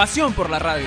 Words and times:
Pasión 0.00 0.32
por 0.32 0.48
la 0.48 0.58
radio. 0.58 0.86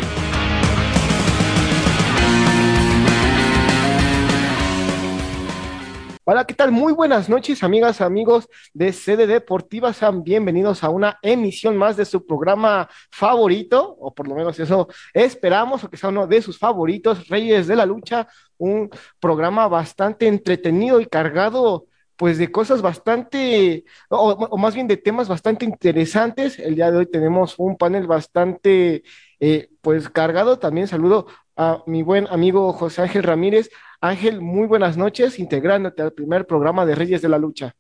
Hola, 6.23 6.47
¿qué 6.47 6.55
tal? 6.55 6.71
Muy 6.71 6.93
buenas 6.93 7.29
noches, 7.29 7.61
amigas, 7.61 8.01
amigos 8.01 8.49
de 8.73 8.91
CD 8.91 9.27
Deportiva. 9.27 9.93
Sean 9.93 10.23
bienvenidos 10.23 10.83
a 10.83 10.89
una 10.89 11.19
emisión 11.21 11.77
más 11.77 11.95
de 11.95 12.05
su 12.05 12.25
programa 12.25 12.89
favorito, 13.11 13.95
o 13.99 14.15
por 14.15 14.27
lo 14.27 14.33
menos 14.33 14.59
eso 14.59 14.87
esperamos, 15.13 15.83
o 15.83 15.91
que 15.91 15.97
sea 15.97 16.09
uno 16.09 16.25
de 16.25 16.41
sus 16.41 16.57
favoritos, 16.57 17.27
Reyes 17.27 17.67
de 17.67 17.75
la 17.75 17.85
Lucha, 17.85 18.27
un 18.57 18.89
programa 19.19 19.67
bastante 19.67 20.27
entretenido 20.27 20.99
y 20.99 21.05
cargado 21.05 21.85
pues 22.23 22.37
de 22.37 22.53
cosas 22.53 22.81
bastante, 22.81 23.83
o, 24.07 24.31
o, 24.31 24.57
más 24.57 24.75
bien 24.75 24.87
de 24.87 24.95
temas 24.95 25.27
bastante 25.27 25.65
interesantes. 25.65 26.57
El 26.57 26.75
día 26.75 26.89
de 26.89 26.99
hoy 26.99 27.05
tenemos 27.05 27.59
un 27.59 27.75
panel 27.75 28.07
bastante, 28.07 29.03
eh, 29.41 29.67
pues 29.81 30.07
cargado. 30.07 30.57
También 30.57 30.87
saludo 30.87 31.27
a 31.57 31.83
mi 31.85 32.01
buen 32.01 32.27
amigo 32.27 32.71
José 32.71 33.01
Ángel 33.01 33.23
Ramírez. 33.23 33.71
Ángel, 33.99 34.39
muy 34.39 34.67
buenas 34.67 34.95
noches, 34.95 35.37
integrándote 35.37 36.01
al 36.01 36.13
primer 36.13 36.47
programa 36.47 36.85
de 36.85 36.95
Reyes 36.95 37.21
de 37.21 37.27
la 37.27 37.37
Lucha. 37.37 37.73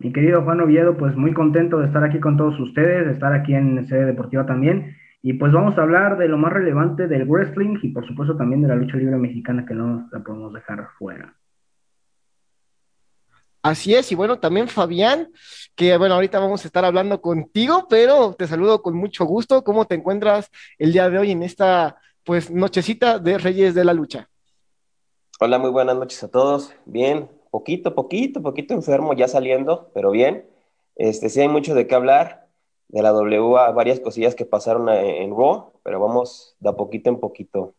Mi 0.00 0.12
querido 0.12 0.42
Juan 0.42 0.60
Oviedo, 0.60 0.94
pues 0.98 1.16
muy 1.16 1.32
contento 1.32 1.78
de 1.78 1.86
estar 1.86 2.04
aquí 2.04 2.20
con 2.20 2.36
todos 2.36 2.60
ustedes, 2.60 3.06
de 3.06 3.12
estar 3.12 3.32
aquí 3.32 3.54
en 3.54 3.88
sede 3.88 4.04
deportiva 4.04 4.44
también. 4.44 4.98
Y 5.22 5.32
pues 5.32 5.50
vamos 5.54 5.78
a 5.78 5.82
hablar 5.82 6.18
de 6.18 6.28
lo 6.28 6.36
más 6.36 6.52
relevante 6.52 7.08
del 7.08 7.24
wrestling 7.24 7.78
y 7.82 7.88
por 7.88 8.06
supuesto 8.06 8.36
también 8.36 8.60
de 8.60 8.68
la 8.68 8.76
lucha 8.76 8.98
libre 8.98 9.16
mexicana 9.16 9.64
que 9.64 9.72
no 9.72 10.10
la 10.12 10.20
podemos 10.20 10.52
dejar 10.52 10.88
fuera. 10.98 11.34
Así 13.66 13.96
es, 13.96 14.12
y 14.12 14.14
bueno, 14.14 14.38
también 14.38 14.68
Fabián, 14.68 15.32
que 15.74 15.96
bueno, 15.96 16.14
ahorita 16.14 16.38
vamos 16.38 16.64
a 16.64 16.68
estar 16.68 16.84
hablando 16.84 17.20
contigo, 17.20 17.88
pero 17.90 18.32
te 18.34 18.46
saludo 18.46 18.80
con 18.80 18.94
mucho 18.94 19.24
gusto. 19.24 19.64
¿Cómo 19.64 19.86
te 19.86 19.96
encuentras 19.96 20.52
el 20.78 20.92
día 20.92 21.10
de 21.10 21.18
hoy 21.18 21.32
en 21.32 21.42
esta 21.42 21.96
pues 22.22 22.48
nochecita 22.48 23.18
de 23.18 23.38
Reyes 23.38 23.74
de 23.74 23.84
la 23.84 23.92
Lucha? 23.92 24.30
Hola, 25.40 25.58
muy 25.58 25.70
buenas 25.70 25.96
noches 25.96 26.22
a 26.22 26.28
todos. 26.28 26.74
Bien, 26.84 27.28
poquito, 27.50 27.92
poquito, 27.92 28.40
poquito 28.40 28.72
enfermo, 28.72 29.14
ya 29.14 29.26
saliendo, 29.26 29.90
pero 29.92 30.12
bien. 30.12 30.46
Este, 30.94 31.28
sí 31.28 31.40
hay 31.40 31.48
mucho 31.48 31.74
de 31.74 31.88
qué 31.88 31.96
hablar. 31.96 32.46
De 32.86 33.02
la 33.02 33.10
W, 33.10 33.72
varias 33.74 33.98
cosillas 33.98 34.36
que 34.36 34.44
pasaron 34.44 34.88
en 34.90 35.30
Raw, 35.30 35.72
pero 35.82 35.98
vamos 35.98 36.54
de 36.60 36.72
poquito 36.72 37.10
en 37.10 37.18
poquito. 37.18 37.74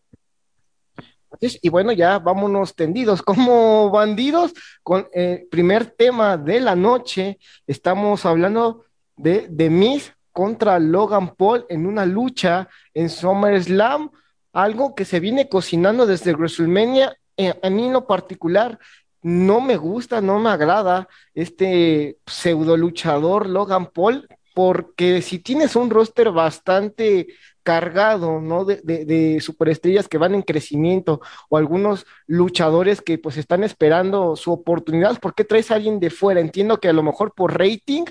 Y 1.61 1.70
bueno, 1.70 1.92
ya 1.92 2.20
vámonos 2.20 2.75
tendidos 2.75 3.22
como 3.23 3.89
bandidos 3.89 4.53
con 4.83 5.08
el 5.11 5.47
primer 5.47 5.86
tema 5.86 6.38
de 6.38 6.59
la 6.59 6.75
noche. 6.75 7.39
Estamos 7.66 8.25
hablando 8.25 8.86
de, 9.16 9.48
de 9.50 9.70
Miz 9.70 10.14
contra 10.31 10.80
Logan 10.80 11.36
Paul 11.36 11.66
en 11.70 11.88
una 11.88 12.05
lucha 12.05 12.67
en 12.94 13.09
SummerSlam, 13.09 14.11
algo 14.53 14.94
que 14.94 15.05
se 15.05 15.20
viene 15.20 15.50
cocinando 15.50 16.05
desde 16.05 16.33
WrestleMania. 16.33 17.17
Eh, 17.36 17.53
a 17.61 17.70
mí 17.70 17.88
en 17.88 17.94
lo 17.94 18.05
particular 18.05 18.80
no 19.22 19.61
me 19.61 19.78
gusta, 19.78 20.22
no 20.22 20.39
me 20.39 20.50
agrada 20.50 21.08
este 21.33 22.20
pseudo 22.26 22.77
luchador 22.77 23.48
Logan 23.48 23.87
Paul, 23.87 24.27
porque 24.54 25.21
si 25.21 25.39
tienes 25.39 25.76
un 25.76 25.89
roster 25.89 26.32
bastante 26.32 27.27
cargado, 27.67 28.39
¿no? 28.39 28.64
De, 28.64 28.78
de, 28.82 29.42
superestrellas 29.42 30.08
que 30.08 30.17
van 30.17 30.33
en 30.33 30.42
crecimiento 30.42 31.20
o 31.50 31.58
algunos 31.58 32.05
luchadores 32.26 33.02
que 33.02 33.17
pues 33.17 33.36
están 33.36 33.61
esperando 33.66 34.38
su 34.38 34.54
oportunidad, 34.54 35.20
¿por 35.20 35.36
qué 35.36 35.44
traes 35.44 35.70
a 35.70 35.76
alguien 35.76 36.00
de 36.00 36.10
fuera? 36.10 36.39
Entiendo 36.39 36.80
que 36.80 36.88
a 36.88 36.94
lo 36.94 37.04
mejor 37.04 37.33
por 37.36 37.60
rating, 37.60 38.05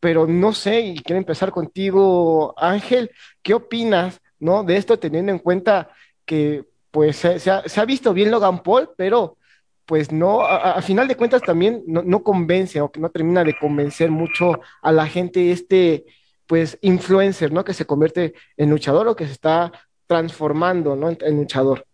pero 0.00 0.26
no 0.26 0.52
sé, 0.52 0.80
y 0.80 0.98
quiero 0.98 1.18
empezar 1.18 1.52
contigo, 1.52 2.52
Ángel, 2.58 3.12
¿qué 3.42 3.54
opinas, 3.54 4.20
¿no? 4.40 4.64
De 4.64 4.76
esto 4.76 4.98
teniendo 4.98 5.30
en 5.30 5.38
cuenta 5.38 5.90
que 6.24 6.64
pues 6.90 7.14
se, 7.14 7.48
ha, 7.48 7.84
visto 7.84 8.12
bien 8.12 8.32
Logan 8.32 8.60
Paul, 8.64 8.90
pero 8.96 9.38
pues 9.86 10.10
no, 10.10 10.40
a, 10.40 10.72
a 10.72 10.82
final 10.82 11.06
de 11.06 11.16
cuentas 11.16 11.42
también 11.42 11.84
no, 11.86 12.02
no, 12.02 12.24
convence 12.24 12.80
o 12.80 12.90
que 12.90 12.98
no 12.98 13.10
termina 13.10 13.44
de 13.44 13.56
convencer 13.56 14.10
mucho 14.10 14.58
a 14.82 14.90
la 14.90 15.06
gente 15.06 15.52
este, 15.52 16.06
pues, 16.50 16.80
influencer, 16.82 17.52
¿no? 17.52 17.62
Que 17.62 17.72
se 17.72 17.86
convierte 17.86 18.34
en 18.56 18.70
luchador 18.70 19.06
o 19.06 19.14
que 19.14 19.24
se 19.24 19.30
está 19.30 19.70
transformando, 20.08 20.96
¿no? 20.96 21.08
En, 21.08 21.36
luchador. 21.36 21.84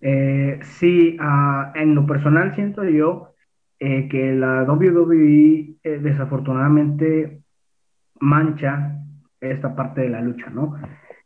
Eh, 0.00 0.58
sí, 0.62 1.18
uh, 1.20 1.78
en 1.78 1.94
lo 1.94 2.06
personal 2.06 2.54
siento 2.54 2.82
yo 2.84 3.34
eh, 3.78 4.08
que 4.08 4.32
la 4.32 4.62
WWE 4.62 5.76
eh, 5.82 5.98
desafortunadamente 6.00 7.42
mancha 8.18 8.96
esta 9.42 9.76
parte 9.76 10.00
de 10.00 10.08
la 10.08 10.22
lucha, 10.22 10.48
¿no? 10.48 10.78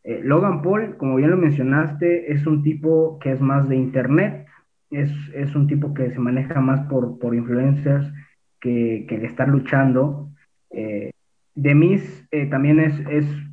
Logan 0.02 0.62
Paul, 0.62 0.96
como 0.96 1.16
bien 1.16 1.30
lo 1.30 1.36
mencionaste, 1.36 2.32
es 2.32 2.46
un 2.48 2.64
tipo 2.64 3.20
que 3.20 3.30
es 3.30 3.40
más 3.40 3.68
de 3.68 3.76
internet, 3.76 4.46
es, 4.90 5.10
es 5.34 5.54
un 5.54 5.68
tipo 5.68 5.94
que 5.94 6.10
se 6.10 6.18
maneja 6.18 6.60
más 6.60 6.80
por, 6.88 7.18
por 7.20 7.34
influencers 7.34 8.12
que, 8.60 9.06
que 9.08 9.24
estar 9.24 9.48
luchando. 9.48 10.30
Demis 11.56 12.28
eh, 12.30 12.46
también 12.46 12.78
es, 12.78 12.94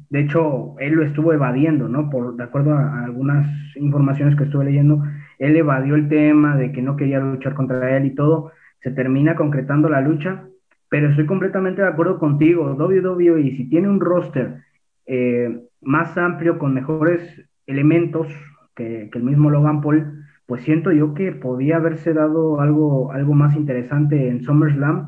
de 0.09 0.19
hecho, 0.19 0.75
él 0.79 0.93
lo 0.93 1.03
estuvo 1.03 1.31
evadiendo, 1.33 1.87
¿no? 1.87 2.09
Por, 2.09 2.35
de 2.35 2.43
acuerdo 2.43 2.73
a, 2.73 3.05
algunas 3.05 3.47
informaciones 3.77 4.35
que 4.35 4.43
estuve 4.43 4.65
leyendo, 4.65 5.01
él 5.39 5.55
evadió 5.55 5.95
el 5.95 6.09
tema 6.09 6.57
de 6.57 6.73
que 6.73 6.81
no 6.81 6.97
quería 6.97 7.19
luchar 7.19 7.55
contra 7.55 7.95
él 7.97 8.05
y 8.05 8.13
todo. 8.13 8.51
Se 8.81 8.91
termina 8.91 9.35
concretando 9.35 9.87
la 9.87 10.01
lucha, 10.01 10.45
pero 10.89 11.09
estoy 11.09 11.25
completamente 11.25 11.81
de 11.81 11.87
acuerdo 11.87 12.19
contigo. 12.19 12.73
WWE, 12.73 13.55
si 13.55 13.69
tiene 13.69 13.87
un 13.87 14.01
roster 14.01 14.63
eh, 15.05 15.61
más 15.81 16.17
amplio, 16.17 16.59
con 16.59 16.73
mejores 16.73 17.41
elementos 17.67 18.27
que, 18.75 19.09
el 19.13 19.23
mismo 19.23 19.49
Logan 19.49 19.81
Paul, 19.81 20.25
pues 20.45 20.63
siento 20.63 20.91
yo 20.91 21.13
que 21.13 21.31
podía 21.31 21.77
haberse 21.77 22.13
dado 22.13 22.59
algo, 22.59 23.13
algo 23.13 23.33
más 23.33 23.55
interesante 23.55 24.27
en 24.27 24.43
SummerSlam 24.43 25.07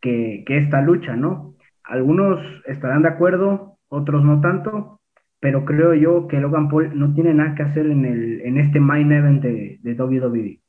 que 0.00 0.44
esta 0.46 0.82
lucha, 0.82 1.16
¿no? 1.16 1.53
Algunos 1.84 2.40
estarán 2.66 3.02
de 3.02 3.08
acuerdo, 3.08 3.78
otros 3.88 4.24
no 4.24 4.40
tanto, 4.40 5.00
pero 5.40 5.64
creo 5.64 5.94
yo 5.94 6.26
que 6.26 6.40
Logan 6.40 6.68
Paul 6.68 6.98
no 6.98 7.14
tiene 7.14 7.34
nada 7.34 7.54
que 7.54 7.62
hacer 7.62 7.86
en, 7.86 8.04
el, 8.04 8.40
en 8.40 8.58
este 8.58 8.80
main 8.80 9.12
event 9.12 9.42
de, 9.42 9.78
de 9.82 9.94
WWE. 9.94 10.60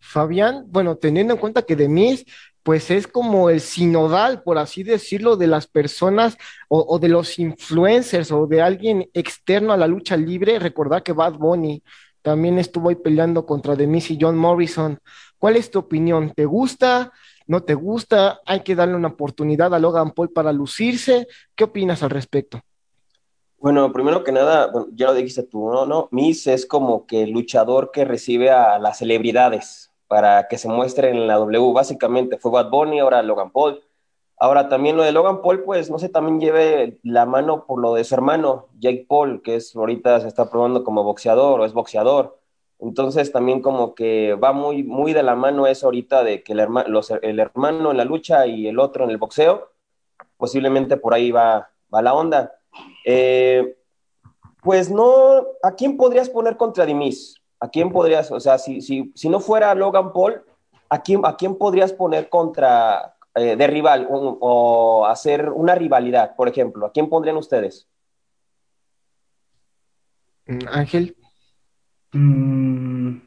Fabián, 0.00 0.64
bueno, 0.68 0.96
teniendo 0.96 1.34
en 1.34 1.38
cuenta 1.38 1.62
que 1.62 1.76
de 1.76 1.88
Miz, 1.88 2.24
pues 2.62 2.90
es 2.90 3.06
como 3.06 3.48
el 3.48 3.60
sinodal, 3.60 4.42
por 4.42 4.58
así 4.58 4.82
decirlo, 4.82 5.36
de 5.36 5.46
las 5.46 5.66
personas 5.66 6.36
o, 6.68 6.98
de 6.98 7.08
los 7.08 7.38
influencers 7.38 8.32
o 8.32 8.46
de 8.46 8.60
alguien 8.60 9.08
externo 9.14 9.72
a 9.72 9.76
la 9.76 9.86
lucha 9.86 10.16
libre. 10.16 10.58
Recordad 10.58 11.02
que 11.02 11.12
Bad 11.12 11.34
Bunny 11.34 11.82
también 12.22 12.58
estuvo 12.58 12.90
ahí 12.90 12.96
peleando 12.96 13.46
contra 13.46 13.76
The 13.76 13.86
Miz 13.86 14.10
y 14.10 14.18
John 14.20 14.36
Morrison. 14.36 14.98
¿Cuál 15.38 15.56
es 15.56 15.70
tu 15.70 15.78
opinión? 15.78 16.32
¿Te 16.34 16.44
gusta? 16.44 17.12
¿No 17.50 17.64
te 17.64 17.74
gusta? 17.74 18.42
¿Hay 18.46 18.60
que 18.60 18.76
darle 18.76 18.94
una 18.94 19.08
oportunidad 19.08 19.74
a 19.74 19.80
Logan 19.80 20.12
Paul 20.12 20.30
para 20.30 20.52
lucirse? 20.52 21.26
¿Qué 21.56 21.64
opinas 21.64 22.00
al 22.04 22.10
respecto? 22.10 22.60
Bueno, 23.58 23.92
primero 23.92 24.22
que 24.22 24.30
nada, 24.30 24.68
bueno, 24.68 24.86
ya 24.94 25.06
lo 25.06 25.14
dijiste 25.14 25.42
tú, 25.42 25.68
¿no? 25.68 25.84
¿no? 25.84 26.06
Miz 26.12 26.46
es 26.46 26.64
como 26.64 27.08
que 27.08 27.24
el 27.24 27.30
luchador 27.32 27.90
que 27.90 28.04
recibe 28.04 28.52
a 28.52 28.78
las 28.78 28.98
celebridades 28.98 29.90
para 30.06 30.46
que 30.46 30.58
se 30.58 30.68
muestre 30.68 31.10
en 31.10 31.26
la 31.26 31.38
W. 31.38 31.72
Básicamente 31.72 32.38
fue 32.38 32.52
Bad 32.52 32.70
Bunny, 32.70 33.00
ahora 33.00 33.20
Logan 33.20 33.50
Paul. 33.50 33.82
Ahora 34.38 34.68
también 34.68 34.96
lo 34.96 35.02
de 35.02 35.10
Logan 35.10 35.42
Paul, 35.42 35.64
pues 35.64 35.90
no 35.90 35.98
sé, 35.98 36.08
también 36.08 36.38
lleve 36.38 37.00
la 37.02 37.26
mano 37.26 37.66
por 37.66 37.80
lo 37.80 37.94
de 37.94 38.04
su 38.04 38.14
hermano, 38.14 38.68
Jake 38.78 39.06
Paul, 39.08 39.42
que 39.42 39.56
es 39.56 39.74
ahorita 39.74 40.20
se 40.20 40.28
está 40.28 40.48
probando 40.48 40.84
como 40.84 41.02
boxeador 41.02 41.58
o 41.58 41.64
es 41.64 41.72
boxeador. 41.72 42.39
Entonces 42.80 43.30
también 43.32 43.60
como 43.60 43.94
que 43.94 44.34
va 44.34 44.52
muy, 44.52 44.82
muy 44.82 45.12
de 45.12 45.22
la 45.22 45.34
mano 45.34 45.66
eso 45.66 45.86
ahorita 45.86 46.24
de 46.24 46.42
que 46.42 46.52
el, 46.52 46.60
herma, 46.60 46.84
el 47.22 47.38
hermano 47.38 47.90
en 47.90 47.96
la 47.96 48.04
lucha 48.04 48.46
y 48.46 48.66
el 48.66 48.78
otro 48.78 49.04
en 49.04 49.10
el 49.10 49.18
boxeo. 49.18 49.70
Posiblemente 50.36 50.96
por 50.96 51.14
ahí 51.14 51.30
va, 51.30 51.70
va 51.92 52.02
la 52.02 52.14
onda. 52.14 52.52
Eh, 53.04 53.76
pues 54.62 54.90
no, 54.90 55.46
¿a 55.62 55.74
quién 55.76 55.96
podrías 55.96 56.28
poner 56.28 56.56
contra 56.56 56.86
Dimis? 56.86 57.36
¿A 57.58 57.68
quién 57.68 57.92
podrías, 57.92 58.30
o 58.30 58.40
sea, 58.40 58.56
si, 58.56 58.80
si, 58.80 59.12
si 59.14 59.28
no 59.28 59.40
fuera 59.40 59.74
Logan 59.74 60.12
Paul, 60.12 60.42
¿a 60.88 61.02
quién, 61.02 61.20
¿a 61.24 61.36
quién 61.36 61.56
podrías 61.56 61.92
poner 61.92 62.30
contra, 62.30 63.14
eh, 63.34 63.54
de 63.54 63.66
rival 63.68 64.08
o, 64.10 65.06
hacer 65.06 65.50
una 65.50 65.76
rivalidad, 65.76 66.34
por 66.34 66.48
ejemplo, 66.48 66.86
¿a 66.86 66.92
quién 66.92 67.08
pondrían 67.08 67.36
ustedes? 67.36 67.86
Mm, 70.46 70.66
Ángel. 70.68 71.16
Mm, 72.12 73.18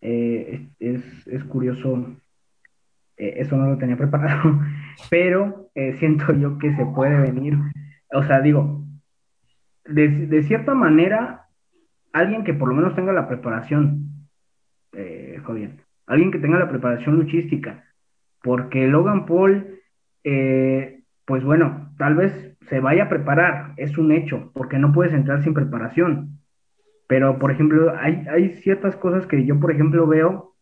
eh, 0.00 0.68
es, 0.78 1.44
curioso, 1.44 2.16
eh, 3.16 3.34
eso 3.38 3.56
no 3.56 3.68
lo 3.70 3.78
tenía 3.78 3.96
preparado, 3.98 4.60
pero 5.10 5.70
siento 5.98 6.32
yo 6.32 6.58
que 6.58 6.74
se 6.76 6.86
puede 6.86 7.18
venir, 7.20 7.58
o 8.12 8.22
sea, 8.22 8.40
digo, 8.40 8.84
de, 9.84 10.26
de, 10.26 10.42
cierta 10.44 10.74
manera, 10.74 11.46
alguien 12.12 12.44
que 12.44 12.54
por 12.54 12.68
lo 12.68 12.74
menos 12.74 12.94
tenga 12.94 13.12
la 13.12 13.28
preparación, 13.28 14.28
eh, 14.92 15.40
alguien 16.06 16.30
que 16.30 16.38
tenga 16.38 16.58
la 16.58 16.68
preparación 16.68 17.16
luchística, 17.16 17.84
porque 18.42 18.86
Logan 18.86 19.26
Paul, 19.26 19.80
eh, 20.22 21.02
pues 21.24 21.44
bueno, 21.44 21.92
tal 21.98 22.14
vez 22.14 22.56
se 22.68 22.80
vaya 22.80 23.04
a 23.04 23.08
preparar, 23.08 23.72
es 23.76 23.98
un 23.98 24.12
hecho, 24.12 24.50
porque 24.54 24.78
no 24.78 24.92
puedes 24.92 25.12
entrar 25.12 25.42
sin 25.42 25.54
preparación. 25.54 26.33
Pero, 27.06 27.38
por 27.38 27.50
ejemplo, 27.50 27.94
hay, 27.98 28.24
hay 28.30 28.50
ciertas 28.56 28.96
cosas 28.96 29.26
que 29.26 29.44
yo, 29.44 29.60
por 29.60 29.70
ejemplo, 29.70 30.06
veo 30.06 30.54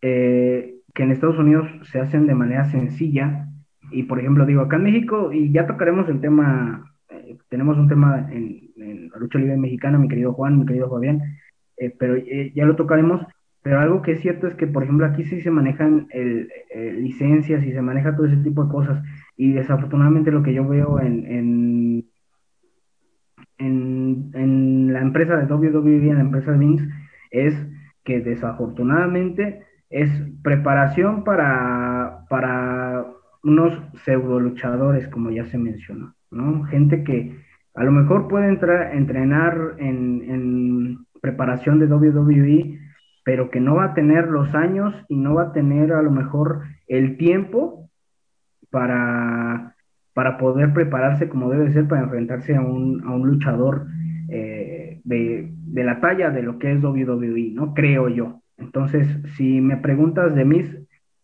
eh, 0.00 0.80
que 0.94 1.02
en 1.02 1.10
Estados 1.10 1.38
Unidos 1.38 1.66
se 1.90 2.00
hacen 2.00 2.26
de 2.26 2.34
manera 2.34 2.64
sencilla. 2.66 3.48
Y, 3.90 4.04
por 4.04 4.18
ejemplo, 4.18 4.46
digo, 4.46 4.62
acá 4.62 4.76
en 4.76 4.84
México, 4.84 5.32
y 5.32 5.52
ya 5.52 5.66
tocaremos 5.66 6.08
el 6.08 6.20
tema, 6.20 6.94
eh, 7.10 7.36
tenemos 7.48 7.76
un 7.78 7.88
tema 7.88 8.28
en, 8.30 8.62
la 9.10 9.18
lucha 9.18 9.38
libre 9.38 9.56
mexicana, 9.56 9.98
mi 9.98 10.08
querido 10.08 10.32
Juan, 10.32 10.58
mi 10.58 10.66
querido 10.66 10.90
Fabián, 10.90 11.22
pero 11.98 12.16
ya 12.16 12.64
lo 12.64 12.76
tocaremos. 12.76 13.24
Pero 13.62 13.80
algo 13.80 14.02
que 14.02 14.12
es 14.12 14.20
cierto 14.20 14.46
es 14.46 14.54
que, 14.56 14.66
por 14.66 14.82
ejemplo, 14.82 15.06
aquí 15.06 15.24
sí 15.24 15.40
se 15.40 15.50
manejan 15.50 16.06
el, 16.10 16.48
licencias 17.00 17.64
y 17.64 17.72
se 17.72 17.80
maneja 17.80 18.16
todo 18.16 18.26
ese 18.26 18.36
tipo 18.38 18.64
de 18.64 18.70
cosas. 18.70 19.02
Y 19.36 19.52
desafortunadamente 19.52 20.32
lo 20.32 20.42
que 20.42 20.52
yo 20.52 20.68
veo 20.68 21.00
en, 21.00 21.24
en, 21.26 22.04
en, 23.58 24.92
la 24.92 25.00
empresa 25.00 25.36
de 25.36 25.52
WWE, 25.52 26.10
en 26.10 26.16
la 26.16 26.20
empresa 26.20 26.52
de 26.52 26.58
Vince, 26.58 26.88
es 27.30 27.54
que 28.04 28.20
desafortunadamente 28.20 29.64
es 29.90 30.10
preparación 30.42 31.24
para, 31.24 32.26
para 32.28 33.06
unos 33.42 33.80
pseudo 34.04 34.40
luchadores, 34.40 35.08
como 35.08 35.30
ya 35.30 35.46
se 35.46 35.58
mencionó, 35.58 36.14
¿no? 36.30 36.64
Gente 36.64 37.04
que 37.04 37.36
a 37.74 37.84
lo 37.84 37.92
mejor 37.92 38.28
puede 38.28 38.48
entrar, 38.48 38.94
entrenar 38.94 39.74
en, 39.78 40.22
en 40.28 41.06
preparación 41.20 41.78
de 41.78 41.86
WWE, 41.86 42.78
pero 43.24 43.50
que 43.50 43.60
no 43.60 43.76
va 43.76 43.86
a 43.86 43.94
tener 43.94 44.28
los 44.28 44.54
años 44.54 44.94
y 45.08 45.16
no 45.16 45.34
va 45.34 45.44
a 45.44 45.52
tener 45.52 45.92
a 45.92 46.02
lo 46.02 46.10
mejor 46.10 46.62
el 46.86 47.16
tiempo 47.16 47.90
para, 48.70 49.73
para 50.14 50.38
poder 50.38 50.72
prepararse 50.72 51.28
como 51.28 51.50
debe 51.50 51.72
ser 51.72 51.86
para 51.88 52.02
enfrentarse 52.02 52.54
a 52.54 52.60
un, 52.60 53.02
a 53.04 53.12
un 53.12 53.26
luchador 53.26 53.86
eh, 54.28 55.00
de, 55.04 55.50
de, 55.50 55.84
la 55.84 56.00
talla 56.00 56.30
de 56.30 56.42
lo 56.42 56.58
que 56.58 56.72
es 56.72 56.82
WWE, 56.82 57.50
¿no? 57.52 57.74
Creo 57.74 58.08
yo. 58.08 58.40
Entonces, 58.56 59.06
si 59.36 59.60
me 59.60 59.76
preguntas 59.76 60.34
de 60.34 60.44
mis 60.44 60.78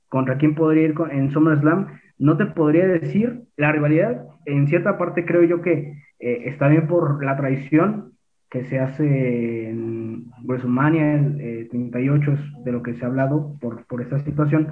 contra 0.09 0.37
quién 0.37 0.55
podría 0.55 0.85
ir 0.85 0.95
en 1.11 1.31
SummerSlam, 1.31 1.87
no 2.19 2.37
te 2.37 2.47
podría 2.47 2.87
decir 2.87 3.45
la 3.57 3.73
rivalidad. 3.73 4.27
En 4.45 4.67
cierta 4.67 4.99
parte 4.99 5.25
creo 5.25 5.45
yo 5.45 5.63
que 5.63 5.95
eh, 6.19 6.43
está 6.47 6.69
bien 6.69 6.87
por 6.87 7.25
la 7.25 7.37
tradición, 7.37 8.13
que 8.51 8.65
se 8.65 8.81
hace 8.81 9.71
en 9.71 10.27
WrestleMania 10.43 11.15
eh, 11.39 11.69
38 11.71 12.33
es 12.33 12.65
de 12.65 12.73
lo 12.73 12.83
que 12.83 12.95
se 12.95 13.05
ha 13.05 13.09
hablado 13.09 13.57
por, 13.61 13.87
por 13.87 14.03
esta 14.03 14.19
situación, 14.19 14.69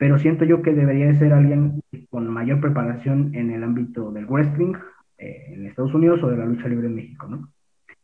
pero 0.00 0.18
siento 0.18 0.46
yo 0.46 0.62
que 0.62 0.72
debería 0.72 1.14
ser 1.18 1.34
alguien 1.34 1.82
con 2.08 2.26
mayor 2.26 2.58
preparación 2.58 3.34
en 3.34 3.50
el 3.50 3.62
ámbito 3.62 4.10
del 4.10 4.24
wrestling 4.24 4.72
eh, 5.18 5.52
en 5.52 5.66
Estados 5.66 5.92
Unidos 5.92 6.22
o 6.22 6.28
de 6.28 6.38
la 6.38 6.46
lucha 6.46 6.68
libre 6.68 6.86
en 6.86 6.94
México, 6.94 7.28
¿no? 7.28 7.52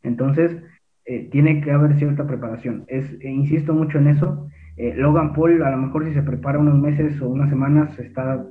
Entonces, 0.02 0.62
eh, 1.06 1.30
tiene 1.32 1.62
que 1.62 1.72
haber 1.72 1.96
cierta 1.96 2.26
preparación. 2.26 2.84
Es, 2.88 3.10
e 3.22 3.30
insisto 3.30 3.72
mucho 3.72 3.96
en 3.96 4.08
eso. 4.08 4.46
Eh, 4.76 4.92
Logan 4.94 5.32
Paul, 5.32 5.62
a 5.62 5.70
lo 5.70 5.78
mejor 5.78 6.04
si 6.04 6.12
se 6.12 6.22
prepara 6.22 6.58
unos 6.58 6.78
meses 6.78 7.18
o 7.22 7.30
unas 7.30 7.48
semanas, 7.48 7.98
está 7.98 8.46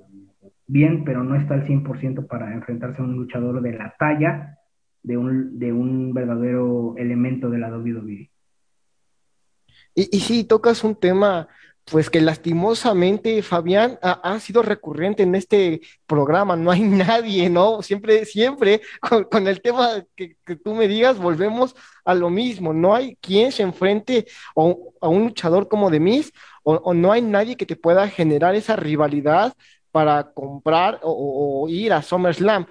bien, 0.65 1.03
pero 1.03 1.23
no 1.23 1.35
está 1.35 1.53
al 1.53 1.67
100% 1.67 2.25
para 2.25 2.51
enfrentarse 2.51 2.99
a 2.99 3.05
un 3.05 3.15
luchador 3.15 3.61
de 3.61 3.73
la 3.73 3.93
talla 3.99 4.57
de 5.03 5.17
un, 5.17 5.59
de 5.59 5.71
un 5.71 6.15
verdadero 6.15 6.95
elemento 6.97 7.51
de 7.51 7.59
la 7.59 7.69
WWE. 7.69 8.31
Y, 9.93 10.09
y 10.17 10.19
sí, 10.19 10.45
tocas 10.45 10.83
un 10.83 10.95
tema, 10.95 11.47
pues 11.85 12.09
que 12.09 12.19
lastimosamente, 12.21 13.41
Fabián, 13.43 13.99
ha, 14.01 14.39
sido 14.39 14.61
recurrente 14.63 15.23
en 15.23 15.35
este 15.35 15.81
programa. 16.07 16.55
No 16.55 16.71
hay 16.71 16.81
nadie, 16.83 17.49
¿no? 17.49 17.81
Siempre, 17.81 18.25
siempre, 18.25 18.81
con, 19.29 19.47
el 19.47 19.61
tema 19.61 20.03
que, 20.15 20.35
tú 20.63 20.73
me 20.73 20.87
digas, 20.87 21.17
volvemos 21.17 21.75
a 22.03 22.15
lo 22.15 22.29
mismo. 22.29 22.73
No 22.73 22.95
hay 22.95 23.15
quien 23.17 23.51
se 23.51 23.63
enfrente 23.63 24.25
a 24.55 25.09
un 25.09 25.23
luchador 25.25 25.67
como 25.67 25.89
de 25.89 25.99
Miss, 25.99 26.31
o, 26.63 26.93
no 26.93 27.11
hay 27.11 27.21
nadie 27.21 27.57
que 27.57 27.65
te 27.65 27.75
pueda 27.75 28.07
generar 28.09 28.55
esa 28.55 28.75
rivalidad 28.75 29.53
para 29.91 30.31
comprar 30.33 30.99
o 31.03 31.67
ir 31.69 31.93
a 31.93 32.01
SummerSlam 32.01 32.65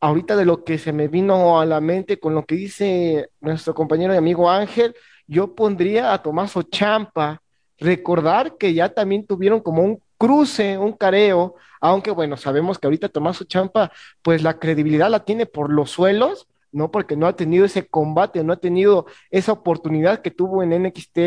ahorita 0.00 0.36
de 0.36 0.44
lo 0.44 0.64
que 0.64 0.78
se 0.78 0.92
me 0.92 1.08
vino 1.08 1.60
a 1.60 1.66
la 1.66 1.80
mente 1.80 2.18
con 2.18 2.34
lo 2.34 2.44
que 2.44 2.54
dice 2.54 3.30
nuestro 3.40 3.74
compañero 3.74 4.14
y 4.14 4.16
amigo 4.16 4.50
Ángel, 4.50 4.94
yo 5.26 5.54
pondría 5.54 6.12
a 6.12 6.22
Tomaso 6.22 6.62
Champa. 6.62 7.42
Recordar 7.78 8.56
que 8.56 8.74
ya 8.74 8.88
también 8.88 9.26
tuvieron 9.26 9.60
como 9.60 9.82
un 9.82 10.02
cruce, 10.16 10.78
un 10.78 10.92
careo, 10.92 11.54
aunque 11.80 12.10
bueno, 12.10 12.36
sabemos 12.36 12.78
que 12.78 12.86
ahorita 12.86 13.08
Tomaso 13.08 13.44
Champa, 13.44 13.92
pues 14.22 14.42
la 14.42 14.58
credibilidad 14.58 15.10
la 15.10 15.24
tiene 15.24 15.46
por 15.46 15.72
los 15.72 15.90
suelos, 15.90 16.48
¿no? 16.72 16.90
Porque 16.90 17.16
no 17.16 17.26
ha 17.26 17.36
tenido 17.36 17.64
ese 17.64 17.86
combate, 17.86 18.42
no 18.44 18.52
ha 18.52 18.56
tenido 18.60 19.06
esa 19.30 19.52
oportunidad 19.52 20.20
que 20.22 20.30
tuvo 20.30 20.62
en 20.62 20.82
NXT, 20.82 21.18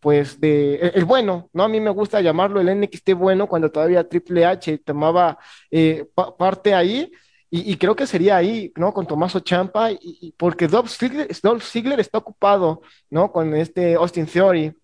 pues 0.00 0.40
de, 0.40 0.76
el, 0.94 1.04
bueno, 1.04 1.48
¿no? 1.52 1.64
A 1.64 1.68
mí 1.68 1.80
me 1.80 1.90
gusta 1.90 2.20
llamarlo 2.20 2.60
el 2.60 2.80
NXT 2.80 3.14
bueno 3.14 3.48
cuando 3.48 3.70
todavía 3.70 4.08
Triple 4.08 4.44
H 4.44 4.78
tomaba 4.78 5.38
eh, 5.70 6.06
parte 6.38 6.74
ahí, 6.74 7.10
y, 7.50 7.76
creo 7.78 7.96
que 7.96 8.06
sería 8.06 8.36
ahí, 8.36 8.70
¿no? 8.76 8.92
Con 8.92 9.06
Tomaso 9.06 9.40
Champa, 9.40 9.90
y, 9.90 10.34
porque 10.36 10.68
Dolph 10.68 10.90
Ziggler, 10.90 11.98
está 11.98 12.18
ocupado, 12.18 12.82
¿no? 13.08 13.32
Con 13.32 13.54
este 13.54 13.94
Austin 13.94 14.26
Theory. 14.26 14.74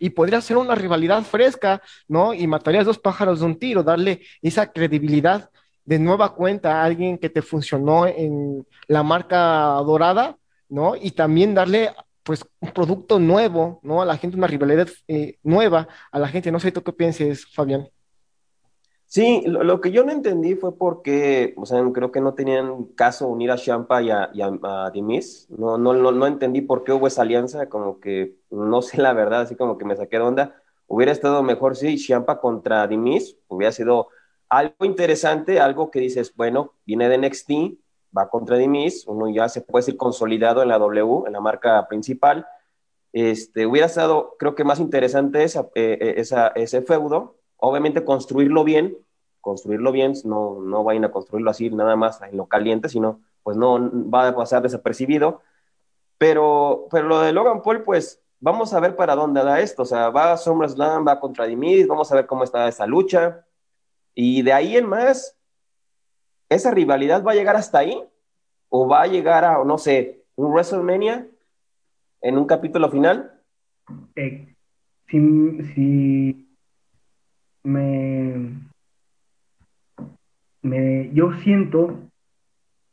Y 0.00 0.10
podría 0.10 0.40
ser 0.40 0.56
una 0.56 0.74
rivalidad 0.74 1.22
fresca, 1.22 1.80
¿no? 2.08 2.34
Y 2.34 2.46
matarías 2.48 2.86
dos 2.86 2.98
pájaros 2.98 3.40
de 3.40 3.46
un 3.46 3.58
tiro, 3.58 3.84
darle 3.84 4.22
esa 4.42 4.72
credibilidad 4.72 5.50
de 5.84 5.98
nueva 5.98 6.34
cuenta 6.34 6.80
a 6.80 6.84
alguien 6.84 7.18
que 7.18 7.30
te 7.30 7.42
funcionó 7.42 8.06
en 8.06 8.66
la 8.88 9.02
marca 9.02 9.74
dorada, 9.86 10.36
¿no? 10.68 10.96
Y 10.96 11.12
también 11.12 11.54
darle, 11.54 11.90
pues, 12.24 12.44
un 12.60 12.70
producto 12.72 13.18
nuevo, 13.20 13.80
¿no? 13.82 14.02
A 14.02 14.06
la 14.06 14.16
gente, 14.16 14.36
una 14.36 14.46
rivalidad 14.48 14.88
eh, 15.08 15.38
nueva, 15.42 15.86
a 16.10 16.18
la 16.18 16.28
gente. 16.28 16.50
No 16.50 16.60
sé 16.60 16.72
tú 16.72 16.82
qué 16.82 16.92
pienses, 16.92 17.46
Fabián. 17.46 17.88
Sí, 19.10 19.42
lo, 19.44 19.80
que 19.80 19.90
yo 19.90 20.04
no 20.04 20.12
entendí 20.12 20.54
fue 20.54 20.78
porque, 20.78 21.52
o 21.56 21.66
sea, 21.66 21.82
creo 21.92 22.12
que 22.12 22.20
no 22.20 22.34
tenían 22.34 22.84
caso 22.94 23.26
unir 23.26 23.50
a 23.50 23.56
Champa 23.56 24.00
y 24.00 24.10
a, 24.12 24.30
Dimis. 24.94 25.48
No, 25.50 25.76
no, 25.78 25.92
no, 25.94 26.12
no, 26.12 26.26
entendí 26.28 26.60
por 26.60 26.84
qué 26.84 26.92
hubo 26.92 27.08
esa 27.08 27.22
alianza, 27.22 27.68
como 27.68 27.98
que 27.98 28.36
no 28.50 28.82
sé 28.82 29.02
la 29.02 29.12
verdad, 29.12 29.40
así 29.40 29.56
como 29.56 29.78
que 29.78 29.84
me 29.84 29.96
saqué 29.96 30.18
de 30.18 30.22
onda. 30.22 30.62
Hubiera 30.86 31.10
estado 31.10 31.42
mejor 31.42 31.74
si 31.74 31.98
Champa 31.98 32.40
contra 32.40 32.86
Dimis, 32.86 33.36
hubiera 33.48 33.72
sido 33.72 34.10
algo 34.48 34.84
interesante, 34.84 35.58
algo 35.58 35.90
que 35.90 35.98
dices, 35.98 36.32
bueno, 36.36 36.74
viene 36.86 37.08
de 37.08 37.18
NXT, 37.18 37.50
va 38.16 38.30
contra 38.30 38.58
Dimis, 38.58 39.08
uno 39.08 39.28
ya 39.28 39.48
se 39.48 39.60
puede 39.60 39.82
decir 39.82 39.96
consolidado 39.96 40.62
en 40.62 40.68
la 40.68 40.78
W, 40.78 41.26
en 41.26 41.32
la 41.32 41.40
marca 41.40 41.84
principal. 41.88 42.46
Este, 43.12 43.66
hubiera 43.66 43.86
estado, 43.88 44.36
creo 44.38 44.54
que 44.54 44.62
más 44.62 44.78
interesante 44.78 45.42
esa, 45.42 45.68
eh, 45.74 45.98
eh, 46.16 46.52
ese 46.54 46.82
feudo 46.82 47.39
obviamente 47.60 48.04
construirlo 48.04 48.64
bien, 48.64 48.96
construirlo 49.40 49.92
bien, 49.92 50.14
no, 50.24 50.60
no 50.60 50.84
vayan 50.84 51.04
a 51.04 51.10
construirlo 51.12 51.50
así 51.50 51.70
nada 51.70 51.96
más 51.96 52.20
en 52.22 52.36
lo 52.36 52.46
caliente, 52.46 52.88
sino 52.88 53.20
pues 53.42 53.56
no 53.56 53.90
va 54.10 54.28
a 54.28 54.34
pasar 54.34 54.62
desapercibido. 54.62 55.40
Pero, 56.18 56.86
pero 56.90 57.08
lo 57.08 57.20
de 57.20 57.32
Logan 57.32 57.62
Paul, 57.62 57.82
pues 57.82 58.22
vamos 58.40 58.74
a 58.74 58.80
ver 58.80 58.96
para 58.96 59.14
dónde 59.14 59.42
da 59.42 59.60
esto. 59.60 59.82
O 59.82 59.86
sea, 59.86 60.10
va 60.10 60.32
a 60.32 60.36
SummerSlam, 60.36 61.06
va 61.06 61.20
contra 61.20 61.46
Dimitri, 61.46 61.84
vamos 61.84 62.12
a 62.12 62.16
ver 62.16 62.26
cómo 62.26 62.44
está 62.44 62.68
esa 62.68 62.86
lucha. 62.86 63.46
Y 64.14 64.42
de 64.42 64.52
ahí 64.52 64.76
en 64.76 64.86
más, 64.86 65.38
¿esa 66.48 66.70
rivalidad 66.72 67.24
va 67.24 67.32
a 67.32 67.36
llegar 67.36 67.56
hasta 67.56 67.78
ahí? 67.78 68.04
¿O 68.68 68.86
va 68.86 69.02
a 69.02 69.06
llegar 69.06 69.44
a, 69.44 69.64
no 69.64 69.78
sé, 69.78 70.24
un 70.36 70.52
WrestleMania 70.52 71.26
en 72.20 72.38
un 72.38 72.44
capítulo 72.46 72.90
final? 72.90 73.40
Eh, 74.16 74.54
si 75.08 76.49
me, 77.62 78.58
me, 80.62 81.10
yo 81.12 81.32
siento 81.34 82.10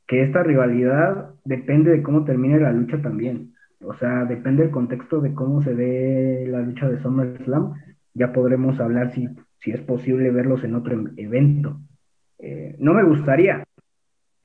que 0.07 0.23
esta 0.23 0.43
rivalidad 0.43 1.33
depende 1.43 1.91
de 1.91 2.03
cómo 2.03 2.23
termine 2.23 2.59
la 2.59 2.71
lucha 2.71 3.01
también. 3.01 3.53
O 3.81 3.93
sea, 3.95 4.25
depende 4.25 4.63
del 4.63 4.71
contexto 4.71 5.21
de 5.21 5.33
cómo 5.33 5.61
se 5.61 5.73
ve 5.73 6.45
la 6.49 6.61
lucha 6.61 6.89
de 6.89 6.99
SummerSlam. 7.01 7.73
Ya 8.13 8.33
podremos 8.33 8.79
hablar 8.79 9.13
si 9.13 9.27
si 9.59 9.71
es 9.71 9.81
posible 9.81 10.31
verlos 10.31 10.63
en 10.63 10.75
otro 10.75 10.95
evento. 11.17 11.79
Eh, 12.39 12.75
no 12.79 12.93
me 12.93 13.03
gustaría, 13.03 13.63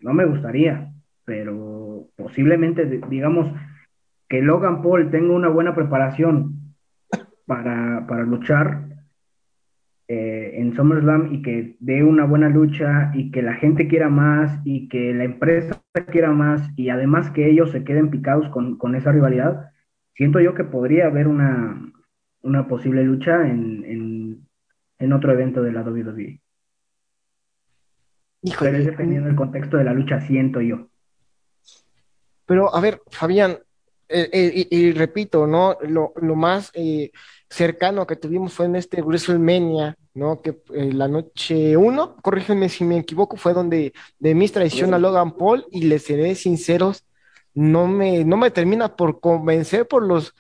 no 0.00 0.12
me 0.14 0.24
gustaría, 0.24 0.92
pero 1.24 2.06
posiblemente, 2.16 2.86
digamos, 3.08 3.52
que 4.28 4.40
Logan 4.40 4.82
Paul 4.82 5.10
tenga 5.10 5.34
una 5.34 5.48
buena 5.48 5.74
preparación 5.74 6.74
para, 7.46 8.06
para 8.06 8.22
luchar 8.24 8.86
eh, 10.08 10.54
en 10.54 10.74
SummerSlam 10.74 11.32
y 11.32 11.42
que 11.42 11.76
dé 11.80 12.02
una 12.02 12.24
buena 12.24 12.48
lucha 12.48 13.12
y 13.14 13.30
que 13.30 13.40
la 13.40 13.54
gente 13.54 13.88
quiera 13.88 14.08
más 14.08 14.60
y 14.64 14.88
que 14.88 15.14
la 15.14 15.24
empresa 15.24 15.80
quiera 16.10 16.32
más 16.32 16.68
y 16.76 16.88
además 16.88 17.30
que 17.30 17.48
ellos 17.48 17.70
se 17.70 17.84
queden 17.84 18.10
picados 18.10 18.48
con, 18.50 18.76
con 18.78 18.94
esa 18.94 19.12
rivalidad, 19.12 19.70
siento 20.14 20.40
yo 20.40 20.54
que 20.54 20.64
podría 20.64 21.06
haber 21.06 21.28
una, 21.28 21.92
una 22.42 22.68
posible 22.68 23.04
lucha 23.04 23.48
en, 23.48 23.84
en, 23.84 24.48
en, 24.98 25.12
otro 25.12 25.32
evento 25.32 25.62
de 25.62 25.72
la 25.72 25.82
WWE. 25.82 26.40
Pero 28.58 28.76
es 28.76 28.86
dependiendo 28.86 29.28
del 29.28 29.36
contexto 29.36 29.76
de 29.76 29.84
la 29.84 29.94
lucha, 29.94 30.20
siento 30.20 30.60
yo. 30.60 30.88
Pero, 32.44 32.74
a 32.74 32.80
ver, 32.80 33.00
Fabián, 33.10 33.58
eh, 34.12 34.28
eh, 34.32 34.66
y, 34.70 34.92
repito, 34.92 35.46
¿no? 35.46 35.76
Lo, 35.82 36.12
lo 36.20 36.36
más 36.36 36.70
eh, 36.74 37.10
cercano 37.48 38.06
que 38.06 38.16
tuvimos 38.16 38.52
fue 38.52 38.66
en 38.66 38.76
este 38.76 39.02
WrestleMania, 39.02 39.96
¿no? 40.14 40.42
Que 40.42 40.58
la 40.70 41.08
noche 41.08 41.76
uno, 41.76 42.16
corrígeme 42.16 42.68
si 42.68 42.84
me 42.84 42.98
equivoco, 42.98 43.36
fue 43.36 43.54
donde 43.54 43.92
de 44.18 44.34
mis 44.34 44.52
traición 44.52 44.92
a 44.94 44.98
Logan 44.98 45.36
Paul 45.36 45.66
y 45.70 45.84
les 45.84 46.04
seré 46.04 46.34
sinceros, 46.34 47.04
no 47.54 47.86
me, 47.86 48.24
no 48.24 48.36
me 48.36 48.50
termina 48.50 48.96
por 48.96 49.20
convencer 49.20 49.86
por 49.88 50.02
los 50.06 50.34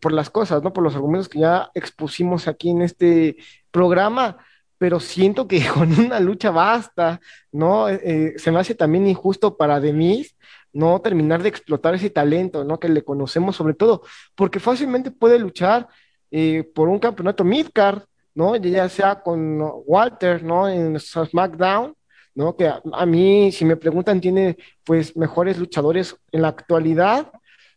por 0.00 0.12
las 0.12 0.30
cosas, 0.30 0.62
¿no? 0.62 0.72
Por 0.72 0.84
los 0.84 0.94
argumentos 0.94 1.28
que 1.28 1.40
ya 1.40 1.70
expusimos 1.74 2.48
aquí 2.48 2.70
en 2.70 2.82
este 2.82 3.36
programa, 3.70 4.38
pero 4.78 5.00
siento 5.00 5.48
que 5.48 5.64
con 5.74 5.92
una 5.98 6.20
lucha 6.20 6.50
basta, 6.50 7.20
¿no? 7.52 7.86
se 7.88 8.50
me 8.50 8.60
hace 8.60 8.74
también 8.74 9.06
injusto 9.06 9.56
para 9.56 9.80
Demis 9.80 10.36
no 10.72 11.00
terminar 11.00 11.42
de 11.42 11.48
explotar 11.48 11.94
ese 11.94 12.10
talento, 12.10 12.64
¿no? 12.64 12.78
Que 12.78 12.88
le 12.88 13.02
conocemos 13.02 13.56
sobre 13.56 13.74
todo, 13.74 14.02
porque 14.34 14.60
fácilmente 14.60 15.10
puede 15.10 15.38
luchar 15.38 15.88
eh, 16.30 16.64
por 16.74 16.88
un 16.88 16.98
campeonato 16.98 17.44
midcard, 17.44 18.02
¿no? 18.34 18.56
Ya 18.56 18.88
sea 18.88 19.20
con 19.22 19.60
Walter, 19.86 20.42
¿no? 20.42 20.68
En 20.68 20.98
SmackDown, 20.98 21.94
¿no? 22.34 22.56
Que 22.56 22.68
a, 22.68 23.06
mí, 23.06 23.50
si 23.52 23.64
me 23.64 23.76
preguntan, 23.76 24.20
tiene 24.20 24.56
pues 24.84 25.16
mejores 25.16 25.58
luchadores 25.58 26.16
en 26.32 26.42
la 26.42 26.48
actualidad, 26.48 27.32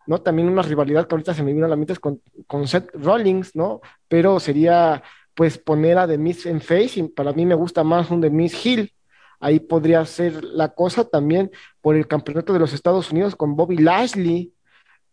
¿no? 0.06 0.22
También 0.22 0.50
una 0.50 0.62
rivalidad 0.62 1.08
que 1.08 1.16
ahorita 1.16 1.34
se 1.34 1.44
me 1.44 1.54
vino 1.54 1.66
a 1.66 1.70
la 1.70 1.76
mente 1.76 1.94
es 1.94 2.00
con, 2.00 2.22
con 2.48 2.68
Seth 2.68 2.92
Rollins, 2.94 3.56
¿no? 3.56 3.82
Pero 4.08 4.40
sería 4.40 5.02
pues 5.34 5.58
poner 5.58 5.98
a 5.98 6.08
The 6.08 6.18
Miz 6.18 6.46
en 6.46 6.62
face 6.62 7.00
y 7.00 7.04
para 7.04 7.34
mí 7.34 7.46
me 7.46 7.56
gusta 7.56 7.84
más 7.84 8.12
un 8.12 8.22
The 8.22 8.30
Miz 8.30 8.66
Hill, 8.66 8.94
ahí 9.42 9.60
podría 9.60 10.06
ser 10.06 10.44
la 10.44 10.70
cosa 10.70 11.04
también 11.04 11.52
por 11.82 11.96
el 11.96 12.08
campeonato 12.08 12.54
de 12.54 12.60
los 12.60 12.74
Estados 12.74 13.12
Unidos 13.12 13.36
con 13.36 13.56
Bobby 13.56 13.78
Lashley. 13.78 14.54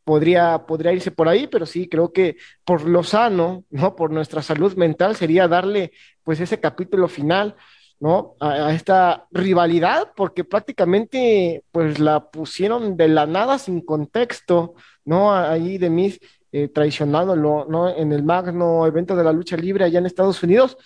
Podría, 0.04 0.64
podría 0.66 0.92
irse 0.92 1.10
por 1.10 1.28
ahí, 1.28 1.48
pero 1.48 1.66
sí, 1.66 1.88
creo 1.88 2.12
que 2.12 2.36
por 2.64 2.88
lo 2.88 3.02
sano, 3.02 3.64
¿no? 3.70 3.94
Por 3.94 4.10
nuestra 4.10 4.40
salud 4.40 4.74
mental 4.74 5.16
sería 5.16 5.48
darle 5.48 5.92
pues 6.22 6.40
ese 6.40 6.60
capítulo 6.60 7.08
final, 7.08 7.56
¿no? 8.00 8.36
A, 8.40 8.72
esta 8.72 9.26
rivalidad, 9.30 10.12
porque 10.16 10.44
prácticamente 10.44 11.62
pues 11.72 11.98
la 11.98 12.30
pusieron 12.30 12.96
de 12.96 13.08
la 13.08 13.26
nada 13.26 13.58
sin 13.58 13.82
contexto, 13.82 14.74
¿no? 15.04 15.34
Ahí 15.34 15.76
de 15.76 15.90
mis 15.90 16.20
eh, 16.52 16.68
traicionándolo, 16.68 17.66
¿no? 17.68 17.94
En 17.94 18.12
el 18.12 18.22
magno 18.22 18.86
evento 18.86 19.14
de 19.14 19.24
la 19.24 19.32
lucha 19.32 19.56
libre 19.56 19.84
allá 19.84 19.98
en 19.98 20.06
Estados 20.06 20.42
Unidos, 20.42 20.78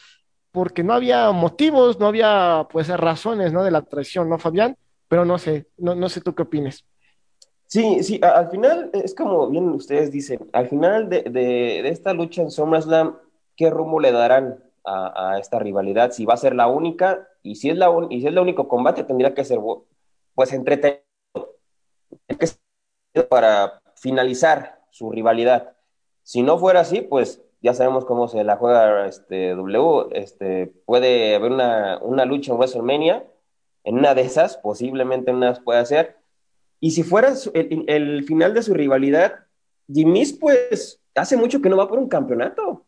porque 0.53 0.85
no 0.85 0.93
había 0.93 1.33
motivos, 1.33 1.99
no 1.99 2.07
había 2.07 2.69
pues 2.71 2.89
razones, 2.89 3.53
¿no? 3.53 3.65
De 3.65 3.71
la 3.71 3.83
traición, 3.83 4.29
¿no, 4.29 4.39
Fabián? 4.39 4.77
Pero 5.09 5.25
no 5.25 5.39
sé, 5.39 5.67
no, 5.79 5.95
no 5.95 6.09
sé 6.09 6.21
tú 6.21 6.35
qué 6.35 6.43
opinas. 6.43 6.85
Sí, 7.67 8.03
sí, 8.03 8.21
al 8.23 8.51
final 8.51 8.91
es 8.93 9.15
como 9.15 9.49
bien 9.49 9.71
ustedes 9.71 10.13
dicen, 10.13 10.51
al 10.53 10.69
final 10.69 11.09
de, 11.09 11.23
de, 11.23 11.89
esta 11.89 12.13
lucha 12.13 12.43
en 12.43 12.51
SummerSlam, 12.51 13.17
¿qué 13.57 13.71
rumbo 13.71 13.99
le 13.99 14.13
darán 14.13 14.63
a, 14.85 15.33
a, 15.33 15.39
esta 15.39 15.59
rivalidad? 15.59 16.13
Si 16.13 16.27
va 16.27 16.35
a 16.35 16.37
ser 16.37 16.55
la 16.55 16.67
única, 16.67 17.27
y 17.43 17.55
si 17.55 17.71
es, 17.71 17.79
la 17.79 17.89
y 18.11 18.21
si 18.21 18.27
es 18.27 18.33
el 18.33 18.39
único 18.39 18.69
combate, 18.69 19.05
tendría 19.05 19.33
que 19.33 19.45
ser 19.45 19.59
pues 20.35 20.53
entretenido 20.53 21.03
para 23.31 23.81
finalizar 23.97 24.81
su 24.91 25.11
rivalidad. 25.11 25.75
Si 26.23 26.43
no 26.43 26.59
fuera 26.59 26.81
así, 26.81 27.01
pues 27.01 27.43
ya 27.63 27.75
sabemos 27.75 28.05
cómo 28.05 28.27
se 28.27 28.43
la 28.43 28.57
juega 28.57 29.07
este 29.07 29.55
W, 29.55 30.09
este, 30.13 30.67
puede 30.85 31.37
haber 31.37 31.53
una, 31.53 31.99
una 32.03 32.25
lucha 32.25 32.53
en 32.53 32.59
WrestleMania, 32.59 33.25
en 33.85 33.99
una 33.99 34.15
de 34.15 34.23
esas, 34.23 34.57
posiblemente 34.57 35.31
en 35.31 35.37
una 35.37 35.55
puede 35.55 35.87
ser, 35.87 36.17
y 36.81 36.91
si 36.91 37.05
fuera 37.05 37.33
el, 37.55 37.85
el, 37.87 38.25
final 38.25 38.53
de 38.53 38.63
su 38.63 38.75
rivalidad, 38.75 39.47
Jimmy's 39.93 40.33
pues 40.33 41.01
hace 41.15 41.37
mucho 41.37 41.63
que 41.63 41.69
no 41.69 41.77
va 41.77 41.89
por 41.89 42.01
un 42.01 42.09
campeonato, 42.09 42.69
o 42.71 42.85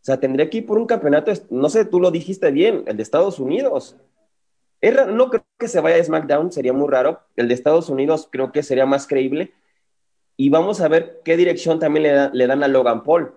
sea, 0.00 0.18
tendría 0.18 0.50
que 0.50 0.58
ir 0.58 0.66
por 0.66 0.78
un 0.78 0.86
campeonato, 0.86 1.32
no 1.50 1.68
sé, 1.68 1.84
tú 1.84 2.00
lo 2.00 2.10
dijiste 2.10 2.50
bien, 2.50 2.82
el 2.86 2.96
de 2.96 3.02
Estados 3.04 3.38
Unidos. 3.38 3.96
no 4.80 5.30
creo 5.30 5.44
que 5.58 5.68
se 5.68 5.80
vaya 5.80 5.96
a 5.96 6.04
SmackDown, 6.04 6.52
sería 6.52 6.72
muy 6.72 6.88
raro. 6.88 7.22
El 7.34 7.48
de 7.48 7.54
Estados 7.54 7.88
Unidos 7.88 8.28
creo 8.30 8.52
que 8.52 8.62
sería 8.62 8.86
más 8.86 9.08
creíble. 9.08 9.52
Y 10.36 10.48
vamos 10.48 10.80
a 10.80 10.86
ver 10.86 11.22
qué 11.24 11.36
dirección 11.36 11.80
también 11.80 12.04
le, 12.04 12.30
le 12.32 12.46
dan 12.46 12.62
a 12.62 12.68
Logan 12.68 13.02
Paul 13.02 13.34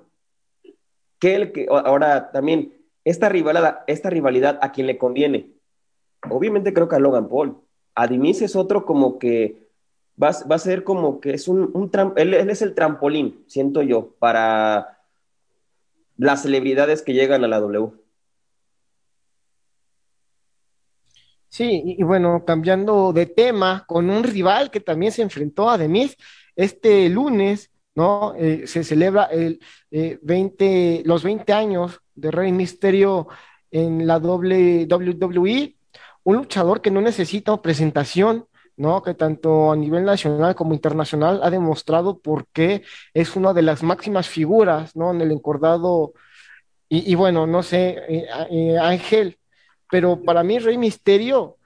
que 1.20 1.36
el 1.36 1.52
que 1.52 1.68
ahora 1.70 2.32
también 2.32 2.74
esta 3.04 3.30
rivalidad, 3.30 3.82
esta 3.88 4.10
rivalidad 4.10 4.60
a 4.62 4.72
quien 4.72 4.88
le 4.88 4.98
conviene. 4.98 5.52
Obviamente 6.30 6.74
creo 6.74 6.88
que 6.88 6.96
a 6.96 7.00
Logan 7.00 7.30
Paul. 7.30 7.58
A 7.96 8.06
es 8.06 8.56
otro 8.56 8.86
como 8.86 9.20
que 9.20 9.70
va, 10.22 10.32
va 10.50 10.56
a 10.56 10.60
ser 10.60 10.84
como 10.84 11.20
que 11.20 11.34
es 11.34 11.48
un, 11.48 11.70
un 11.74 11.92
él, 12.16 12.34
es 12.34 12.62
el 12.62 12.76
trampolín, 12.76 13.44
siento 13.48 13.82
yo, 13.82 14.16
para 14.20 15.00
las 16.18 16.44
celebridades 16.44 17.02
que 17.02 17.14
llegan 17.14 17.44
a 17.44 17.48
la 17.48 17.60
W. 17.60 17.92
Sí, 21.50 21.82
y, 21.84 22.00
y 22.00 22.04
bueno, 22.04 22.46
cambiando 22.46 23.12
de 23.12 23.26
tema, 23.26 23.86
con 23.88 24.10
un 24.10 24.24
rival 24.24 24.70
que 24.70 24.80
también 24.80 25.12
se 25.12 25.24
enfrentó 25.24 25.70
a 25.70 25.78
Demis 25.78 26.16
este 26.56 27.10
lunes, 27.10 27.72
¿no? 27.96 28.34
Eh, 28.36 28.68
se 28.68 28.84
celebra 28.84 29.26
el, 29.26 29.60
20, 29.92 31.00
eh, 31.00 31.04
los 31.06 31.24
20 31.24 31.54
años 31.54 32.00
de 32.16 32.32
Rey 32.32 32.52
Misterio 32.52 33.28
en 33.72 34.08
la 34.08 34.18
WWE, 34.18 35.76
un 36.24 36.36
luchador 36.36 36.82
que 36.82 36.92
no 36.92 37.02
necesita 37.02 37.62
presentación, 37.62 38.46
¿no? 38.78 39.04
Que 39.04 39.14
tanto 39.14 39.72
a 39.72 39.76
nivel 39.76 40.06
nacional 40.06 40.56
como 40.56 40.74
internacional 40.74 41.42
ha 41.44 41.50
demostrado 41.50 42.20
por 42.20 42.48
qué 42.48 42.84
es 43.14 43.36
una 43.36 43.54
de 43.54 43.62
las 43.62 43.84
máximas 43.84 44.28
figuras, 44.28 44.96
¿no? 44.96 45.12
En 45.12 45.22
el 45.22 45.32
encordado, 45.32 46.14
y, 46.92 47.14
bueno, 47.14 47.46
no 47.46 47.62
sé, 47.62 48.00
eh, 48.50 48.78
Ángel, 48.80 49.38
pero 49.92 50.24
para 50.24 50.42
mí 50.42 50.58
Rey 50.58 50.76
Misterio 50.76 51.58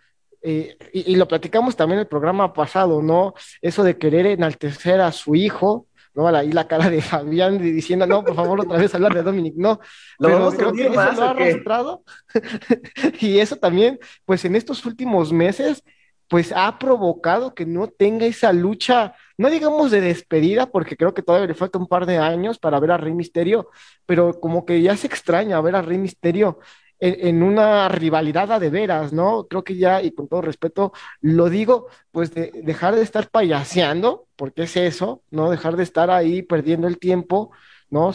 y, 0.42 0.72
y, 0.92 1.15
lo 1.15 1.25
platicamos 1.30 1.77
también 1.77 2.00
en 2.00 2.01
el 2.01 2.08
programa 2.08 2.51
pasado, 2.51 3.01
¿no? 3.01 3.34
Eso 3.62 3.84
de 3.84 3.98
querer 3.98 4.25
enaltecer 4.25 5.00
a 5.00 5.13
su 5.13 5.36
hijo, 5.36 5.88
¿no? 6.13 6.27
Ahí 6.27 6.51
la 6.51 6.67
cara 6.67 6.89
de 6.89 7.01
Fabián 7.01 7.58
diciendo, 7.58 8.05
no, 8.05 8.24
por 8.24 8.36
favor, 8.36 8.62
otra 8.62 8.77
vez 8.77 8.93
hablar 8.93 9.13
de 9.13 9.24
Dominic, 9.24 9.55
no. 9.55 9.79
¿Lo 10.20 10.29
pero 10.29 10.51
creo 10.51 10.74
que 10.74 10.88
eso 10.88 11.12
lo 11.13 11.24
ha 11.24 11.29
arrastrado. 11.32 12.03
y 13.20 13.39
eso 13.39 13.55
también, 13.55 14.00
pues 14.25 14.46
en 14.46 14.55
estos 14.55 14.86
últimos 14.86 15.32
meses, 15.32 15.84
pues 16.27 16.51
ha 16.55 16.79
provocado 16.79 17.53
que 17.53 17.65
no 17.65 17.88
tenga 17.88 18.25
esa 18.25 18.53
lucha, 18.53 19.13
no 19.38 19.50
digamos 19.50 19.91
de 19.91 20.01
despedida, 20.01 20.67
porque 20.67 20.98
creo 20.98 21.13
que 21.13 21.22
todavía 21.22 21.48
le 21.48 21.53
falta 21.53 21.77
un 21.77 21.88
par 21.88 22.05
de 22.05 22.17
años 22.17 22.58
para 22.58 22.79
ver 22.79 22.91
a 22.91 22.98
Rey 22.98 23.13
Misterio, 23.13 23.70
pero 24.05 24.39
como 24.39 24.65
que 24.65 24.82
ya 24.82 24.98
se 24.98 25.08
extraña 25.08 25.62
ver 25.62 25.75
a 25.75 25.82
Rey 25.82 25.98
Misterio 25.98 26.60
en, 27.05 27.43
una 27.43 27.89
rivalidad 27.89 28.50
a 28.53 28.60
de 28.60 28.69
veras, 28.69 29.12
¿no? 29.12 29.48
Creo 29.48 29.63
que 29.63 29.75
ya, 29.75 30.01
y 30.01 30.12
con 30.12 30.29
todo 30.29 30.41
respeto, 30.41 30.93
lo 31.19 31.50
digo, 31.50 31.88
pues 32.12 32.33
de, 32.33 32.51
dejar 32.63 32.95
de 32.95 33.01
estar 33.01 33.29
payaseando, 33.29 34.27
porque 34.38 34.63
es 34.63 34.77
eso, 34.77 35.22
¿no? 35.29 35.50
Dejar 35.50 35.75
de 35.75 35.83
estar 35.83 36.10
ahí 36.10 36.43
perdiendo 36.43 36.88
el 36.88 37.00
tiempo, 37.00 37.51
¿no? 37.89 38.13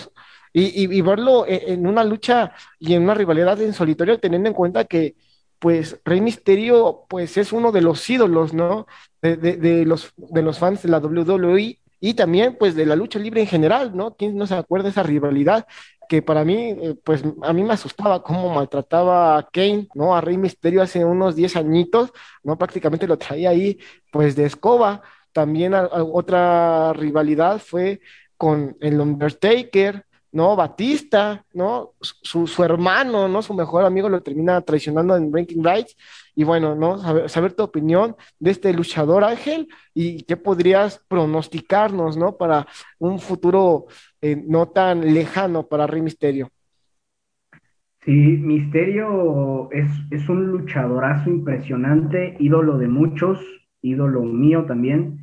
Y, 0.54 0.97
y, 0.97 1.00
verlo 1.02 1.47
en, 1.47 1.61
en, 1.80 1.87
una 1.87 2.02
lucha 2.02 2.52
y 2.78 2.95
en 2.95 3.02
una 3.02 3.14
rivalidad 3.14 3.61
en 3.61 3.75
solitario, 3.75 4.18
teniendo 4.18 4.49
en 4.49 4.54
cuenta 4.54 4.85
que, 4.85 5.16
pues, 5.59 6.00
Rey 6.04 6.23
Misterio, 6.23 7.04
pues, 7.11 7.37
es 7.37 7.52
uno 7.52 7.73
de 7.73 7.83
los 7.83 8.09
ídolos, 8.09 8.54
¿no? 8.54 8.87
De 9.21 9.85
los, 9.85 10.14
de 10.16 10.42
los 10.42 10.59
fans 10.59 10.83
de 10.83 10.88
la 10.88 10.99
WWE 10.99 11.78
y 12.00 12.14
también, 12.14 12.57
pues, 12.59 12.75
de 12.75 12.87
la 12.87 12.97
lucha 12.97 13.18
libre 13.18 13.42
en 13.42 13.49
general, 13.49 13.95
¿no? 13.95 14.16
¿Quién 14.16 14.37
no 14.37 14.47
se 14.47 14.54
acuerda 14.54 14.85
de 14.85 14.90
esa 14.90 15.02
rivalidad? 15.02 15.66
Que 16.09 16.23
para 16.23 16.45
mí, 16.45 16.71
eh, 16.71 16.97
pues 17.05 17.23
a 17.43 17.53
mí 17.53 17.62
me 17.62 17.75
asustaba 17.75 18.23
cómo 18.23 18.53
maltrataba 18.53 19.38
a 19.38 19.49
Kane, 19.49 19.88
¿no? 19.95 20.17
A 20.17 20.21
Rey 20.21 20.38
Misterio 20.38 20.83
hace 20.83 21.05
unos 21.05 21.37
10 21.37 21.57
añitos, 21.57 22.12
¿no? 22.43 22.57
Prácticamente 22.59 23.07
lo 23.07 23.19
traía 23.19 23.50
ahí, 23.50 23.79
pues 24.11 24.35
de 24.35 24.47
escoba. 24.47 25.03
También 25.33 25.75
otra 25.75 26.93
rivalidad 26.95 27.59
fue 27.61 28.00
con 28.37 28.77
el 28.81 29.00
Undertaker, 29.00 30.07
¿no? 30.33 30.57
Batista, 30.57 31.45
¿no? 31.53 31.95
Su, 32.00 32.47
su, 32.47 32.65
hermano, 32.65 33.29
¿no? 33.29 33.43
Su 33.43 33.55
mejor 33.55 33.85
amigo 33.85 34.09
lo 34.09 34.23
termina 34.23 34.61
traicionando 34.62 35.17
en 35.17 35.33
Ranking 35.33 35.62
Rights. 35.62 35.97
Y 36.35 36.45
bueno, 36.45 36.75
¿no? 36.75 36.99
Saber, 36.99 37.29
saber, 37.29 37.53
tu 37.53 37.62
opinión 37.65 38.17
de 38.38 38.50
este 38.53 38.73
luchador 38.73 39.25
Ángel 39.25 39.69
y 39.95 40.23
qué 40.23 40.37
podrías 40.37 41.00
pronosticarnos, 41.09 42.17
¿no? 42.17 42.37
Para 42.37 42.67
un 42.99 43.19
futuro 43.19 43.87
eh, 44.20 44.42
no 44.46 44.68
tan 44.68 45.14
lejano 45.14 45.66
para 45.66 45.87
Rey 45.87 46.02
Misterio. 46.02 46.50
Sí, 48.04 48.38
Misterio 48.38 49.70
es, 49.70 49.87
es 50.10 50.28
un 50.28 50.46
luchadorazo 50.46 51.28
impresionante, 51.28 52.37
ídolo 52.38 52.78
de 52.78 52.88
muchos, 52.88 53.38
ídolo 53.82 54.22
mío 54.22 54.64
también. 54.64 55.20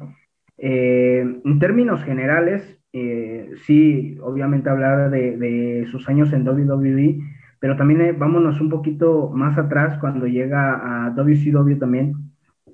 Eh, 0.58 1.42
en 1.44 1.60
términos 1.60 2.04
generales, 2.04 2.80
eh, 2.94 3.52
sí, 3.66 4.18
obviamente 4.22 4.70
hablar 4.70 5.10
de, 5.10 5.38
de, 5.38 5.88
sus 5.92 6.08
años 6.08 6.32
en 6.32 6.48
WWE, 6.48 7.20
pero 7.60 7.76
también 7.76 8.18
vámonos 8.20 8.62
un 8.62 8.70
poquito 8.70 9.30
más 9.34 9.58
atrás 9.58 9.98
cuando 10.00 10.28
llega 10.28 11.08
a 11.08 11.10
WCW 11.10 11.78
también, 11.80 12.14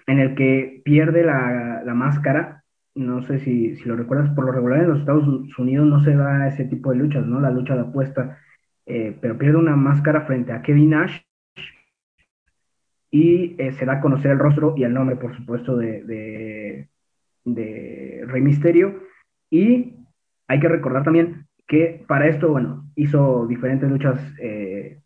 en 0.08 0.20
el 0.20 0.36
que 0.36 0.82
pierde 0.84 1.24
la, 1.24 1.84
la 1.86 1.94
máscara. 1.94 2.61
No 2.96 3.22
sé 3.24 3.40
si, 3.40 3.76
si, 3.78 3.88
lo 3.88 3.96
recuerdas, 3.96 4.30
por 4.36 4.46
lo 4.46 4.52
regular 4.52 4.82
en 4.82 4.90
los 4.90 5.00
Estados 5.00 5.26
Unidos 5.58 5.88
no 5.88 6.04
se 6.04 6.14
da 6.16 6.48
ese 6.48 6.66
tipo 6.66 6.92
de 6.92 6.98
luchas, 6.98 7.26
¿no? 7.26 7.40
La 7.40 7.50
lucha 7.50 7.76
de 7.76 7.82
apuesta, 7.82 8.38
eh, 8.86 9.18
pero 9.22 9.38
pierde 9.38 9.58
una 9.58 9.78
máscara 9.78 10.26
frente 10.26 10.52
a 10.52 10.62
Kevin 10.62 10.90
Nash 10.90 11.22
y 13.10 13.56
eh, 13.58 13.72
se 13.74 13.86
da 13.86 13.94
a 13.94 14.02
conocer 14.02 14.32
el 14.32 14.40
rostro 14.40 14.74
y 14.76 14.84
el 14.84 14.94
nombre, 14.94 15.16
por 15.16 15.36
supuesto, 15.36 15.78
de, 15.78 16.88
de, 17.46 18.26
Rey 18.26 18.42
Misterio. 18.42 19.04
Y 19.50 19.96
hay 20.48 20.60
que 20.60 20.68
recordar 20.68 21.04
también 21.04 21.48
que 21.68 22.04
para 22.08 22.28
esto, 22.28 22.50
bueno, 22.50 22.90
hizo 22.96 23.48
diferentes 23.48 23.90
luchas 23.90 24.20
eh, 24.42 25.00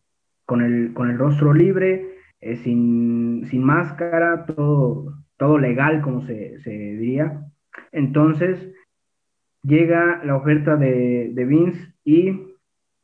con, 0.46 0.62
el, 0.62 0.94
con 0.94 1.10
el 1.12 1.18
rostro 1.20 1.54
libre, 1.54 2.16
sin, 2.64 3.46
sin, 3.50 3.64
máscara, 3.64 4.46
todo, 4.46 5.14
todo 5.38 5.58
legal, 5.58 6.02
como 6.02 6.22
se, 6.26 6.60
se, 6.62 6.72
diría. 6.72 7.42
Entonces, 7.92 8.74
llega 9.64 10.24
la 10.24 10.36
oferta 10.36 10.76
de, 10.76 11.34
Vince 11.48 11.94
y 12.04 12.42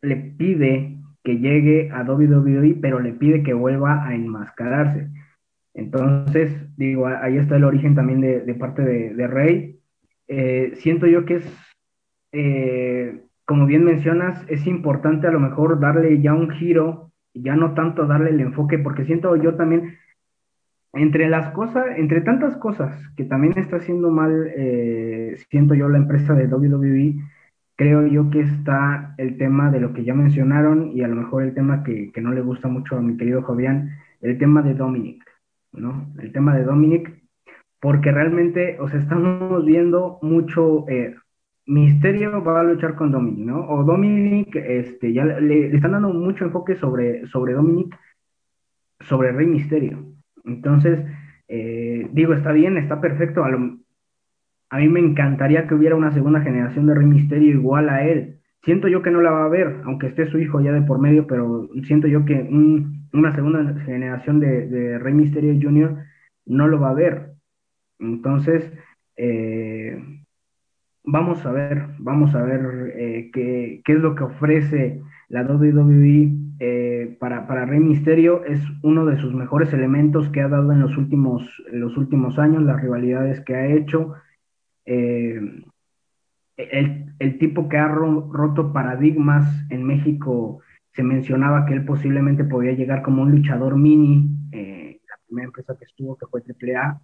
le 0.01 0.15
pide 0.15 0.97
que 1.23 1.37
llegue 1.37 1.91
a 1.91 2.03
WWE, 2.03 2.77
pero 2.81 2.99
le 2.99 3.13
pide 3.13 3.43
que 3.43 3.53
vuelva 3.53 4.05
a 4.05 4.15
enmascararse. 4.15 5.09
Entonces, 5.73 6.53
digo, 6.77 7.07
ahí 7.07 7.37
está 7.37 7.55
el 7.55 7.63
origen 7.63 7.95
también 7.95 8.21
de, 8.21 8.53
parte 8.55 8.81
de, 8.81 9.13
de 9.13 9.27
Rey. 9.27 9.79
Eh, 10.27 10.73
siento 10.75 11.07
yo 11.07 11.25
que 11.25 11.35
es, 11.35 11.73
eh, 12.31 13.21
como 13.45 13.65
bien 13.65 13.83
mencionas, 13.83 14.43
es 14.47 14.65
importante 14.65 15.27
a 15.27 15.31
lo 15.31 15.39
mejor 15.39 15.79
darle 15.79 16.21
ya 16.21 16.33
un 16.33 16.49
giro, 16.49 17.11
ya 17.33 17.55
no 17.55 17.73
tanto 17.73 18.07
darle 18.07 18.31
el 18.31 18.41
enfoque, 18.41 18.77
porque 18.79 19.05
siento 19.05 19.35
yo 19.35 19.55
también, 19.55 19.97
entre 20.93 21.29
las 21.29 21.51
cosas, 21.51 21.86
entre 21.98 22.21
tantas 22.21 22.57
cosas 22.57 22.95
que 23.15 23.24
también 23.24 23.57
está 23.57 23.77
haciendo 23.77 24.12
mal, 24.12 24.51
eh, 24.55 25.36
siento 25.50 25.74
yo 25.74 25.88
la 25.89 25.98
empresa 25.98 26.33
de 26.33 26.48
WWE, 26.48 27.15
creo 27.75 28.05
yo 28.05 28.29
que 28.29 28.41
está 28.41 29.15
el 29.17 29.38
tema 29.38 29.71
de 29.71 29.79
lo 29.79 29.93
que 29.93 30.03
ya 30.03 30.13
mencionaron 30.13 30.91
y 30.91 31.01
a 31.01 31.07
lo 31.07 31.15
mejor 31.15 31.43
el 31.43 31.53
tema 31.53 31.83
que, 31.83 32.12
que 32.12 32.21
no 32.21 32.31
le 32.33 32.41
gusta 32.41 32.67
mucho 32.67 32.98
a 32.98 33.01
mi 33.01 33.17
querido 33.17 33.41
Jovian, 33.41 33.89
el 34.21 34.38
tema 34.38 34.62
de 34.62 34.74
Dominic, 34.74 35.24
¿no? 35.71 36.13
El 36.19 36.31
tema 36.31 36.55
de 36.55 36.63
Dominic, 36.63 37.12
porque 37.79 38.12
realmente, 38.12 38.77
o 38.79 38.88
sea, 38.88 39.00
estamos 39.00 39.65
viendo 39.65 40.19
mucho, 40.21 40.88
eh, 40.89 41.15
Misterio 41.65 42.43
va 42.43 42.60
a 42.60 42.63
luchar 42.63 42.95
con 42.95 43.12
Dominic, 43.12 43.45
¿no? 43.45 43.67
O 43.69 43.83
Dominic, 43.83 44.55
este, 44.57 45.13
ya 45.13 45.25
le, 45.25 45.41
le, 45.41 45.75
están 45.75 45.93
dando 45.93 46.10
mucho 46.10 46.45
enfoque 46.45 46.75
sobre, 46.75 47.25
sobre 47.27 47.53
Dominic, 47.53 47.98
sobre 49.00 49.31
Rey 49.31 49.48
Misterio. 49.48 50.20
Entonces, 50.45 51.00
eh, 51.48 52.07
digo, 52.12 52.33
está 52.33 52.51
bien, 52.51 52.77
está 52.77 53.01
perfecto, 53.01 53.43
a 53.43 54.77
mí 54.77 54.88
me 54.88 55.00
encantaría 55.01 55.67
que 55.67 55.75
hubiera 55.75 55.95
una 55.95 56.12
segunda 56.12 56.42
generación 56.42 56.87
de 56.87 56.96
Rey 56.96 57.05
Misterio 57.05 57.51
igual 57.51 57.89
a 57.89 58.05
él. 58.05 58.39
Siento 58.63 58.87
yo 58.87 59.01
que 59.01 59.11
no 59.11 59.22
la 59.22 59.31
va 59.31 59.44
a 59.44 59.46
haber, 59.46 59.81
aunque 59.85 60.07
esté 60.07 60.27
su 60.27 60.39
hijo 60.39 60.61
ya 60.61 60.72
de 60.72 60.83
por 60.83 61.00
medio, 61.00 61.27
pero 61.27 61.68
siento 61.83 62.07
yo 62.07 62.25
que 62.25 62.35
un, 62.35 63.09
una 63.11 63.35
segunda 63.35 63.74
generación 63.81 64.39
de, 64.39 64.68
de, 64.68 65.00
Rey 65.00 65.13
Misterio 65.13 65.57
Jr. 65.61 65.98
no 66.46 66.68
lo 66.68 66.79
va 66.79 66.92
a 66.92 66.94
ver. 66.94 67.31
Entonces, 68.00 68.72
eh, 69.18 70.01
vamos 71.03 71.46
a 71.46 71.51
ver, 71.51 71.87
vamos 72.00 72.33
a 72.35 72.44
ver 72.44 72.94
eh, 72.96 73.29
qué, 73.33 73.81
qué, 73.83 73.94
es 73.94 74.00
lo 74.00 74.15
que 74.15 74.24
ofrece 74.24 75.01
la 75.31 75.44
WWE 75.44 76.29
eh, 76.59 77.15
para, 77.20 77.48
para, 77.48 77.65
Rey 77.65 77.79
Misterio. 77.79 78.44
Es 78.44 78.59
uno 78.83 79.05
de 79.05 79.17
sus 79.17 79.33
mejores 79.33 79.72
elementos 79.72 80.29
que 80.29 80.41
ha 80.41 80.50
dado 80.50 80.72
en 80.74 80.81
los 80.81 80.98
últimos, 80.98 81.41
los 81.72 81.96
últimos 81.98 82.37
años, 82.37 82.63
las 82.63 82.81
rivalidades 82.81 83.39
que 83.41 83.55
ha 83.55 83.65
hecho. 83.65 84.13
Eh, 84.85 85.39
el, 86.57 87.13
el, 87.17 87.37
tipo 87.39 87.70
que 87.70 87.77
ha 87.77 87.87
roto 87.87 88.74
paradigmas 88.74 89.46
en 89.72 89.83
México, 89.83 90.59
se 90.91 91.01
mencionaba 91.01 91.65
que 91.65 91.74
él 91.74 91.85
posiblemente 91.85 92.44
podía 92.44 92.74
llegar 92.74 93.01
como 93.01 93.22
un 93.22 93.31
luchador 93.31 93.77
mini, 93.77 94.29
eh, 94.51 95.00
la 95.09 95.15
primera 95.25 95.48
empresa 95.48 95.77
que 95.79 95.85
estuvo, 95.85 96.17
que 96.17 96.27
fue 96.27 96.41
AAA, 96.41 97.01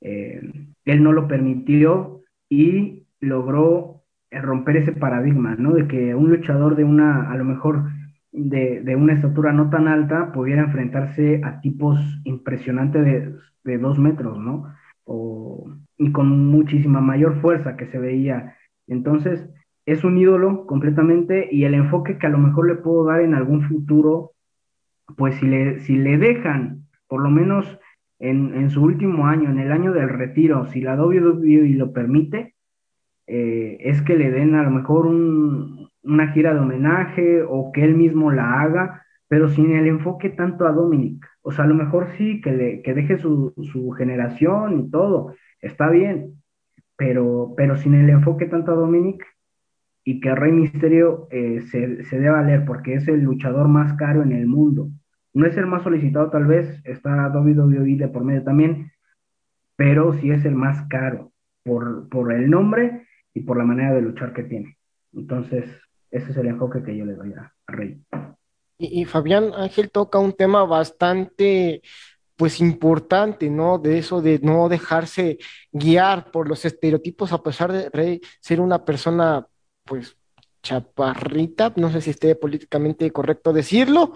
él 0.00 1.02
no 1.02 1.12
lo 1.12 1.26
permitió 1.26 2.22
y 2.48 3.06
logró 3.20 3.93
romper 4.42 4.76
ese 4.76 4.92
paradigma, 4.92 5.56
¿no? 5.56 5.72
De 5.72 5.86
que 5.86 6.14
un 6.14 6.30
luchador 6.30 6.76
de 6.76 6.84
una, 6.84 7.30
a 7.30 7.36
lo 7.36 7.44
mejor 7.44 7.84
de, 8.32 8.82
de 8.82 8.96
una 8.96 9.12
estatura 9.12 9.52
no 9.52 9.70
tan 9.70 9.88
alta, 9.88 10.32
pudiera 10.32 10.62
enfrentarse 10.62 11.40
a 11.44 11.60
tipos 11.60 11.98
impresionantes 12.24 13.04
de, 13.04 13.34
de 13.64 13.78
dos 13.78 13.98
metros, 13.98 14.38
¿no? 14.38 14.74
O, 15.04 15.70
y 15.96 16.12
con 16.12 16.46
muchísima 16.46 17.00
mayor 17.00 17.40
fuerza 17.40 17.76
que 17.76 17.86
se 17.86 17.98
veía. 17.98 18.56
Entonces, 18.86 19.48
es 19.86 20.04
un 20.04 20.18
ídolo 20.18 20.66
completamente 20.66 21.48
y 21.50 21.64
el 21.64 21.74
enfoque 21.74 22.18
que 22.18 22.26
a 22.26 22.30
lo 22.30 22.38
mejor 22.38 22.68
le 22.68 22.76
puedo 22.76 23.04
dar 23.04 23.20
en 23.20 23.34
algún 23.34 23.62
futuro, 23.62 24.32
pues 25.16 25.36
si 25.36 25.46
le, 25.46 25.80
si 25.80 25.96
le 25.96 26.18
dejan, 26.18 26.86
por 27.06 27.22
lo 27.22 27.30
menos 27.30 27.78
en, 28.18 28.54
en 28.54 28.70
su 28.70 28.82
último 28.82 29.26
año, 29.26 29.50
en 29.50 29.58
el 29.58 29.72
año 29.72 29.92
del 29.92 30.08
retiro, 30.08 30.66
si 30.66 30.80
la 30.80 30.96
WWE 30.96 31.68
lo 31.74 31.92
permite, 31.92 32.53
eh, 33.26 33.78
es 33.80 34.02
que 34.02 34.16
le 34.16 34.30
den 34.30 34.54
a 34.54 34.62
lo 34.62 34.70
mejor 34.70 35.06
un, 35.06 35.88
una 36.02 36.32
gira 36.32 36.54
de 36.54 36.60
homenaje 36.60 37.42
o 37.42 37.72
que 37.72 37.84
él 37.84 37.94
mismo 37.94 38.30
la 38.30 38.60
haga, 38.60 39.02
pero 39.28 39.48
sin 39.48 39.74
el 39.74 39.86
enfoque 39.86 40.30
tanto 40.30 40.66
a 40.66 40.72
Dominic. 40.72 41.26
O 41.42 41.50
sea, 41.50 41.64
a 41.64 41.68
lo 41.68 41.74
mejor 41.74 42.08
sí, 42.16 42.40
que, 42.40 42.52
le, 42.52 42.82
que 42.82 42.94
deje 42.94 43.18
su, 43.18 43.52
su 43.72 43.90
generación 43.92 44.80
y 44.80 44.90
todo, 44.90 45.34
está 45.60 45.90
bien, 45.90 46.42
pero, 46.96 47.54
pero 47.56 47.76
sin 47.76 47.94
el 47.94 48.10
enfoque 48.10 48.46
tanto 48.46 48.72
a 48.72 48.76
Dominic 48.76 49.24
y 50.04 50.20
que 50.20 50.34
Rey 50.34 50.52
Misterio 50.52 51.28
eh, 51.30 51.62
se, 51.70 52.04
se 52.04 52.18
dé 52.18 52.28
valer 52.28 52.64
porque 52.66 52.94
es 52.94 53.08
el 53.08 53.20
luchador 53.22 53.68
más 53.68 53.94
caro 53.94 54.22
en 54.22 54.32
el 54.32 54.46
mundo. 54.46 54.90
No 55.32 55.46
es 55.46 55.56
el 55.56 55.66
más 55.66 55.82
solicitado 55.82 56.30
tal 56.30 56.46
vez, 56.46 56.80
está 56.84 57.28
WWE 57.28 57.96
de 57.96 58.08
por 58.08 58.24
medio 58.24 58.44
también, 58.44 58.92
pero 59.76 60.12
sí 60.12 60.30
es 60.30 60.44
el 60.44 60.54
más 60.54 60.86
caro 60.88 61.32
por, 61.64 62.08
por 62.08 62.32
el 62.32 62.50
nombre 62.50 63.03
y 63.34 63.40
por 63.40 63.58
la 63.58 63.64
manera 63.64 63.92
de 63.92 64.00
luchar 64.00 64.32
que 64.32 64.44
tiene. 64.44 64.78
Entonces, 65.12 65.68
ese 66.10 66.30
es 66.30 66.36
el 66.36 66.46
enfoque 66.46 66.82
que 66.82 66.96
yo 66.96 67.04
le 67.04 67.14
doy 67.14 67.32
a, 67.32 67.52
Rey. 67.66 68.00
Y, 68.78 69.04
Fabián 69.04 69.52
Ángel 69.54 69.90
toca 69.90 70.18
un 70.18 70.32
tema 70.32 70.64
bastante 70.64 71.82
pues 72.36 72.60
importante, 72.60 73.48
¿no? 73.48 73.78
De 73.78 73.98
eso 73.98 74.20
de 74.20 74.40
no 74.40 74.68
dejarse 74.68 75.38
guiar 75.70 76.30
por 76.30 76.48
los 76.48 76.64
estereotipos, 76.64 77.32
a 77.32 77.42
pesar 77.42 77.72
de 77.72 77.90
Rey 77.90 78.20
ser 78.40 78.60
una 78.60 78.84
persona, 78.84 79.46
pues, 79.84 80.16
chaparrita, 80.62 81.72
no 81.76 81.90
sé 81.90 82.00
si 82.00 82.10
esté 82.10 82.34
políticamente 82.34 83.10
correcto 83.12 83.52
decirlo, 83.52 84.14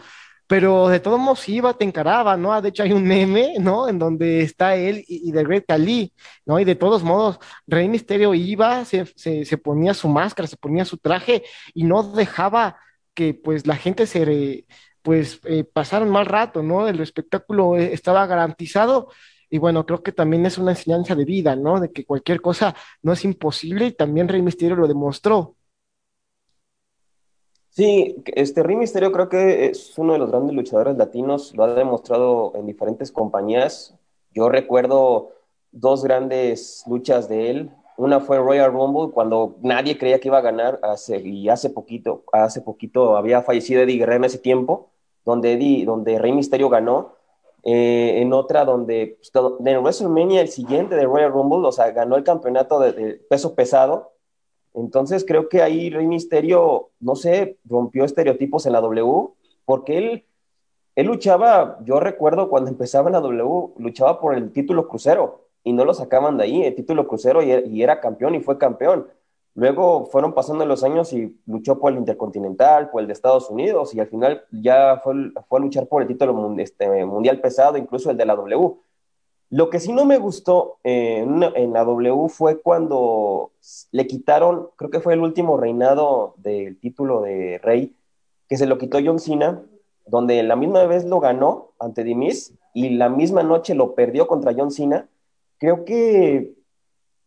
pero 0.49 0.89
de 0.89 0.99
todos 1.01 1.21
modos 1.21 1.49
iba, 1.49 1.75
te 1.75 1.85
encaraba, 1.85 2.37
¿no? 2.37 2.53
Ah, 2.55 2.63
de 2.63 2.71
hecho 2.71 2.83
hay 2.83 2.93
un 2.93 3.05
meme, 3.05 3.57
¿no? 3.61 3.89
En 3.89 3.99
donde 3.99 4.43
está 4.43 4.77
él 4.77 5.05
y, 5.07 5.29
y 5.29 5.33
The 5.33 5.45
Great 5.45 5.67
¿no? 6.47 6.59
Y 6.59 6.65
de 6.65 6.75
todos 6.75 7.03
modos, 7.05 7.39
Rey 7.67 7.89
Misterio 7.89 8.35
iba, 8.35 8.85
se, 8.87 9.07
se, 9.17 9.59
ponía 9.59 9.95
su 9.95 10.09
máscara, 10.09 10.49
se 10.49 10.57
ponía 10.57 10.85
su 10.87 10.97
traje 10.99 11.45
y 11.75 11.85
no 11.85 12.03
dejaba 12.03 12.79
que 13.15 13.35
pues 13.35 13.67
la 13.67 13.77
gente 13.77 14.07
se 14.07 14.65
pues 15.03 15.41
eh, 15.45 15.65
pasaron 15.65 16.11
mal 16.11 16.27
rato, 16.27 16.63
¿no? 16.63 16.89
El 16.89 17.01
espectáculo 17.01 17.77
eh, 17.77 17.93
estaba 17.93 18.27
garantizado 18.27 19.11
y 19.51 19.59
bueno, 19.59 19.85
creo 19.87 20.03
que 20.03 20.13
también 20.13 20.47
es 20.47 20.59
una 20.59 20.73
enseñanza 20.73 21.15
de 21.15 21.25
vida, 21.25 21.57
¿no? 21.57 21.81
De 21.81 21.93
que 21.93 22.05
cualquier 22.07 22.41
cosa 22.41 22.75
no 23.03 23.13
es 23.13 23.25
imposible 23.25 23.87
y 23.87 23.93
también 23.93 24.29
Rey 24.29 24.43
Misterio 24.43 24.77
lo 24.77 24.89
demostró. 24.89 25.58
Sí, 27.79 28.25
este 28.35 28.64
Rey 28.64 28.75
Misterio 28.75 29.12
creo 29.12 29.29
que 29.29 29.67
es 29.67 29.97
uno 29.99 30.12
de 30.14 30.19
los 30.19 30.33
grandes 30.33 30.53
luchadores 30.53 30.97
latinos, 30.97 31.55
lo 31.55 31.62
ha 31.62 31.75
demostrado 31.75 32.51
en 32.57 32.67
diferentes 32.67 33.12
compañías. 33.12 33.95
Yo 34.35 34.49
recuerdo 34.49 35.31
dos 35.71 36.03
grandes 36.03 36.83
luchas 36.88 37.29
de 37.29 37.51
él. 37.51 37.71
Una 37.97 38.19
fue 38.19 38.38
Royal 38.38 38.73
Rumble 38.73 39.12
cuando 39.12 39.59
nadie 39.62 39.97
creía 39.97 40.19
que 40.19 40.27
iba 40.27 40.38
a 40.38 40.41
ganar 40.41 40.81
y 41.23 41.49
hace 41.49 41.71
poquito, 41.71 42.25
hace 42.33 42.62
poquito 42.62 43.17
había 43.17 43.43
fallecido 43.43 43.83
Eddie 43.83 43.99
Guerrero 43.99 44.17
en 44.17 44.25
ese 44.25 44.38
tiempo, 44.38 44.91
donde, 45.25 45.53
Eddie, 45.53 45.85
donde 45.85 46.19
Rey 46.19 46.33
Misterio 46.33 46.69
ganó. 46.69 47.14
Eh, 47.62 48.23
en 48.23 48.33
otra 48.33 48.64
donde 48.64 49.19
pues, 49.21 49.31
en 49.64 49.83
WrestleMania 49.85 50.41
el 50.41 50.49
siguiente 50.49 50.97
de 50.97 51.05
Royal 51.05 51.31
Rumble, 51.31 51.69
o 51.69 51.71
sea, 51.71 51.93
ganó 51.93 52.17
el 52.17 52.25
campeonato 52.25 52.81
de, 52.81 52.93
de 52.93 53.14
peso 53.31 53.55
pesado. 53.55 54.17
Entonces 54.81 55.25
creo 55.27 55.49
que 55.49 55.62
ahí 55.62 55.91
Rey 55.91 56.07
Misterio, 56.07 56.91
no 57.01 57.17
sé, 57.17 57.59
rompió 57.64 58.05
estereotipos 58.05 58.67
en 58.67 58.73
la 58.73 58.81
W, 58.81 59.29
porque 59.64 59.99
él 59.99 60.25
él 60.99 61.07
luchaba, 61.07 61.79
yo 61.85 62.01
recuerdo 62.01 62.49
cuando 62.49 62.71
empezaba 62.73 63.09
en 63.09 63.12
la 63.12 63.21
W, 63.21 63.75
luchaba 63.79 64.21
por 64.21 64.35
el 64.35 64.51
título 64.51 64.88
crucero 64.88 65.45
y 65.62 65.73
no 65.73 65.85
lo 65.85 65.95
sacaban 65.95 66.37
de 66.37 66.43
ahí, 66.43 66.64
el 66.64 66.75
título 66.75 67.07
crucero 67.07 67.41
y, 67.41 67.81
era 67.81 68.01
campeón 68.01 68.35
y 68.35 68.41
fue 68.41 68.59
campeón. 68.59 69.07
Luego 69.55 70.07
fueron 70.07 70.35
pasando 70.35 70.67
los 70.67 70.83
años 70.83 71.12
y 71.12 71.41
luchó 71.47 71.79
por 71.79 71.93
el 71.93 71.99
Intercontinental, 71.99 72.91
por 72.91 73.01
el 73.01 73.07
de 73.07 73.12
Estados 73.12 73.49
Unidos 73.49 73.95
y 73.95 74.01
al 74.01 74.09
final 74.09 74.43
ya 74.51 75.01
fue, 75.05 75.14
fue 75.49 75.61
a 75.61 75.62
luchar 75.62 75.87
por 75.87 76.03
el 76.03 76.09
título 76.09 76.57
este, 76.59 77.05
mundial 77.05 77.41
pesado, 77.41 77.79
incluso 77.79 78.11
el 78.11 78.17
de 78.17 78.27
la 78.27 78.35
W. 78.35 78.75
Lo 79.51 79.71
que 79.71 79.81
sí 79.81 79.93
no 79.93 80.05
me 80.05 80.19
gustó 80.19 80.79
eh, 80.85 81.19
en, 81.21 81.73
la 81.73 81.85
W 81.85 82.29
fue 82.29 82.61
cuando 82.61 83.53
le 83.93 84.07
quitaron, 84.07 84.69
creo 84.77 84.91
que 84.91 85.01
fue 85.01 85.15
el 85.15 85.21
último 85.21 85.57
reinado 85.57 86.35
del 86.37 86.79
título 86.79 87.23
de 87.23 87.59
rey, 87.59 87.95
que 88.49 88.59
se 88.59 88.67
lo 88.67 88.79
quitó 88.79 88.99
John 89.03 89.19
Cena 89.19 89.63
donde 90.09 90.43
la 90.43 90.57
misma 90.57 90.85
vez 90.87 91.05
lo 91.05 91.21
ganó 91.21 91.73
ante 91.79 92.03
Dimis 92.03 92.55
y 92.75 92.91
la 92.91 93.09
misma 93.09 93.43
noche 93.43 93.75
lo 93.75 93.95
perdió 93.95 94.27
contra 94.27 94.55
John 94.57 94.71
Cena, 94.71 95.09
creo 95.59 95.85
que 95.85 96.55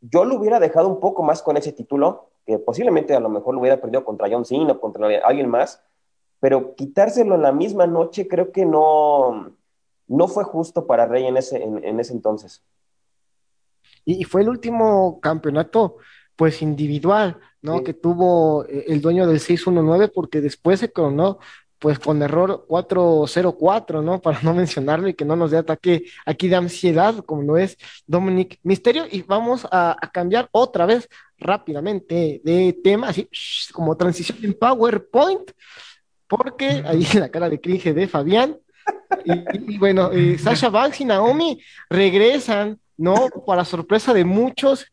yo 0.02 0.26
lo 0.26 0.36
hubiera 0.36 0.60
dejado 0.60 0.90
un 0.90 1.00
poco 1.00 1.24
más 1.24 1.42
con 1.44 1.58
ese 1.58 1.72
título, 1.72 2.30
que 2.46 2.58
posiblemente 2.58 3.16
a 3.16 3.20
lo 3.20 3.30
mejor 3.30 3.54
lo 3.54 3.62
hubiera 3.62 3.80
perdido 3.80 4.04
contra 4.04 4.30
John 4.30 4.46
Cena 4.46 4.74
o 4.74 4.80
contra 4.80 5.08
alguien 5.24 5.50
más, 5.50 5.82
pero 6.40 6.76
quitárselo 6.76 7.36
en 7.36 7.44
la 7.44 7.52
misma 7.52 7.86
noche 7.86 8.28
creo 8.28 8.52
que 8.52 8.66
no, 8.66 9.52
no 10.12 10.28
fue 10.28 10.44
justo 10.44 10.86
para 10.86 11.08
Rey 11.08 11.26
en 11.26 11.38
ese, 11.38 11.64
en, 11.64 12.00
ese 12.00 12.14
entonces. 12.14 12.62
Y, 14.04 14.24
fue 14.26 14.42
el 14.42 14.50
último 14.50 15.20
campeonato 15.22 15.98
pues 16.36 16.62
individual, 16.62 17.38
¿no? 17.62 17.84
Que 17.84 17.94
tuvo 17.94 18.66
eh, 18.66 18.86
el 18.88 19.00
dueño 19.00 19.28
del 19.28 19.40
619 19.40 20.10
porque 20.10 20.42
después 20.42 20.80
se 20.80 20.92
coronó 20.92 21.40
pues 21.80 21.98
con 21.98 22.22
error 22.22 22.66
404, 22.68 24.02
¿no? 24.02 24.22
Para 24.22 24.42
no 24.42 24.54
mencionarlo 24.54 25.08
y 25.08 25.14
que 25.14 25.26
no 25.26 25.36
nos 25.36 25.52
dé 25.52 25.58
ataque 25.58 26.04
aquí 26.26 26.48
de 26.48 26.56
ansiedad, 26.58 27.24
como 27.26 27.44
lo 27.44 27.58
es 27.58 27.78
Dominic 28.06 28.60
Misterio. 28.64 29.06
Y 29.10 29.22
vamos 29.22 29.68
a, 29.72 29.98
cambiar 30.12 30.50
otra 30.52 30.86
vez 30.86 31.08
rápidamente 31.38 32.42
de 32.44 32.80
tema, 32.84 33.10
así 33.10 33.30
como 33.72 33.96
transición 33.96 34.40
en 34.44 34.54
PowerPoint, 34.54 35.52
porque 36.28 36.84
ahí 36.86 37.08
la 37.14 37.30
cara 37.30 37.50
de 37.50 37.62
cringe 37.62 37.94
de 37.94 38.08
Fabián. 38.08 38.58
Y, 39.26 39.78
bueno, 39.78 40.12
eh, 40.12 40.38
Sasha 40.38 40.70
Banks 40.70 41.02
y 41.02 41.06
Naomi 41.06 41.62
regresan, 41.90 42.80
¿no? 42.98 43.30
Para 43.46 43.66
sorpresa 43.66 44.14
de 44.14 44.26
muchos, 44.26 44.92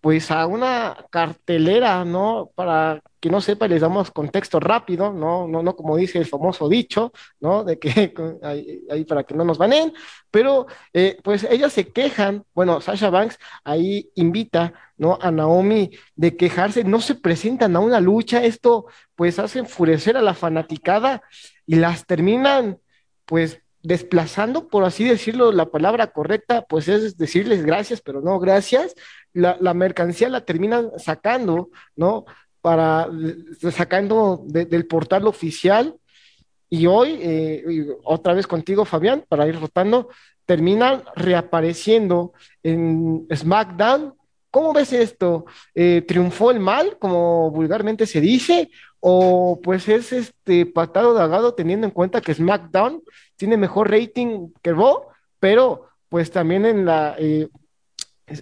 pues 0.00 0.30
a 0.30 0.46
una 0.46 1.06
cartelera, 1.10 2.04
¿no? 2.04 2.50
Para 2.54 3.02
que 3.20 3.30
no 3.30 3.40
sepa, 3.40 3.66
les 3.66 3.80
damos 3.80 4.10
contexto 4.10 4.60
rápido, 4.60 5.12
¿no? 5.12 5.48
No, 5.48 5.62
no 5.62 5.74
como 5.74 5.96
dice 5.96 6.18
el 6.18 6.26
famoso 6.26 6.68
dicho, 6.68 7.12
¿no? 7.40 7.64
De 7.64 7.78
que 7.78 8.14
ahí, 8.42 9.04
para 9.04 9.24
que 9.24 9.34
no 9.34 9.44
nos 9.44 9.58
baneen, 9.58 9.92
pero 10.30 10.66
eh, 10.92 11.18
pues 11.22 11.44
ellas 11.44 11.72
se 11.72 11.88
quejan, 11.88 12.44
bueno, 12.54 12.80
Sasha 12.80 13.10
Banks 13.10 13.38
ahí 13.64 14.10
invita, 14.14 14.72
¿no? 14.96 15.18
A 15.20 15.30
Naomi 15.30 15.90
de 16.14 16.36
quejarse, 16.36 16.84
no 16.84 17.00
se 17.00 17.16
presentan 17.16 17.74
a 17.74 17.80
una 17.80 18.00
lucha, 18.00 18.44
esto 18.44 18.86
pues 19.16 19.38
hace 19.38 19.60
enfurecer 19.60 20.16
a 20.16 20.22
la 20.22 20.34
fanaticada 20.34 21.22
y 21.66 21.76
las 21.76 22.06
terminan, 22.06 22.78
pues 23.28 23.60
desplazando, 23.82 24.68
por 24.68 24.84
así 24.84 25.04
decirlo, 25.04 25.52
la 25.52 25.66
palabra 25.66 26.08
correcta, 26.08 26.62
pues 26.62 26.88
es 26.88 27.18
decirles 27.18 27.64
gracias, 27.64 28.00
pero 28.00 28.22
no 28.22 28.40
gracias. 28.40 28.94
La, 29.34 29.74
mercancía 29.74 30.30
la 30.30 30.46
terminan 30.46 30.90
sacando, 30.96 31.68
¿no? 31.94 32.24
para 32.62 33.08
sacando 33.70 34.42
del 34.46 34.86
portal 34.86 35.26
oficial. 35.26 35.94
Y 36.70 36.86
hoy, 36.86 37.18
eh, 37.22 37.86
otra 38.02 38.34
vez 38.34 38.46
contigo, 38.46 38.84
Fabián, 38.84 39.24
para 39.28 39.46
ir 39.46 39.60
rotando, 39.60 40.08
terminan 40.44 41.02
reapareciendo 41.14 42.32
en 42.62 43.26
SmackDown. 43.32 44.14
¿Cómo 44.50 44.72
ves 44.72 44.92
esto? 44.94 45.44
Eh, 45.74 46.02
¿Triunfó 46.08 46.50
el 46.50 46.60
mal, 46.60 46.98
como 46.98 47.50
vulgarmente 47.50 48.06
se 48.06 48.20
dice? 48.20 48.70
¿O 49.00 49.60
pues 49.62 49.88
es 49.88 50.12
este 50.12 50.66
patado 50.66 51.14
de 51.14 51.22
agado 51.22 51.54
teniendo 51.54 51.86
en 51.86 51.92
cuenta 51.92 52.20
que 52.20 52.34
SmackDown 52.34 53.02
tiene 53.36 53.56
mejor 53.56 53.90
rating 53.90 54.50
que 54.62 54.72
Raw, 54.72 55.06
pero 55.38 55.88
pues 56.08 56.30
también 56.30 56.66
en 56.66 56.84
la 56.84 57.14
eh, 57.18 57.48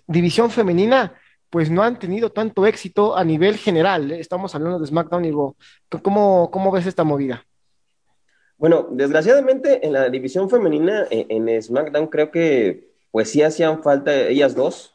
división 0.06 0.50
femenina 0.50 1.14
pues 1.50 1.70
no 1.70 1.82
han 1.82 1.98
tenido 1.98 2.30
tanto 2.30 2.66
éxito 2.66 3.16
a 3.16 3.24
nivel 3.24 3.56
general. 3.56 4.12
¿eh? 4.12 4.20
Estamos 4.20 4.54
hablando 4.54 4.78
de 4.78 4.86
SmackDown 4.86 5.24
y 5.24 5.30
Raw. 5.30 5.54
¿Cómo, 6.02 6.50
¿Cómo, 6.50 6.70
ves 6.70 6.86
esta 6.86 7.02
movida? 7.04 7.46
Bueno, 8.58 8.88
desgraciadamente 8.90 9.86
en 9.86 9.94
la 9.94 10.10
división 10.10 10.50
femenina, 10.50 11.06
eh, 11.10 11.26
en, 11.28 11.62
SmackDown, 11.62 12.08
creo 12.08 12.30
que 12.30 12.90
pues 13.10 13.30
sí 13.30 13.42
hacían 13.42 13.82
falta 13.82 14.14
ellas 14.14 14.54
dos. 14.54 14.94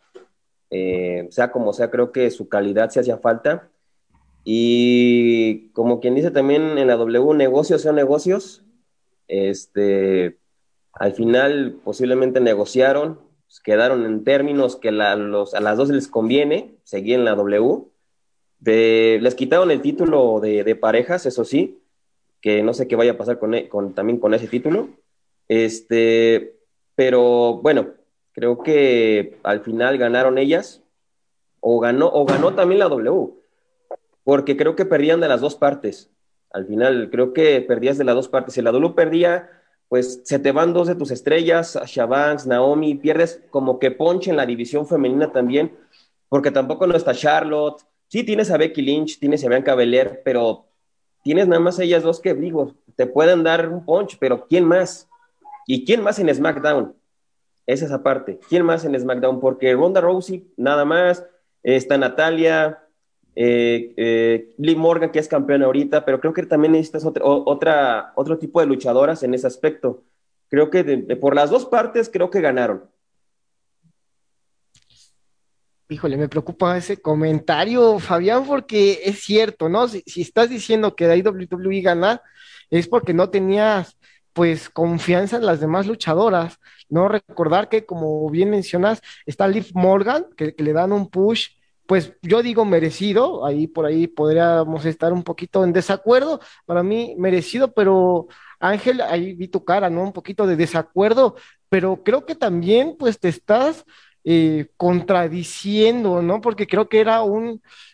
Eh, 0.69 1.27
sea 1.31 1.51
como 1.51 1.73
sea, 1.73 1.89
creo 1.89 2.11
que 2.11 2.29
su 2.29 2.47
calidad 2.47 2.91
sí 2.91 2.99
hacía 2.99 3.17
falta. 3.17 3.70
Y 4.43 5.69
como 5.69 5.99
quien 5.99 6.15
dice 6.15 6.31
también 6.31 6.77
en 6.77 6.87
la 6.87 6.95
W, 6.95 7.33
negocios 7.35 7.81
son 7.81 7.95
negocios. 7.95 8.63
Este, 9.27 10.37
al 10.93 11.13
final 11.13 11.79
posiblemente 11.83 12.39
negociaron, 12.39 13.19
pues, 13.47 13.59
quedaron 13.59 14.05
en 14.05 14.23
términos 14.23 14.75
que 14.75 14.89
a 14.89 15.15
las 15.15 15.77
dos 15.77 15.89
les 15.89 16.07
conviene 16.07 16.75
seguir 16.83 17.15
en 17.15 17.25
la 17.25 17.35
W. 17.35 17.85
les 18.61 19.35
quitaron 19.35 19.71
el 19.71 19.81
título 19.81 20.39
de, 20.39 20.75
parejas, 20.75 21.25
eso 21.25 21.45
sí, 21.45 21.79
que 22.41 22.63
no 22.63 22.73
sé 22.73 22.87
qué 22.87 22.95
vaya 22.95 23.11
a 23.11 23.17
pasar 23.17 23.39
con, 23.39 23.93
también 23.93 24.19
con 24.19 24.33
ese 24.33 24.47
título. 24.47 24.89
Este, 25.47 26.55
pero 26.95 27.55
bueno, 27.61 27.89
creo 28.31 28.63
que 28.63 29.37
al 29.43 29.61
final 29.61 29.97
ganaron 29.97 30.37
ellas 30.37 30.81
o 31.59 31.79
ganó, 31.79 32.07
o 32.07 32.25
ganó 32.25 32.53
también 32.55 32.79
la 32.79 32.89
W, 32.89 33.33
porque 34.23 34.57
creo 34.57 34.75
que 34.75 34.85
perdían 34.85 35.19
de 35.19 35.27
las 35.27 35.41
dos 35.41 35.55
partes. 35.55 36.09
Al 36.51 36.65
final 36.65 37.09
creo 37.11 37.33
que 37.33 37.61
perdías 37.61 37.97
de 37.97 38.03
las 38.03 38.15
dos 38.15 38.27
partes. 38.27 38.53
Si 38.53 38.61
la 38.61 38.71
W 38.71 38.93
perdía, 38.93 39.49
pues 39.87 40.21
se 40.23 40.39
te 40.39 40.51
van 40.51 40.73
dos 40.73 40.87
de 40.87 40.95
tus 40.95 41.11
estrellas, 41.11 41.77
Shabanks, 41.85 42.47
Naomi, 42.47 42.95
pierdes 42.95 43.41
como 43.49 43.79
que 43.79 43.91
ponche 43.91 44.29
en 44.31 44.37
la 44.37 44.45
división 44.45 44.87
femenina 44.87 45.31
también, 45.31 45.75
porque 46.29 46.51
tampoco 46.51 46.87
no 46.87 46.95
está 46.95 47.13
Charlotte. 47.13 47.81
Sí, 48.07 48.23
tienes 48.23 48.51
a 48.51 48.57
Becky 48.57 48.81
Lynch, 48.81 49.19
tienes 49.19 49.43
a 49.43 49.49
Bianca 49.49 49.75
Belair, 49.75 50.21
pero 50.23 50.65
tienes 51.23 51.47
nada 51.47 51.59
más 51.59 51.79
ellas 51.79 52.03
dos 52.03 52.19
que 52.19 52.33
digo, 52.33 52.73
te 52.95 53.07
pueden 53.07 53.43
dar 53.43 53.69
un 53.69 53.85
punch, 53.85 54.17
pero 54.19 54.47
¿quién 54.47 54.65
más? 54.65 55.09
¿Y 55.67 55.85
quién 55.85 56.01
más 56.01 56.19
en 56.19 56.33
SmackDown? 56.33 56.95
Es 57.67 57.81
esa 57.81 58.03
parte. 58.03 58.39
¿Quién 58.49 58.65
más 58.65 58.83
en 58.85 58.99
SmackDown? 58.99 59.39
Porque 59.39 59.73
Ronda 59.73 60.01
Rousey, 60.01 60.51
nada 60.57 60.83
más, 60.83 61.25
está 61.63 61.97
Natalia, 61.97 62.80
eh, 63.35 63.93
eh, 63.95 64.53
Lee 64.57 64.75
Morgan, 64.75 65.11
que 65.11 65.19
es 65.19 65.27
campeona 65.27 65.65
ahorita, 65.65 66.03
pero 66.05 66.19
creo 66.19 66.33
que 66.33 66.45
también 66.45 66.73
necesitas 66.73 67.05
otra, 67.05 68.11
otro 68.15 68.37
tipo 68.37 68.59
de 68.59 68.67
luchadoras 68.67 69.23
en 69.23 69.33
ese 69.33 69.47
aspecto. 69.47 70.03
Creo 70.49 70.69
que 70.69 70.83
por 71.19 71.35
las 71.35 71.49
dos 71.49 71.65
partes, 71.65 72.09
creo 72.11 72.29
que 72.29 72.41
ganaron. 72.41 72.83
Híjole, 75.87 76.17
me 76.17 76.29
preocupa 76.29 76.77
ese 76.77 77.01
comentario, 77.01 77.99
Fabián, 77.99 78.45
porque 78.45 79.01
es 79.03 79.19
cierto, 79.19 79.67
¿no? 79.67 79.87
Si, 79.87 80.03
estás 80.21 80.49
diciendo 80.49 80.95
que 80.95 81.07
de 81.07 81.21
WWE 81.21 81.81
gana, 81.81 82.21
es 82.69 82.87
porque 82.87 83.13
no 83.13 83.29
tenías, 83.29 83.97
pues, 84.33 84.69
confianza 84.69 85.37
en 85.37 85.45
las 85.45 85.59
demás 85.59 85.87
luchadoras, 85.87 86.59
¿no? 86.89 87.09
Recordar 87.09 87.67
que, 87.67 87.85
como 87.85 88.29
bien 88.29 88.49
mencionas, 88.49 89.01
está 89.25 89.47
Liv 89.49 89.67
Morgan, 89.73 90.27
que 90.37 90.55
le 90.57 90.73
dan 90.73 90.93
un 90.93 91.09
push 91.09 91.60
pues 91.91 92.13
yo 92.21 92.41
digo 92.41 92.63
merecido, 92.63 93.45
ahí 93.45 93.67
por 93.67 93.85
ahí 93.85 94.07
podríamos 94.07 94.85
estar 94.85 95.11
un 95.11 95.23
poquito 95.23 95.65
en 95.65 95.73
desacuerdo, 95.73 96.39
para 96.65 96.83
mí 96.83 97.15
merecido, 97.17 97.73
pero 97.73 98.27
Ángel, 98.61 99.01
ahí 99.01 99.33
vi 99.33 99.49
tu 99.49 99.65
cara, 99.65 99.89
¿no? 99.89 100.01
Un 100.03 100.13
poquito 100.13 100.47
de 100.47 100.55
desacuerdo, 100.55 101.35
pero 101.67 102.01
creo 102.01 102.25
que 102.25 102.33
también 102.35 102.95
pues 102.97 103.19
te 103.19 103.27
estás 103.27 103.83
eh, 104.23 104.69
contradiciendo, 104.77 106.21
¿no? 106.21 106.39
Porque 106.39 106.65
creo 106.65 106.87
que 106.87 107.01
era 107.01 107.23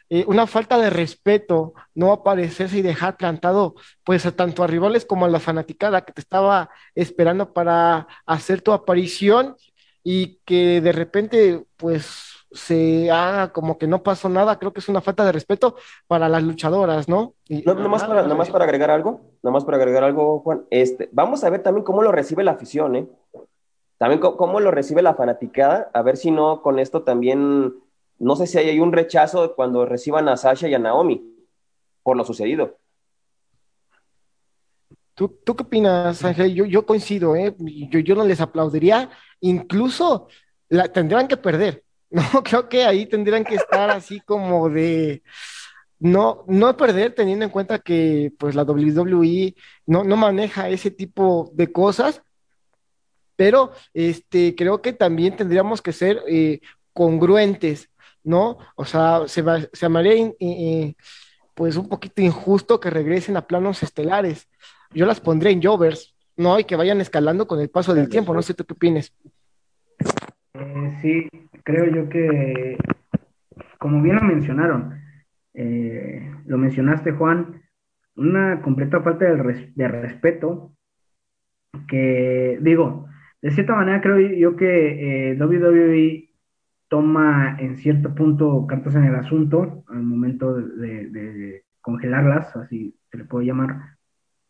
eh, 0.10 0.26
una 0.28 0.46
falta 0.46 0.78
de 0.78 0.92
respeto 0.92 1.74
no 1.96 2.12
aparecerse 2.12 2.78
y 2.78 2.84
dejar 2.84 3.18
plantado 3.18 3.74
pues 4.04 4.28
a 4.28 4.32
tanto 4.36 4.64
a 4.64 4.68
rivales 4.68 5.06
como 5.06 5.26
a 5.26 5.30
la 5.30 5.40
fanaticada 5.40 6.06
que 6.06 6.14
te 6.14 6.22
estaba 6.22 6.70
esperando 6.94 7.52
para 7.52 8.08
hacer 8.28 8.62
tu 8.62 8.74
aparición 8.74 9.56
y 10.04 10.40
que 10.46 10.82
de 10.82 10.92
repente 10.92 11.66
pues 11.78 12.37
se 12.52 13.12
haga 13.12 13.52
como 13.52 13.78
que 13.78 13.88
no 13.88 14.04
pasó 14.04 14.30
nada, 14.30 14.58
creo 14.58 14.72
que 14.74 14.80
es 14.80 14.90
una 14.90 15.02
falta 15.02 15.26
de 15.26 15.32
respeto 15.32 15.76
para 16.08 16.30
las 16.30 16.44
luchadoras, 16.44 17.10
¿no? 17.10 17.34
Y, 17.48 17.62
no, 17.64 17.74
nomás, 17.74 18.04
para, 18.04 18.24
nomás 18.24 18.50
para 18.50 18.66
agregar 18.66 18.90
algo, 18.92 19.22
nomás 19.44 19.66
para 19.66 19.78
agregar 19.78 20.04
algo, 20.04 20.40
Juan, 20.40 20.66
este, 20.70 21.10
vamos 21.12 21.44
a 21.44 21.50
ver 21.50 21.64
también 21.64 21.84
cómo 21.84 22.02
lo 22.02 22.12
recibe 22.12 22.44
la 22.44 22.52
afición, 22.52 22.96
¿eh? 22.96 23.08
También 23.98 24.22
cómo 24.22 24.60
lo 24.60 24.72
recibe 24.72 25.02
la 25.02 25.16
fanaticada, 25.16 25.90
a 25.94 26.02
ver 26.04 26.18
si 26.18 26.30
no 26.30 26.62
con 26.62 26.78
esto 26.80 27.02
también, 27.02 27.74
no 28.20 28.36
sé 28.36 28.46
si 28.46 28.60
hay 28.60 28.80
un 28.80 28.94
rechazo 28.94 29.56
cuando 29.56 29.86
reciban 29.86 30.30
a 30.30 30.38
Sasha 30.38 30.68
y 30.68 30.76
a 30.76 30.80
Naomi 30.80 31.34
por 32.08 32.16
lo 32.16 32.24
sucedido. 32.24 32.78
¿Tú, 35.14 35.30
¿Tú, 35.44 35.58
qué 35.58 35.64
opinas, 35.64 36.24
Ángel? 36.24 36.54
Yo, 36.54 36.64
yo 36.64 36.86
coincido, 36.86 37.36
¿eh? 37.36 37.54
Yo, 37.60 38.00
yo 38.00 38.16
no 38.16 38.24
les 38.24 38.40
aplaudiría, 38.40 39.10
incluso 39.42 40.28
la, 40.70 40.88
tendrán 40.88 41.28
que 41.28 41.36
perder, 41.36 41.84
¿no? 42.10 42.44
Creo 42.44 42.70
que 42.70 42.84
ahí 42.84 43.06
tendrían 43.06 43.44
que 43.44 43.56
estar 43.56 43.90
así 43.90 44.20
como 44.22 44.70
de 44.70 45.24
no, 46.00 46.44
no 46.48 46.78
perder 46.78 47.14
teniendo 47.14 47.46
en 47.46 47.52
cuenta 47.52 47.80
que 47.80 48.32
pues 48.38 48.56
la 48.56 48.64
WWE 48.64 49.56
no, 49.86 50.04
no 50.04 50.16
maneja 50.16 50.70
ese 50.70 50.92
tipo 50.92 51.52
de 51.54 51.72
cosas, 51.72 52.22
pero 53.36 53.72
este, 53.94 54.56
creo 54.56 54.82
que 54.82 54.94
también 54.94 55.36
tendríamos 55.36 55.82
que 55.82 55.94
ser 55.94 56.22
eh, 56.28 56.60
congruentes, 56.94 57.90
¿no? 58.24 58.58
O 58.76 58.86
sea, 58.86 59.24
se, 59.28 59.42
va, 59.42 59.62
se 59.62 59.70
llamaría 59.74 60.34
eh, 60.40 60.96
pues 61.54 61.76
un 61.76 61.90
poquito 61.90 62.22
injusto 62.22 62.80
que 62.80 62.90
regresen 62.90 63.38
a 63.38 63.48
planos 63.48 63.84
estelares. 63.84 64.48
Yo 64.92 65.06
las 65.06 65.20
pondré 65.20 65.52
en 65.52 65.62
Jovers, 65.62 66.16
¿no? 66.36 66.60
Y 66.60 66.64
que 66.64 66.76
vayan 66.76 67.02
escalando 67.02 67.48
con 67.48 67.60
el 67.60 67.70
paso 67.70 67.94
del 67.94 68.10
tiempo, 68.10 68.34
no 68.34 68.42
sé 68.42 68.54
tú 68.54 68.66
qué 68.66 68.74
opinas. 68.74 69.12
Eh, 70.60 70.98
sí, 71.02 71.28
creo 71.64 71.86
yo 71.86 72.10
que, 72.10 72.78
como 73.78 74.02
bien 74.02 74.16
lo 74.16 74.24
mencionaron, 74.24 75.00
eh, 75.54 76.32
lo 76.46 76.58
mencionaste 76.58 77.12
Juan, 77.12 77.62
una 78.16 78.62
completa 78.62 79.02
falta 79.02 79.26
de, 79.26 79.72
de, 79.76 79.88
respeto 79.88 80.72
que, 81.88 82.58
digo, 82.62 83.08
de 83.42 83.52
cierta 83.52 83.76
manera 83.76 84.02
creo 84.02 84.20
yo 84.20 84.56
que 84.56 85.32
eh, 85.32 85.38
WWE 85.40 86.30
toma 86.88 87.58
en 87.60 87.78
cierto 87.78 88.16
punto 88.16 88.66
cartas 88.68 88.96
en 88.96 89.04
el 89.04 89.16
asunto 89.16 89.84
al 89.90 90.02
momento 90.02 90.56
de, 90.56 91.08
de 91.10 91.64
congelarlas, 91.82 92.56
así 92.56 92.96
se 93.12 93.18
le 93.18 93.26
puede 93.26 93.46
llamar, 93.46 93.98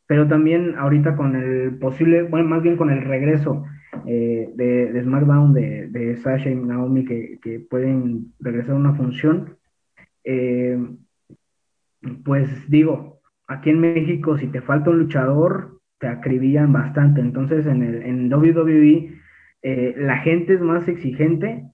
pero 0.05 0.27
también 0.27 0.75
ahorita 0.77 1.17
con 1.17 1.35
el 1.35 1.77
posible, 1.79 2.23
bueno, 2.23 2.47
más 2.47 2.63
bien 2.63 2.77
con 2.77 2.91
el 2.91 3.01
regreso 3.01 3.65
eh, 4.05 4.49
de, 4.55 5.01
SmackDown 5.03 5.53
de, 5.53 6.17
Sasha 6.23 6.49
y 6.49 6.55
Naomi 6.55 7.05
que, 7.05 7.65
pueden 7.69 8.33
regresar 8.39 8.75
a 8.75 8.79
una 8.79 8.93
función. 8.93 9.57
Eh, 10.23 10.77
pues 12.23 12.49
digo, 12.69 13.21
aquí 13.47 13.69
en 13.69 13.79
México, 13.79 14.37
si 14.37 14.47
te 14.47 14.61
falta 14.61 14.89
un 14.89 14.99
luchador, 14.99 15.79
te 15.99 16.07
acribillan 16.07 16.73
bastante. 16.73 17.21
Entonces, 17.21 17.65
en, 17.65 17.83
el, 17.83 18.03
en 18.03 18.33
WWE, 18.33 19.17
eh, 19.63 19.95
la 19.97 20.17
gente 20.17 20.53
es 20.53 20.61
más 20.61 20.87
exigente 20.87 21.65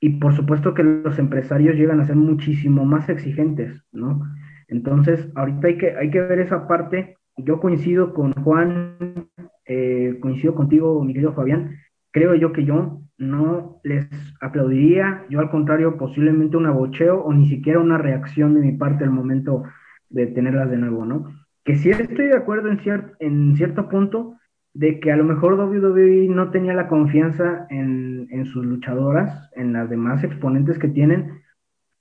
y 0.00 0.10
por 0.18 0.34
supuesto 0.34 0.74
que 0.74 0.82
los 0.82 1.18
empresarios 1.18 1.76
llegan 1.76 2.00
a 2.00 2.04
ser 2.04 2.16
muchísimo 2.16 2.84
más 2.84 3.08
exigentes, 3.08 3.82
¿no? 3.92 4.22
Entonces, 4.68 5.30
ahorita 5.34 5.68
hay 5.68 5.78
que, 5.78 5.96
hay 5.96 6.10
que 6.10 6.20
ver 6.20 6.40
esa 6.40 6.66
parte. 6.66 7.16
Yo 7.36 7.60
coincido 7.60 8.14
con 8.14 8.32
Juan 8.32 9.28
eh, 9.66 10.18
coincido 10.20 10.54
contigo, 10.54 11.02
mi 11.04 11.12
querido 11.12 11.32
Fabián, 11.32 11.78
creo 12.10 12.34
yo 12.34 12.52
que 12.52 12.64
yo 12.64 13.00
no 13.18 13.80
les 13.84 14.08
aplaudiría, 14.40 15.24
yo 15.30 15.40
al 15.40 15.50
contrario, 15.50 15.96
posiblemente 15.96 16.56
un 16.56 16.66
abocheo 16.66 17.22
o 17.22 17.32
ni 17.32 17.48
siquiera 17.48 17.80
una 17.80 17.98
reacción 17.98 18.54
de 18.54 18.60
mi 18.60 18.72
parte 18.72 19.04
al 19.04 19.10
momento 19.10 19.64
de 20.08 20.26
tenerlas 20.26 20.70
de 20.70 20.78
nuevo, 20.78 21.04
¿no? 21.04 21.32
Que 21.64 21.76
sí 21.76 21.90
estoy 21.90 22.26
de 22.26 22.36
acuerdo 22.36 22.68
en, 22.68 22.78
en 23.20 23.56
cierto 23.56 23.88
punto 23.88 24.36
de 24.74 25.00
que 25.00 25.12
a 25.12 25.16
lo 25.16 25.24
mejor 25.24 25.54
WWE 25.54 26.28
no 26.28 26.50
tenía 26.50 26.74
la 26.74 26.88
confianza 26.88 27.66
en, 27.70 28.26
en 28.30 28.44
sus 28.46 28.64
luchadoras, 28.64 29.50
en 29.54 29.72
las 29.72 29.88
demás 29.88 30.24
exponentes 30.24 30.78
que 30.78 30.88
tienen, 30.88 31.42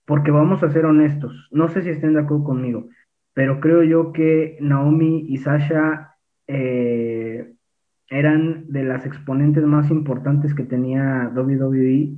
porque 0.06 0.32
vamos 0.32 0.64
a 0.64 0.70
ser 0.70 0.86
honestos, 0.86 1.48
no 1.52 1.70
sé 1.70 1.84
si 1.84 1.90
estén 1.90 2.14
de 2.14 2.22
acuerdo 2.22 2.44
conmigo, 2.44 2.90
pero 3.34 3.60
creo 3.60 3.84
yo 3.84 4.12
que 4.12 4.58
Naomi 4.60 5.26
y 5.30 5.38
Sasha 5.38 6.16
eh, 6.48 7.53
eran 8.10 8.66
de 8.68 8.84
las 8.84 9.06
exponentes 9.06 9.64
más 9.64 9.90
importantes 9.90 10.54
que 10.54 10.64
tenía 10.64 11.32
WWE 11.36 12.16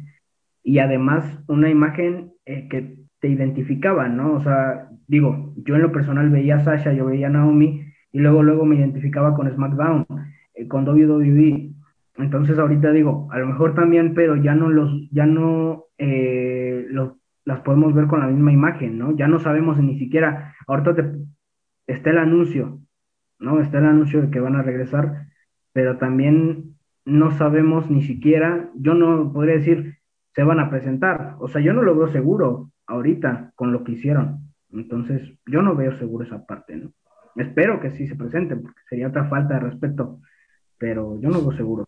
y 0.63 0.79
además 0.79 1.43
una 1.47 1.69
imagen 1.69 2.33
eh, 2.45 2.67
que 2.69 2.97
te 3.19 3.27
identificaba, 3.27 4.07
¿no? 4.09 4.33
O 4.33 4.41
sea, 4.41 4.89
digo, 5.07 5.53
yo 5.57 5.75
en 5.75 5.81
lo 5.81 5.91
personal 5.91 6.29
veía 6.29 6.57
a 6.57 6.59
Sasha, 6.63 6.93
yo 6.93 7.05
veía 7.05 7.27
a 7.27 7.31
Naomi 7.31 7.85
y 8.11 8.19
luego 8.19 8.43
luego 8.43 8.65
me 8.65 8.75
identificaba 8.75 9.35
con 9.35 9.51
SmackDown, 9.51 10.05
eh, 10.53 10.67
con 10.67 10.87
WWE. 10.87 11.71
Entonces 12.17 12.57
ahorita 12.57 12.91
digo, 12.91 13.27
a 13.31 13.39
lo 13.39 13.47
mejor 13.47 13.75
también, 13.75 14.13
pero 14.13 14.35
ya 14.35 14.55
no 14.55 14.69
los, 14.69 15.09
ya 15.11 15.25
no 15.25 15.85
las 17.45 17.61
podemos 17.61 17.93
ver 17.93 18.07
con 18.07 18.19
la 18.19 18.27
misma 18.27 18.51
imagen, 18.51 18.97
¿no? 18.97 19.15
Ya 19.15 19.27
no 19.27 19.39
sabemos 19.39 19.77
ni 19.79 19.97
siquiera, 19.99 20.55
ahorita 20.67 20.95
te, 20.95 21.03
está 21.87 22.09
el 22.09 22.17
anuncio 22.17 22.81
¿no? 23.39 23.61
Está 23.61 23.79
el 23.79 23.85
anuncio 23.85 24.21
de 24.21 24.29
que 24.29 24.39
van 24.39 24.55
a 24.55 24.61
regresar, 24.61 25.27
pero 25.75 25.97
también 25.97 26.77
no 27.03 27.37
sabemos 27.37 27.89
ni 27.89 28.01
siquiera, 28.01 28.71
yo 28.75 28.93
no 28.93 29.33
podría 29.33 29.55
decir, 29.55 29.97
se 30.33 30.41
van 30.41 30.61
a 30.61 30.69
presentar. 30.69 31.35
O 31.39 31.49
sea, 31.49 31.59
yo 31.59 31.73
no 31.73 31.81
lo 31.81 31.97
veo 31.97 32.09
seguro 32.13 32.71
ahorita 32.87 33.51
con 33.55 33.73
lo 33.73 33.83
que 33.83 33.91
hicieron. 33.91 34.53
Entonces, 34.71 35.21
yo 35.45 35.61
no 35.61 35.75
veo 35.75 35.91
seguro 35.97 36.23
esa 36.23 36.45
parte, 36.45 36.77
¿no? 36.77 36.93
Espero 37.35 37.81
que 37.81 37.91
sí 37.91 38.07
se 38.07 38.15
presenten, 38.15 38.61
porque 38.61 38.79
sería 38.89 39.09
otra 39.09 39.25
falta 39.25 39.55
de 39.55 39.59
respeto, 39.59 40.21
pero 40.77 41.19
yo 41.19 41.27
no 41.27 41.41
veo 41.41 41.51
seguro. 41.57 41.83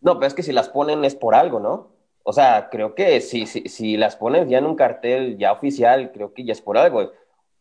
No, 0.00 0.14
pero 0.14 0.28
es 0.28 0.34
que 0.34 0.44
si 0.44 0.52
las 0.52 0.68
ponen 0.68 1.04
es 1.04 1.16
por 1.16 1.34
algo, 1.34 1.58
¿no? 1.58 1.90
O 2.22 2.32
sea, 2.32 2.68
creo 2.70 2.94
que 2.94 3.20
si, 3.20 3.46
si, 3.46 3.62
si 3.62 3.96
las 3.96 4.14
ponen 4.14 4.48
ya 4.48 4.58
en 4.58 4.66
un 4.66 4.76
cartel 4.76 5.38
ya 5.38 5.50
oficial, 5.50 6.12
creo 6.12 6.32
que 6.32 6.44
ya 6.44 6.52
es 6.52 6.62
por 6.62 6.78
algo 6.78 7.10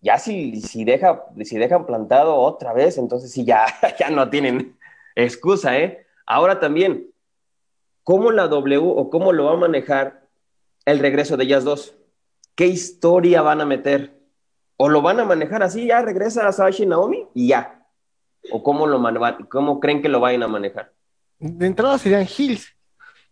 ya 0.06 0.20
si, 0.20 0.62
si, 0.62 0.86
deja, 0.86 1.26
si 1.44 1.58
dejan 1.58 1.88
plantado 1.88 2.36
otra 2.36 2.74
vez, 2.74 3.00
entonces 3.00 3.32
sí, 3.32 3.44
ya, 3.44 3.66
ya 4.00 4.12
no 4.12 4.30
tienen 4.30 4.78
excusa, 5.16 5.78
¿eh? 5.80 6.06
Ahora 6.26 6.60
también, 6.60 7.12
¿cómo 8.04 8.32
la 8.32 8.48
W 8.48 8.78
o 8.78 9.10
cómo 9.10 9.32
lo 9.32 9.46
va 9.46 9.54
a 9.54 9.58
manejar 9.58 10.28
el 10.86 11.00
regreso 11.00 11.38
de 11.38 11.46
ellas 11.46 11.64
dos? 11.64 11.96
¿Qué 12.56 12.68
historia 12.68 13.42
van 13.42 13.62
a 13.62 13.66
meter? 13.66 14.20
¿O 14.78 14.90
lo 14.90 15.02
van 15.02 15.20
a 15.20 15.26
manejar 15.26 15.64
así, 15.64 15.88
ya 15.88 16.02
regresa 16.02 16.48
a 16.48 16.52
Sasha 16.52 16.84
y 16.84 16.86
Naomi 16.86 17.28
y 17.34 17.48
ya? 17.48 17.86
¿O 18.52 18.62
cómo, 18.62 18.86
lo 18.86 19.02
cómo 19.50 19.80
creen 19.80 20.02
que 20.02 20.10
lo 20.10 20.20
vayan 20.20 20.44
a 20.44 20.48
manejar? 20.48 20.92
De 21.40 21.66
entrada 21.66 21.98
serían 21.98 22.28
Hills, 22.38 22.76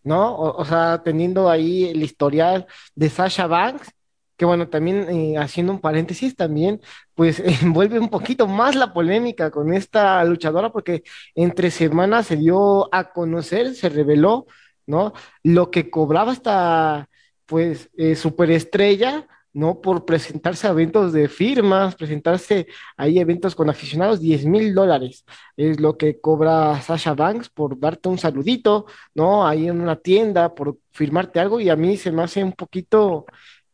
¿no? 0.03 0.35
O, 0.35 0.61
o 0.61 0.65
sea, 0.65 1.01
teniendo 1.03 1.49
ahí 1.49 1.85
el 1.85 2.01
historial 2.01 2.65
de 2.95 3.09
Sasha 3.09 3.47
Banks 3.47 3.93
que 4.37 4.45
bueno, 4.45 4.69
también 4.69 5.07
eh, 5.09 5.37
haciendo 5.37 5.73
un 5.73 5.79
paréntesis, 5.79 6.35
también 6.35 6.81
pues 7.15 7.39
envuelve 7.63 7.99
un 7.99 8.09
poquito 8.09 8.47
más 8.47 8.75
la 8.75 8.93
polémica 8.93 9.51
con 9.51 9.73
esta 9.73 10.23
luchadora 10.25 10.71
porque 10.71 11.03
entre 11.35 11.71
semanas 11.71 12.27
se 12.27 12.37
dio 12.37 12.93
a 12.93 13.11
conocer, 13.13 13.75
se 13.75 13.89
reveló, 13.89 14.45
¿no? 14.85 15.13
Lo 15.43 15.71
que 15.71 15.89
cobraba 15.89 16.33
esta 16.33 17.09
pues 17.45 17.89
eh, 17.97 18.15
superestrella, 18.15 19.27
¿no? 19.53 19.81
Por 19.81 20.05
presentarse 20.05 20.67
a 20.67 20.71
eventos 20.71 21.13
de 21.13 21.27
firmas, 21.29 21.95
presentarse 21.95 22.67
ahí 22.97 23.19
eventos 23.19 23.55
con 23.55 23.69
aficionados, 23.69 24.19
10 24.19 24.45
mil 24.45 24.73
dólares 24.73 25.25
es 25.57 25.79
lo 25.79 25.97
que 25.97 26.19
cobra 26.19 26.81
Sasha 26.81 27.13
Banks 27.13 27.49
por 27.49 27.79
darte 27.79 28.09
un 28.09 28.17
saludito, 28.17 28.85
¿no? 29.13 29.45
Ahí 29.47 29.67
en 29.67 29.79
una 29.81 29.95
tienda, 29.97 30.53
por 30.55 30.77
firmarte 30.91 31.39
algo 31.39 31.59
y 31.59 31.69
a 31.69 31.75
mí 31.75 31.97
se 31.97 32.11
me 32.11 32.23
hace 32.23 32.43
un 32.43 32.53
poquito 32.53 33.25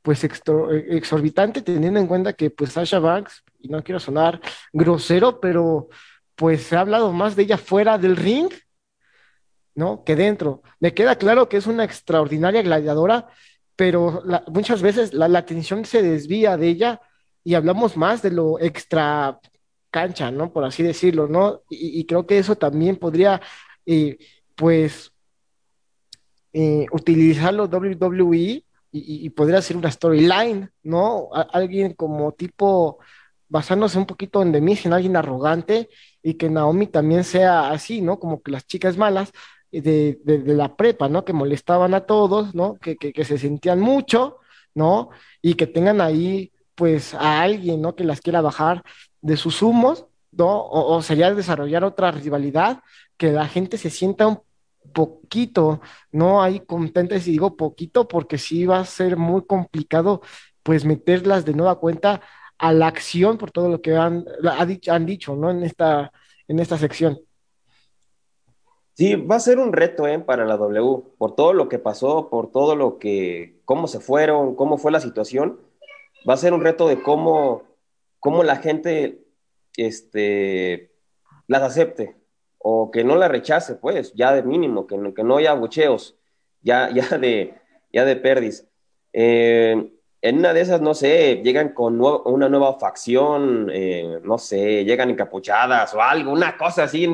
pues 0.01 0.23
exorbitante 0.23 1.61
teniendo 1.61 1.99
en 1.99 2.07
cuenta 2.07 2.33
que 2.33 2.49
pues 2.49 2.73
Sasha 2.73 2.99
Banks, 2.99 3.43
y 3.59 3.67
no 3.67 3.83
quiero 3.83 3.99
sonar 3.99 4.39
grosero, 4.71 5.39
pero 5.39 5.89
pues 6.35 6.63
se 6.63 6.75
ha 6.75 6.81
hablado 6.81 7.11
más 7.11 7.35
de 7.35 7.43
ella 7.43 7.57
fuera 7.57 7.97
del 7.97 8.15
ring, 8.15 8.49
¿no? 9.75 10.03
Que 10.03 10.15
dentro. 10.15 10.61
Me 10.79 10.93
queda 10.93 11.17
claro 11.17 11.49
que 11.49 11.57
es 11.57 11.67
una 11.67 11.83
extraordinaria 11.83 12.61
gladiadora, 12.61 13.27
pero 13.75 14.23
muchas 14.47 14.81
veces 14.81 15.13
la, 15.13 15.25
atención 15.37 15.85
se 15.85 16.01
desvía 16.01 16.57
de 16.57 16.67
ella 16.69 17.01
y 17.43 17.55
hablamos 17.55 17.97
más 17.97 18.21
de 18.21 18.31
lo 18.31 18.59
extra 18.59 19.39
cancha, 19.91 20.31
¿no? 20.31 20.51
Por 20.53 20.63
así 20.63 20.83
decirlo, 20.83 21.27
¿no? 21.27 21.61
Y, 21.69 22.05
creo 22.05 22.25
que 22.25 22.37
eso 22.37 22.55
también 22.55 22.97
podría, 22.97 23.41
eh, 23.85 24.17
pues, 24.55 25.11
eh, 26.53 26.85
utilizarlo 26.91 27.65
WWE 27.65 28.63
y, 28.91 29.29
podría 29.31 29.61
ser 29.61 29.77
una 29.77 29.91
storyline, 29.91 30.71
¿no? 30.83 31.29
alguien 31.33 31.93
como 31.93 32.31
tipo 32.31 32.99
basándose 33.47 33.97
un 33.97 34.05
poquito 34.05 34.41
en 34.41 34.51
Demis, 34.51 34.85
en 34.85 34.93
alguien 34.93 35.15
arrogante 35.15 35.89
y 36.21 36.35
que 36.35 36.49
Naomi 36.49 36.87
también 36.87 37.23
sea 37.23 37.69
así, 37.71 38.01
¿no? 38.01 38.19
Como 38.19 38.41
que 38.41 38.51
las 38.51 38.65
chicas 38.65 38.97
malas, 38.97 39.31
de, 39.71 40.19
la 40.45 40.75
prepa, 40.75 41.09
¿no? 41.09 41.25
Que 41.25 41.33
molestaban 41.33 41.93
a 41.93 42.05
todos, 42.05 42.55
¿no? 42.55 42.75
Que, 42.75 42.95
que, 42.97 43.25
se 43.25 43.37
sentían 43.37 43.79
mucho, 43.79 44.37
¿no? 44.73 45.09
Y 45.41 45.55
que 45.55 45.67
tengan 45.67 46.01
ahí, 46.01 46.51
pues, 46.75 47.13
a 47.13 47.41
alguien, 47.41 47.81
¿no? 47.81 47.95
Que 47.95 48.03
las 48.03 48.21
quiera 48.21 48.41
bajar 48.41 48.83
de 49.21 49.37
sus 49.37 49.61
humos, 49.61 50.05
¿no? 50.31 50.59
O, 50.59 50.95
o 50.95 51.01
sería 51.01 51.33
desarrollar 51.33 51.83
otra 51.83 52.11
rivalidad, 52.11 52.81
que 53.17 53.31
la 53.31 53.47
gente 53.47 53.77
se 53.77 53.89
sienta 53.89 54.27
un 54.27 54.41
poquito, 54.91 55.81
¿no? 56.11 56.41
Ahí 56.41 56.61
contentes 56.61 57.27
y 57.27 57.31
digo 57.31 57.55
poquito 57.57 58.07
porque 58.07 58.37
sí 58.37 58.65
va 58.65 58.79
a 58.79 58.85
ser 58.85 59.17
muy 59.17 59.45
complicado, 59.45 60.21
pues, 60.63 60.85
meterlas 60.85 61.45
de 61.45 61.53
nueva 61.53 61.79
cuenta 61.79 62.21
a 62.57 62.73
la 62.73 62.87
acción 62.87 63.37
por 63.37 63.51
todo 63.51 63.69
lo 63.69 63.81
que 63.81 63.95
han, 63.95 64.25
han 64.87 65.05
dicho, 65.05 65.35
¿no? 65.35 65.51
En 65.51 65.63
esta, 65.63 66.11
en 66.47 66.59
esta 66.59 66.77
sección. 66.77 67.19
Sí, 68.93 69.15
va 69.15 69.37
a 69.37 69.39
ser 69.39 69.59
un 69.59 69.71
reto 69.71 70.07
¿eh? 70.07 70.19
para 70.19 70.45
la 70.45 70.57
W, 70.57 71.03
por 71.17 71.33
todo 71.33 71.53
lo 71.53 71.69
que 71.69 71.79
pasó, 71.79 72.29
por 72.29 72.51
todo 72.51 72.75
lo 72.75 72.99
que, 72.99 73.61
cómo 73.63 73.87
se 73.87 74.01
fueron, 74.01 74.55
cómo 74.55 74.77
fue 74.77 74.91
la 74.91 74.99
situación. 74.99 75.57
Va 76.29 76.33
a 76.33 76.37
ser 76.37 76.53
un 76.53 76.61
reto 76.61 76.85
de 76.89 77.01
cómo, 77.01 77.63
cómo 78.19 78.43
la 78.43 78.57
gente 78.57 79.23
este, 79.77 80.91
las 81.47 81.63
acepte 81.63 82.18
o 82.59 82.91
que 82.91 83.03
no 83.03 83.15
la 83.15 83.27
rechace, 83.27 83.75
pues, 83.75 84.13
ya 84.13 84.33
de 84.33 84.43
mínimo, 84.43 84.85
que 84.85 84.97
no, 84.97 85.13
que 85.13 85.23
no 85.23 85.37
haya 85.37 85.53
bucheos, 85.53 86.17
ya, 86.61 86.89
ya 86.93 87.17
de, 87.17 87.55
ya 87.91 88.05
de 88.05 88.15
perdis. 88.15 88.67
Eh, 89.13 89.91
en 90.21 90.37
una 90.39 90.53
de 90.53 90.61
esas, 90.61 90.81
no 90.81 90.93
sé, 90.93 91.41
llegan 91.43 91.69
con 91.69 91.99
una 92.01 92.49
nueva 92.49 92.77
facción, 92.77 93.69
eh, 93.71 94.19
no 94.23 94.37
sé, 94.37 94.83
llegan 94.83 95.09
encapuchadas 95.09 95.93
o 95.93 96.01
algo, 96.01 96.31
una 96.31 96.57
cosa 96.57 96.83
así, 96.83 97.07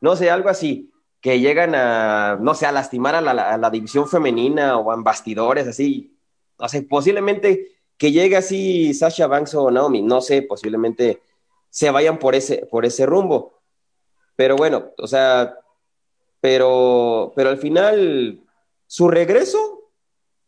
no 0.00 0.16
sé, 0.16 0.30
algo 0.30 0.50
así, 0.50 0.90
que 1.20 1.40
llegan 1.40 1.74
a, 1.74 2.36
no 2.40 2.54
sé, 2.54 2.66
a 2.66 2.72
lastimar 2.72 3.14
a 3.14 3.22
la, 3.22 3.70
división 3.70 4.08
femenina 4.08 4.76
o 4.78 4.92
en 4.92 5.02
bastidores, 5.02 5.66
así, 5.66 6.18
no 6.58 6.68
sé, 6.68 6.82
posiblemente 6.82 7.68
que 7.96 8.12
llegue 8.12 8.36
así 8.36 8.92
Sasha 8.94 9.26
Banks 9.26 9.54
o 9.54 9.70
Naomi, 9.70 10.02
no 10.02 10.20
sé, 10.20 10.42
posiblemente 10.42 11.22
se 11.70 11.90
vayan 11.90 12.18
por 12.18 12.34
ese, 12.34 12.66
por 12.66 12.84
ese 12.84 13.06
rumbo. 13.06 13.59
Pero 14.40 14.56
bueno, 14.56 14.84
o 14.96 15.06
sea, 15.06 15.52
pero, 16.40 17.30
pero 17.36 17.50
al 17.50 17.58
final, 17.58 18.40
su 18.86 19.06
regreso 19.08 19.58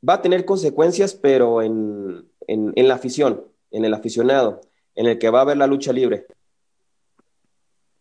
va 0.09 0.15
a 0.15 0.23
tener 0.23 0.47
consecuencias, 0.47 1.15
pero 1.15 1.61
en, 1.61 2.25
la 2.49 2.95
afición, 2.95 3.43
en 3.71 3.85
el 3.85 3.93
aficionado, 3.93 4.63
en 4.95 5.09
el 5.09 5.19
que 5.19 5.29
va 5.29 5.41
a 5.41 5.43
haber 5.43 5.59
la 5.59 5.67
lucha 5.67 5.93
libre. 5.93 6.25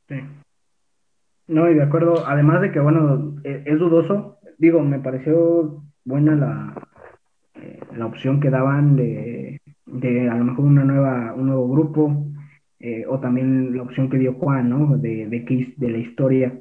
Sí. 0.07 0.15
No, 1.47 1.69
y 1.69 1.73
de 1.73 1.83
acuerdo, 1.83 2.25
además 2.25 2.61
de 2.61 2.71
que, 2.71 2.79
bueno, 2.79 3.41
e, 3.43 3.63
es, 3.65 3.77
dudoso, 3.77 4.37
digo, 4.57 4.79
me 4.79 4.99
pareció 4.99 5.83
buena 6.05 6.35
la, 6.35 6.87
eh, 7.55 7.81
la 7.97 8.05
opción 8.05 8.39
que 8.39 8.49
daban 8.49 8.95
de, 8.95 9.59
a 10.29 10.35
lo 10.37 10.45
mejor 10.45 10.63
una 10.63 10.85
nueva, 10.85 11.33
un 11.33 11.47
nuevo 11.47 11.67
grupo, 11.67 12.30
eh, 12.81 13.05
o 13.07 13.19
también 13.19 13.75
la 13.75 13.83
opción 13.83 14.09
que 14.09 14.17
dio 14.17 14.33
Juan, 14.33 14.69
¿no? 14.69 14.97
De, 14.97 15.27
de, 15.27 15.73
de 15.77 15.89
la 15.89 15.97
historia 15.97 16.53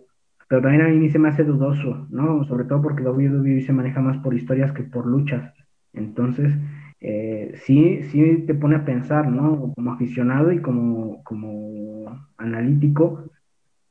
pero 0.50 0.62
también 0.62 0.82
a 0.82 0.88
mí 0.88 1.08
se 1.10 1.20
me 1.20 1.28
hace 1.28 1.44
dudoso, 1.44 2.08
¿no? 2.10 2.42
Sobre 2.42 2.64
todo 2.64 2.82
porque 2.82 3.04
WWE 3.04 3.60
se 3.60 3.72
maneja 3.72 4.00
más 4.00 4.18
por 4.18 4.34
historias 4.34 4.72
que 4.72 4.82
por 4.82 5.06
luchas. 5.06 5.54
Entonces, 5.92 6.52
eh, 7.00 7.52
sí, 7.62 8.02
sí 8.10 8.42
te 8.48 8.54
pone 8.56 8.74
a 8.74 8.84
pensar, 8.84 9.28
¿no? 9.30 9.72
Como 9.76 9.92
aficionado 9.92 10.50
y 10.50 10.60
como, 10.60 11.22
como 11.22 12.26
analítico, 12.36 13.30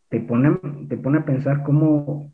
te 0.09 0.19
pone, 0.19 0.59
te 0.89 0.97
pone 0.97 1.19
a 1.19 1.25
pensar 1.25 1.63
cómo, 1.63 2.33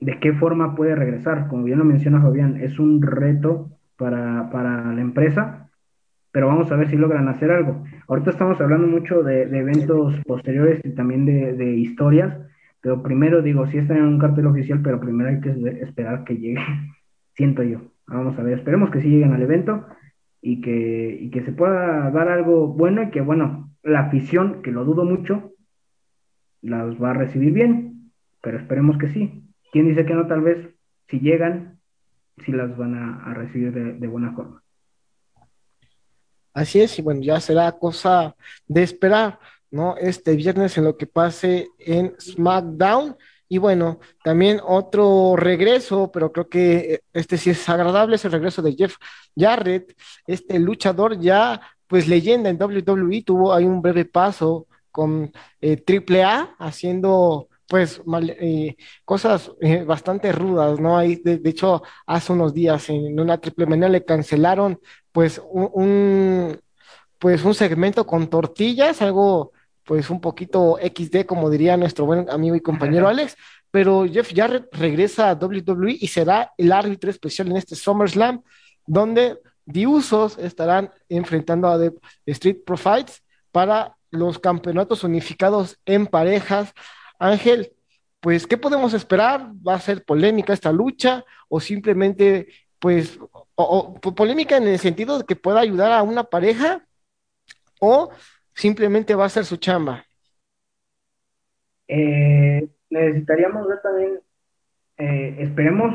de 0.00 0.18
qué 0.20 0.32
forma 0.32 0.74
puede 0.74 0.94
regresar. 0.94 1.48
Como 1.48 1.64
bien 1.64 1.78
lo 1.80 1.84
menciona 1.84 2.22
Fabián, 2.22 2.56
es 2.62 2.78
un 2.78 3.02
reto 3.02 3.68
para, 3.98 4.90
la 4.94 5.00
empresa, 5.02 5.63
pero 6.34 6.48
vamos 6.48 6.72
a 6.72 6.74
ver 6.74 6.90
si 6.90 6.96
logran 6.96 7.28
hacer 7.28 7.52
algo. 7.52 7.84
Ahorita 8.08 8.30
estamos 8.30 8.60
hablando 8.60 8.88
mucho 8.88 9.22
de, 9.22 9.42
eventos 9.42 10.20
posteriores 10.26 10.80
y 10.82 10.90
también 10.90 11.24
de, 11.24 11.76
historias, 11.76 12.36
pero 12.80 13.04
primero 13.04 13.40
digo, 13.40 13.68
sí 13.68 13.78
está 13.78 13.96
en 13.96 14.02
un 14.02 14.18
cartel 14.18 14.48
oficial, 14.48 14.80
pero 14.82 14.98
primero 14.98 15.30
hay 15.30 15.40
que 15.40 15.50
esperar 15.80 16.24
que 16.24 16.36
llegue, 16.36 16.58
siento 17.34 17.62
yo. 17.62 17.82
Vamos 18.08 18.36
a 18.36 18.42
ver, 18.42 18.58
esperemos 18.58 18.90
que 18.90 19.00
sí 19.00 19.10
lleguen 19.10 19.32
al 19.32 19.42
evento 19.42 19.86
y 20.42 20.60
que, 20.60 21.16
y 21.20 21.30
que 21.30 21.44
se 21.44 21.52
pueda 21.52 22.10
dar 22.10 22.28
algo 22.28 22.66
bueno 22.66 23.04
y 23.04 23.10
que, 23.10 23.20
bueno, 23.20 23.70
la 23.84 24.00
afición, 24.00 24.60
que 24.60 24.72
lo 24.72 24.84
dudo 24.84 25.04
mucho, 25.04 25.52
las 26.62 27.00
va 27.00 27.10
a 27.10 27.14
recibir 27.14 27.52
bien, 27.52 28.10
pero 28.42 28.58
esperemos 28.58 28.98
que 28.98 29.08
sí. 29.08 29.44
¿Quién 29.70 29.86
dice 29.86 30.04
que 30.04 30.14
no? 30.14 30.26
Tal 30.26 30.40
vez, 30.40 30.68
si 31.06 31.20
llegan, 31.20 31.78
sí 32.38 32.50
las 32.50 32.76
van 32.76 32.96
a, 32.96 33.34
recibir 33.34 33.72
de 33.72 34.08
buena 34.08 34.32
forma. 34.32 34.63
Así 36.54 36.80
es, 36.80 36.98
y 36.98 37.02
bueno, 37.02 37.20
ya 37.22 37.40
será 37.40 37.72
cosa 37.72 38.34
de 38.66 38.82
esperar. 38.82 39.38
¿no? 39.74 39.96
Este 39.96 40.36
viernes 40.36 40.78
en 40.78 40.84
lo 40.84 40.96
que 40.96 41.06
pase 41.08 41.68
en 41.80 42.14
SmackDown. 42.20 43.16
Y 43.48 43.58
bueno, 43.58 43.98
también 44.22 44.60
otro 44.64 45.34
regreso, 45.36 46.10
pero 46.12 46.32
creo 46.32 46.48
que 46.48 47.00
este 47.12 47.36
sí 47.36 47.50
es 47.50 47.68
agradable, 47.68 48.16
es 48.16 48.24
el 48.24 48.32
regreso 48.32 48.62
de 48.62 48.74
Jeff 48.74 48.96
Jarrett, 49.36 49.94
este 50.26 50.58
luchador 50.60 51.18
ya, 51.20 51.60
pues 51.88 52.06
leyenda 52.08 52.50
en 52.50 52.62
WWE, 52.62 53.22
tuvo 53.24 53.52
ahí 53.52 53.64
un 53.64 53.82
breve 53.82 54.04
paso 54.04 54.68
con 54.92 55.32
eh, 55.60 55.82
AAA, 55.86 56.54
haciendo 56.58 57.48
pues 57.74 58.00
eh, 58.40 58.76
cosas 59.04 59.50
eh, 59.60 59.82
bastante 59.82 60.30
rudas, 60.30 60.78
¿no? 60.78 60.96
Ahí, 60.96 61.16
de, 61.16 61.40
hecho, 61.44 61.82
hace 62.06 62.32
unos 62.32 62.54
días 62.54 62.88
en 62.88 63.18
una 63.18 63.38
triple 63.38 63.66
manía 63.66 63.88
le 63.88 64.04
cancelaron 64.04 64.78
pues 65.10 65.42
un, 65.50 66.56
pues 67.18 67.44
un 67.44 67.52
segmento 67.52 68.06
con 68.06 68.28
tortillas, 68.28 69.02
algo 69.02 69.50
pues 69.82 70.08
un 70.08 70.20
poquito 70.20 70.78
XD, 70.80 71.26
como 71.26 71.50
diría 71.50 71.76
nuestro 71.76 72.06
buen 72.06 72.30
amigo 72.30 72.54
y 72.54 72.60
compañero 72.60 73.08
Alex, 73.08 73.36
pero 73.72 74.06
Jeff 74.06 74.30
Jarrett 74.32 74.72
regresa 74.72 75.30
a 75.30 75.34
WWE 75.34 75.98
y 76.00 76.06
será 76.06 76.52
el 76.56 76.70
árbitro 76.70 77.10
especial 77.10 77.48
en 77.48 77.56
este 77.56 77.74
SummerSlam, 77.74 78.40
donde 78.86 79.40
Diusos 79.66 80.38
estarán 80.38 80.92
enfrentando 81.08 81.66
a 81.66 81.76
The 81.80 81.92
Street 82.26 82.58
Profits 82.64 83.20
para 83.50 83.96
los 84.12 84.38
campeonatos 84.38 85.02
unificados 85.02 85.76
en 85.84 86.06
parejas. 86.06 86.72
Ángel, 87.24 87.72
pues, 88.20 88.46
¿qué 88.46 88.58
podemos 88.58 88.92
esperar? 88.92 89.50
¿Va 89.66 89.74
a 89.74 89.80
ser 89.80 90.04
polémica 90.04 90.52
esta 90.52 90.72
lucha 90.72 91.24
o 91.48 91.58
simplemente, 91.58 92.48
pues, 92.78 93.18
o, 93.54 93.94
polémica 94.14 94.58
en 94.58 94.68
el 94.68 94.78
sentido 94.78 95.18
de 95.18 95.24
que 95.24 95.36
pueda 95.36 95.60
ayudar 95.60 95.92
a 95.92 96.02
una 96.02 96.24
pareja 96.24 96.84
o 97.80 98.10
simplemente 98.54 99.14
va 99.14 99.24
a 99.24 99.30
ser 99.30 99.46
su 99.46 99.56
chamba? 99.56 100.04
Eh, 101.88 102.68
necesitaríamos 102.90 103.68
ver 103.68 103.78
también, 103.82 104.20
eh, 104.98 105.36
esperemos 105.40 105.94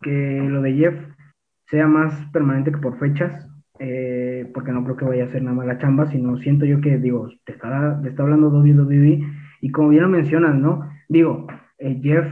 que 0.00 0.10
lo 0.10 0.62
de 0.62 0.74
Jeff 0.74 0.94
sea 1.70 1.86
más 1.86 2.12
permanente 2.32 2.70
que 2.70 2.78
por 2.78 2.98
fechas, 3.00 3.48
eh, 3.80 4.48
porque 4.54 4.70
no 4.70 4.84
creo 4.84 4.96
que 4.96 5.04
vaya 5.06 5.24
a 5.24 5.32
ser 5.32 5.42
nada 5.42 5.56
más 5.56 5.66
la 5.66 5.78
chamba, 5.78 6.10
sino 6.10 6.38
siento 6.38 6.64
yo 6.64 6.80
que, 6.80 6.98
digo, 6.98 7.30
te 7.44 7.52
está, 7.52 8.00
te 8.00 8.10
está 8.10 8.22
hablando 8.22 8.48
WWE, 8.48 9.41
y 9.62 9.70
como 9.70 9.88
bien 9.88 10.02
lo 10.02 10.10
mencionas, 10.10 10.54
¿no? 10.54 10.90
Digo, 11.08 11.46
Jeff 11.78 12.26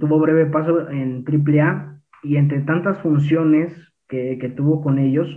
tuvo 0.00 0.18
breve 0.18 0.46
paso 0.46 0.88
en 0.90 1.24
AAA, 1.24 2.00
y 2.24 2.36
entre 2.36 2.60
tantas 2.62 2.98
funciones 2.98 3.72
que, 4.08 4.38
que 4.38 4.48
tuvo 4.48 4.82
con 4.82 4.98
ellos, 4.98 5.28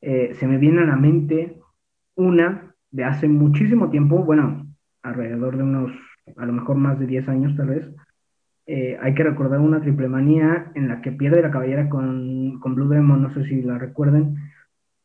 se 0.00 0.46
me 0.46 0.56
viene 0.56 0.82
a 0.82 0.86
la 0.86 0.96
mente 0.96 1.58
una 2.14 2.74
de 2.90 3.04
hace 3.04 3.28
muchísimo 3.28 3.90
tiempo, 3.90 4.24
bueno, 4.24 4.66
alrededor 5.02 5.56
de 5.56 5.62
unos, 5.62 5.92
a 6.36 6.46
lo 6.46 6.52
mejor 6.52 6.76
más 6.76 6.98
de 6.98 7.06
10 7.06 7.28
años 7.28 7.56
tal 7.56 7.68
vez, 7.68 7.90
eh, 8.66 8.98
hay 9.00 9.14
que 9.14 9.24
recordar 9.24 9.60
una 9.60 9.80
triple 9.80 10.08
manía 10.08 10.70
en 10.74 10.88
la 10.88 11.00
que 11.00 11.12
pierde 11.12 11.42
la 11.42 11.50
cabellera 11.50 11.88
con, 11.88 12.60
Blue 12.60 12.88
Demon, 12.88 13.22
no 13.22 13.34
sé 13.34 13.44
si 13.44 13.62
la 13.62 13.78
recuerden, 13.78 14.36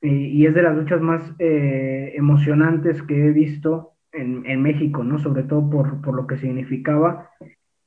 y 0.01 0.45
es 0.45 0.53
de 0.53 0.61
las 0.61 0.75
luchas 0.75 1.01
más 1.01 1.33
eh, 1.39 2.13
emocionantes 2.15 3.01
que 3.01 3.25
he 3.25 3.31
visto 3.31 3.93
en, 4.15 4.61
México, 4.61 5.03
¿no? 5.03 5.19
Sobre 5.19 5.43
todo 5.43 5.69
por, 5.69 6.15
lo 6.15 6.27
que 6.27 6.37
significaba. 6.37 7.29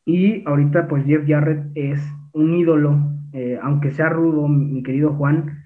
Y 0.05 0.47
ahorita 0.47 0.89
pues 0.89 1.05
Jeff 1.05 1.27
Jarrett 1.27 1.67
es 1.75 2.01
un 2.33 2.55
ídolo, 2.55 2.99
eh, 3.33 3.59
aunque 3.63 3.91
sea 3.91 4.09
rudo, 4.09 4.49
mi 4.49 4.83
querido 4.83 5.15
Juan, 5.15 5.65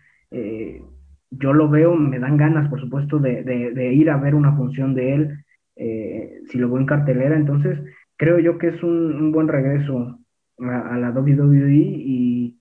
yo 1.39 1.53
lo 1.53 1.69
veo, 1.69 1.95
me 1.95 2.19
dan 2.19 2.37
ganas, 2.37 2.69
por 2.69 2.81
supuesto, 2.81 3.19
de, 3.19 3.95
ir 3.95 4.11
a 4.11 4.19
ver 4.19 4.35
una 4.35 4.55
función 4.55 4.95
de 4.95 5.15
él, 5.15 5.45
eh, 5.77 6.41
si 6.47 6.59
lo 6.59 6.69
veo 6.69 6.79
en 6.79 6.87
cartelera. 6.87 7.37
Entonces, 7.37 7.79
creo 8.17 8.39
yo 8.39 8.59
que 8.59 8.69
es 8.69 8.83
un, 8.83 9.33
buen 9.33 9.49
regreso 9.49 10.19
a, 10.59 10.99
la 10.99 11.11
WWE 11.11 11.73
y, 11.75 12.59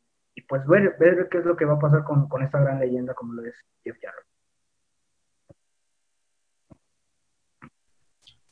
pues 0.47 0.66
ver, 0.68 0.95
ver 0.99 1.28
qué 1.30 1.39
es 1.39 1.45
lo 1.45 1.56
que 1.56 1.66
va 1.66 1.74
a 1.74 1.80
pasar 1.80 2.04
con, 2.04 2.41
esta 2.41 2.62
gran 2.62 2.80
leyenda 2.80 3.14
como 3.14 3.34
lo 3.34 3.43
es 3.43 3.56
Jeff 3.84 3.97
Jarrett. 4.02 4.31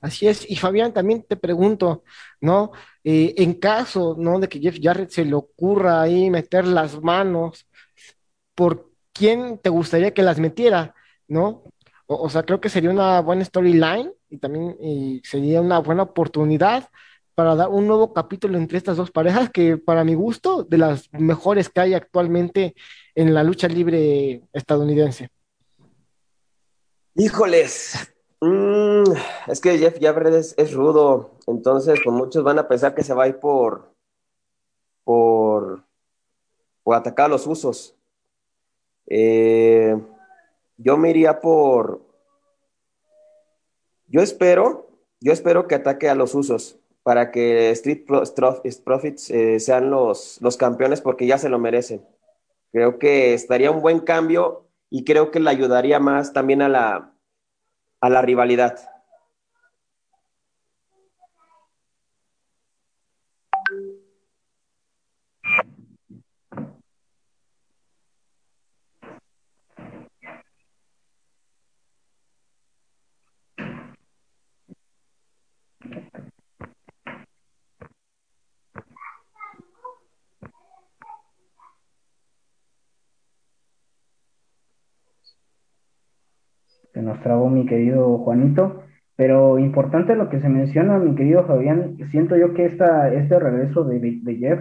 Así 0.02 0.28
es, 0.28 0.50
y 0.50 0.56
Fabián, 0.56 0.93
también 0.93 1.24
te 1.24 1.36
pregunto, 1.36 2.04
¿no? 2.39 2.72
Eh, 3.04 3.34
en 3.38 3.54
caso, 3.56 4.16
¿no? 4.18 4.39
De 4.39 4.47
que 4.47 4.60
Jeff 4.60 4.78
Jarrett 4.82 5.10
se 5.10 5.26
le 5.26 5.36
ocurra 5.36 6.02
ahí 6.02 6.30
meter 6.30 6.66
las 6.66 7.02
manos, 7.02 7.68
¿por 8.56 8.89
quién 9.14 9.58
te 9.60 9.70
gustaría 9.70 10.14
que 10.14 10.24
las 10.24 10.39
metiera, 10.39 10.95
¿no? 11.28 11.64
O, 12.08 12.30
sea, 12.30 12.43
creo 12.43 12.60
que 12.62 12.70
sería 12.70 12.89
una 12.89 13.22
buena 13.22 13.45
storyline 13.45 14.12
y 14.30 14.38
también 14.39 14.76
y 14.82 15.22
sería 15.24 15.62
una 15.62 15.80
buena 15.80 16.04
oportunidad 16.04 16.89
para 17.36 17.56
dar 17.56 17.70
un 17.70 17.88
nuevo 17.88 18.14
capítulo 18.14 18.58
entre 18.58 18.78
estas 18.78 18.97
dos 18.97 19.12
parejas 19.12 19.50
que 19.50 19.78
para 19.78 20.04
mi 20.04 20.14
gusto, 20.16 20.64
de 20.64 20.78
las 20.78 21.12
mejores 21.14 21.70
que 21.70 21.82
hay 21.82 21.93
actualmente 21.93 22.76
en 23.16 23.34
la 23.34 23.43
lucha 23.43 23.68
libre 23.68 24.41
estadounidense. 24.54 25.30
Híjoles, 27.16 28.14
mm, 28.42 29.04
es 29.48 29.62
que 29.62 29.78
Jeff 29.78 29.98
Jarrett 30.00 30.34
es, 30.34 30.54
es, 30.58 30.74
rudo, 30.74 31.32
entonces 31.48 32.00
pues 32.04 32.16
muchos 32.16 32.44
van 32.44 32.60
a 32.60 32.68
pensar 32.68 32.96
que 32.96 33.04
se 33.04 33.14
va 33.14 33.24
a 33.24 33.28
ir 33.28 33.40
por, 33.40 33.94
por, 35.04 35.84
por 36.84 36.96
atacar 36.96 37.26
a 37.26 37.30
los 37.30 37.48
usos. 37.48 37.96
Eh, 39.08 39.98
yo 40.78 40.98
me 40.98 41.10
iría 41.10 41.40
por, 41.42 42.02
yo 44.08 44.22
espero, 44.22 44.88
yo 45.20 45.34
espero 45.34 45.68
que 45.68 45.76
ataque 45.76 46.10
a 46.10 46.16
los 46.16 46.36
usos 46.36 46.80
para 47.04 47.32
que 47.32 47.72
Street 47.72 48.06
Profits 48.84 49.30
eh, 49.32 49.60
sean 49.60 49.90
los, 49.90 50.40
los 50.42 50.58
campeones 50.58 51.02
porque 51.02 51.28
ya 51.28 51.38
se 51.38 51.50
lo 51.50 51.60
merecen. 51.60 52.06
Creo 52.72 53.00
que 53.00 53.34
estaría 53.34 53.72
un 53.72 53.82
buen 53.82 54.00
cambio 54.00 54.68
y 54.90 55.04
creo 55.06 55.32
que 55.32 55.40
le 55.40 55.50
ayudaría 55.50 56.00
más 56.00 56.34
también 56.34 56.62
a 56.62 56.70
la, 56.70 57.14
a 58.02 58.10
la 58.10 58.22
rivalidad. 58.22 58.78
se 86.93 87.02
trabó 87.22 87.50
mi 87.50 87.66
querido 87.66 88.18
Juanito, 88.20 88.84
pero 89.16 89.60
importante 89.60 90.16
lo 90.16 90.30
que 90.30 90.40
se 90.40 90.50
menciona, 90.50 90.98
mi 90.98 91.16
querido 91.16 91.46
Fabián, 91.46 91.98
siento 92.10 92.38
yo 92.38 92.54
que 92.54 92.66
esta, 92.66 93.14
este 93.14 93.38
regreso 93.40 93.84
de, 93.84 94.00
Jeff 94.40 94.60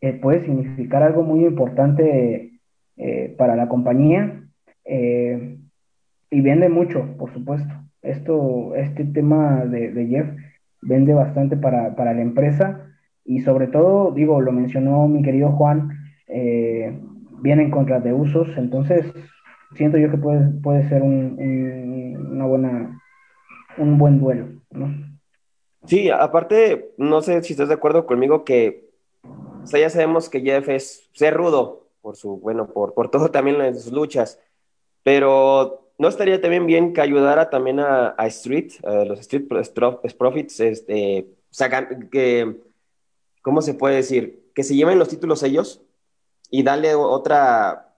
eh, 0.00 0.14
puede 0.14 0.44
significar 0.44 1.02
algo 1.02 1.22
muy 1.22 1.44
importante 1.44 2.60
eh, 2.96 3.34
para 3.38 3.56
la 3.56 3.68
compañía 3.68 4.42
eh, 4.84 5.58
y 6.30 6.40
vende 6.40 6.68
mucho, 6.68 7.16
por 7.18 7.32
supuesto. 7.32 7.72
Esto, 8.02 8.74
este 8.74 9.04
tema 9.04 9.64
de, 9.64 9.92
de 9.92 10.06
Jeff 10.06 10.28
vende 10.82 11.12
bastante 11.12 11.56
para, 11.56 11.94
para, 11.94 12.14
la 12.14 12.22
empresa 12.22 12.86
y 13.24 13.40
sobre 13.40 13.66
todo, 13.66 14.12
digo, 14.12 14.40
lo 14.40 14.52
mencionó 14.52 15.06
mi 15.08 15.22
querido 15.22 15.52
Juan, 15.52 15.90
eh, 16.26 16.98
viene 17.40 17.64
en 17.64 17.70
contra 17.70 18.00
de 18.00 18.12
usos, 18.12 18.48
entonces 18.56 19.12
siento 19.74 19.98
yo 19.98 20.10
que 20.10 20.18
puede, 20.18 20.48
puede 20.62 20.88
ser 20.88 21.02
un, 21.02 21.36
un, 21.38 22.32
una 22.32 22.46
buena, 22.46 23.02
un 23.76 23.98
buen 23.98 24.20
duelo, 24.20 24.48
¿no? 24.70 24.94
Sí, 25.86 26.10
aparte, 26.10 26.92
no 26.98 27.22
sé 27.22 27.42
si 27.42 27.52
estás 27.52 27.68
de 27.68 27.74
acuerdo 27.74 28.06
conmigo 28.06 28.44
que 28.44 28.88
ya 29.64 29.90
sabemos 29.90 30.28
que 30.28 30.40
Jeff 30.40 30.68
es 30.68 31.08
ser 31.12 31.34
rudo 31.34 31.88
por 32.00 32.16
su, 32.16 32.38
bueno, 32.38 32.68
por, 32.68 32.94
por 32.94 33.10
todo 33.10 33.30
también 33.30 33.60
en 33.60 33.78
sus 33.78 33.92
luchas, 33.92 34.40
pero 35.02 35.92
no 35.98 36.08
estaría 36.08 36.40
también 36.40 36.66
bien 36.66 36.92
que 36.92 37.00
ayudara 37.00 37.50
también 37.50 37.80
a, 37.80 38.14
Street, 38.26 38.72
a 38.84 39.04
los 39.04 39.20
Street 39.20 39.48
Profits, 40.16 40.60
este, 40.60 41.26
sea, 41.50 41.88
que, 42.10 42.60
¿cómo 43.42 43.62
se 43.62 43.74
puede 43.74 43.96
decir? 43.96 44.50
Que 44.54 44.62
se 44.62 44.74
lleven 44.74 44.98
los 44.98 45.08
títulos 45.08 45.42
ellos 45.42 45.82
y 46.50 46.62
darle 46.62 46.94
otra, 46.94 47.94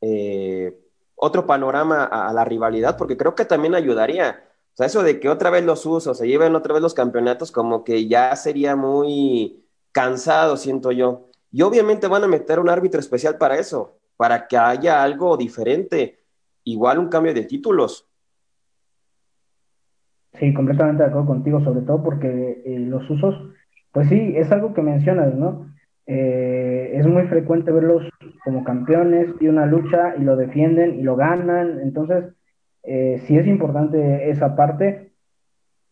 eh, 0.00 0.76
otro 1.18 1.46
panorama 1.46 2.04
a, 2.04 2.32
la 2.32 2.44
rivalidad, 2.44 2.96
porque 2.96 3.16
creo 3.16 3.34
que 3.34 3.44
también 3.44 3.74
ayudaría. 3.74 4.44
O 4.72 4.76
sea, 4.76 4.86
eso 4.86 5.02
de 5.02 5.18
que 5.18 5.28
otra 5.28 5.50
vez 5.50 5.64
los 5.64 5.84
usos 5.84 6.16
se 6.16 6.28
lleven 6.28 6.54
otra 6.54 6.72
vez 6.72 6.82
los 6.82 6.94
campeonatos, 6.94 7.50
como 7.50 7.84
que 7.84 8.06
ya 8.06 8.34
sería 8.36 8.76
muy 8.76 9.64
cansado, 9.92 10.56
siento 10.56 10.92
yo. 10.92 11.28
Y 11.50 11.62
obviamente 11.62 12.06
van 12.06 12.24
a 12.24 12.28
meter 12.28 12.60
un 12.60 12.68
árbitro 12.68 13.00
especial 13.00 13.36
para 13.36 13.58
eso, 13.58 13.98
para 14.16 14.46
que 14.46 14.56
haya 14.56 15.02
algo 15.02 15.36
diferente, 15.36 16.20
igual 16.64 16.98
un 16.98 17.08
cambio 17.08 17.34
de 17.34 17.44
títulos. 17.44 18.06
Sí, 20.34 20.54
completamente 20.54 21.02
de 21.02 21.08
acuerdo 21.08 21.26
contigo, 21.26 21.64
sobre 21.64 21.80
todo 21.80 22.02
porque 22.02 22.62
eh, 22.64 22.78
los 22.78 23.08
usos, 23.10 23.34
pues 23.90 24.08
sí, 24.08 24.34
es 24.36 24.52
algo 24.52 24.72
que 24.72 24.82
mencionas, 24.82 25.34
¿no? 25.34 25.66
Eh, 26.06 26.92
es 26.94 27.06
muy 27.06 27.24
frecuente 27.24 27.72
verlos 27.72 28.04
como 28.44 28.64
campeones 28.64 29.28
y 29.40 29.48
una 29.48 29.66
lucha 29.66 30.14
y 30.16 30.22
lo 30.22 30.36
defienden 30.36 30.98
y 30.98 31.02
lo 31.02 31.16
ganan, 31.16 31.80
entonces 31.80 32.24
eh, 32.82 33.22
sí 33.26 33.36
es 33.36 33.46
importante 33.46 34.30
esa 34.30 34.56
parte 34.56 35.12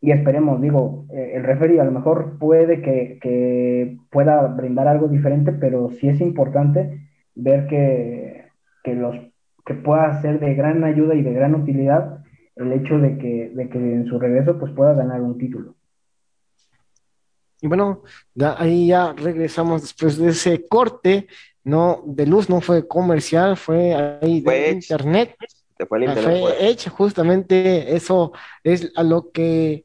y 0.00 0.12
esperemos, 0.12 0.60
digo, 0.60 1.06
eh, 1.10 1.32
el 1.34 1.44
referee 1.44 1.80
a 1.80 1.84
lo 1.84 1.90
mejor 1.90 2.38
puede 2.38 2.82
que, 2.82 3.18
que, 3.20 3.98
pueda 4.10 4.46
brindar 4.46 4.88
algo 4.88 5.08
diferente, 5.08 5.52
pero 5.52 5.90
sí 5.90 6.08
es 6.08 6.20
importante 6.20 7.08
ver 7.34 7.66
que, 7.66 8.44
que, 8.84 8.94
los, 8.94 9.16
que 9.64 9.74
pueda 9.74 10.20
ser 10.22 10.38
de 10.38 10.54
gran 10.54 10.84
ayuda 10.84 11.14
y 11.14 11.22
de 11.22 11.32
gran 11.32 11.54
utilidad 11.54 12.22
el 12.56 12.72
hecho 12.72 12.98
de 12.98 13.18
que, 13.18 13.50
de 13.54 13.68
que 13.68 13.78
en 13.78 14.06
su 14.06 14.18
regreso 14.18 14.58
pues 14.58 14.72
pueda 14.72 14.94
ganar 14.94 15.20
un 15.20 15.38
título. 15.38 15.74
Y 17.60 17.68
bueno, 17.68 18.02
ahí 18.58 18.88
ya 18.88 19.12
regresamos 19.12 19.82
después 19.82 20.18
de 20.18 20.28
ese 20.28 20.66
corte, 20.68 21.26
no 21.66 22.00
de 22.06 22.26
luz, 22.26 22.48
no 22.48 22.60
fue 22.60 22.86
comercial, 22.86 23.56
fue 23.56 23.92
ahí 23.94 24.40
de 24.40 24.68
Edge. 24.70 24.74
internet. 24.74 25.36
Fue 25.88 25.98
Ah, 25.98 26.04
internet, 26.04 26.24
fue 26.24 26.40
pues. 26.40 26.54
Edge, 26.60 26.88
justamente 26.90 27.94
eso 27.94 28.32
es 28.62 28.92
a 28.94 29.02
lo 29.02 29.30
que 29.32 29.84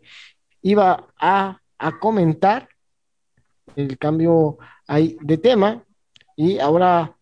iba 0.62 1.08
a, 1.20 1.60
a 1.80 2.00
comentar, 2.00 2.70
el 3.76 3.98
cambio 3.98 4.58
ahí 4.88 5.18
de 5.22 5.38
tema, 5.38 5.84
y 6.36 6.60
ahora 6.60 7.16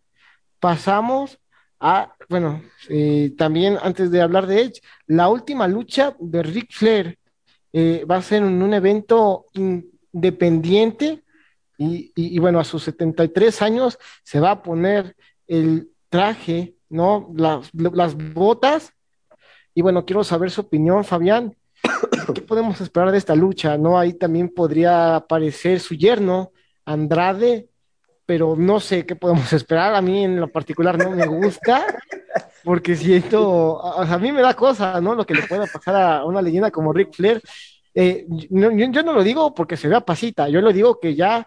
pasamos 0.60 1.40
a, 1.80 2.14
bueno, 2.28 2.62
eh, 2.90 3.32
también 3.38 3.78
antes 3.82 4.12
de 4.12 4.22
hablar 4.22 4.46
de 4.46 4.62
Edge, 4.64 4.82
la 5.08 5.30
última 5.30 5.68
lucha 5.70 6.16
de 6.20 6.44
Ric 6.44 6.74
Flair 6.74 7.18
eh, 7.72 8.04
va 8.10 8.18
a 8.18 8.22
ser 8.22 8.44
en 8.44 8.62
un 8.62 8.74
evento 8.74 9.46
independiente 9.54 11.24
y, 11.80 12.12
y, 12.14 12.36
y, 12.36 12.40
bueno, 12.40 12.60
a 12.60 12.66
sus 12.66 12.84
73 12.84 13.62
años 13.62 13.98
se 14.24 14.42
va 14.42 14.52
a 14.52 14.62
poner 14.62 15.16
el 15.48 15.90
traje, 16.10 16.76
¿no? 16.90 17.32
Las, 17.34 17.72
las 17.74 18.16
botas. 18.16 18.92
Y 19.74 19.82
bueno, 19.82 20.06
quiero 20.06 20.26
saber 20.26 20.52
su 20.52 20.60
opinión, 20.60 21.06
Fabián. 21.06 21.56
¿Qué 22.36 22.42
podemos 22.42 22.82
esperar 22.82 23.12
de 23.12 23.18
esta 23.18 23.34
lucha? 23.34 23.78
¿No? 23.78 23.98
Ahí 23.98 24.12
también 24.12 24.50
podría 24.50 25.16
aparecer 25.16 25.80
su 25.80 25.96
yerno, 25.96 26.52
Andrade, 26.84 27.70
pero 28.26 28.58
no 28.58 28.82
sé 28.82 29.06
qué 29.06 29.16
podemos 29.16 29.54
esperar. 29.54 29.96
A 29.96 30.02
mí 30.02 30.26
en 30.26 30.38
lo 30.38 30.52
particular 30.52 30.98
no 30.98 31.12
me 31.12 31.28
gusta, 31.28 31.86
porque 32.66 32.98
siento, 32.98 33.82
sea, 34.06 34.16
a 34.16 34.20
mí 34.20 34.34
me 34.34 34.42
da 34.42 34.54
cosa, 34.54 35.00
¿no? 35.00 35.16
Lo 35.16 35.26
que 35.26 35.34
le 35.34 35.44
pueda 35.44 35.66
pasar 35.66 35.96
a 35.96 36.26
una 36.26 36.42
leyenda 36.42 36.72
como 36.72 36.92
Ric 36.92 37.14
Flair. 37.14 37.42
Eh, 37.94 38.26
yo, 38.30 38.72
yo, 38.72 39.04
no 39.04 39.14
lo 39.14 39.24
digo 39.24 39.54
porque 39.54 39.78
se 39.78 39.88
vea 39.88 40.02
pasita, 40.02 40.48
yo 40.48 40.62
lo 40.62 40.72
digo 40.72 41.00
que 41.00 41.16
ya, 41.16 41.46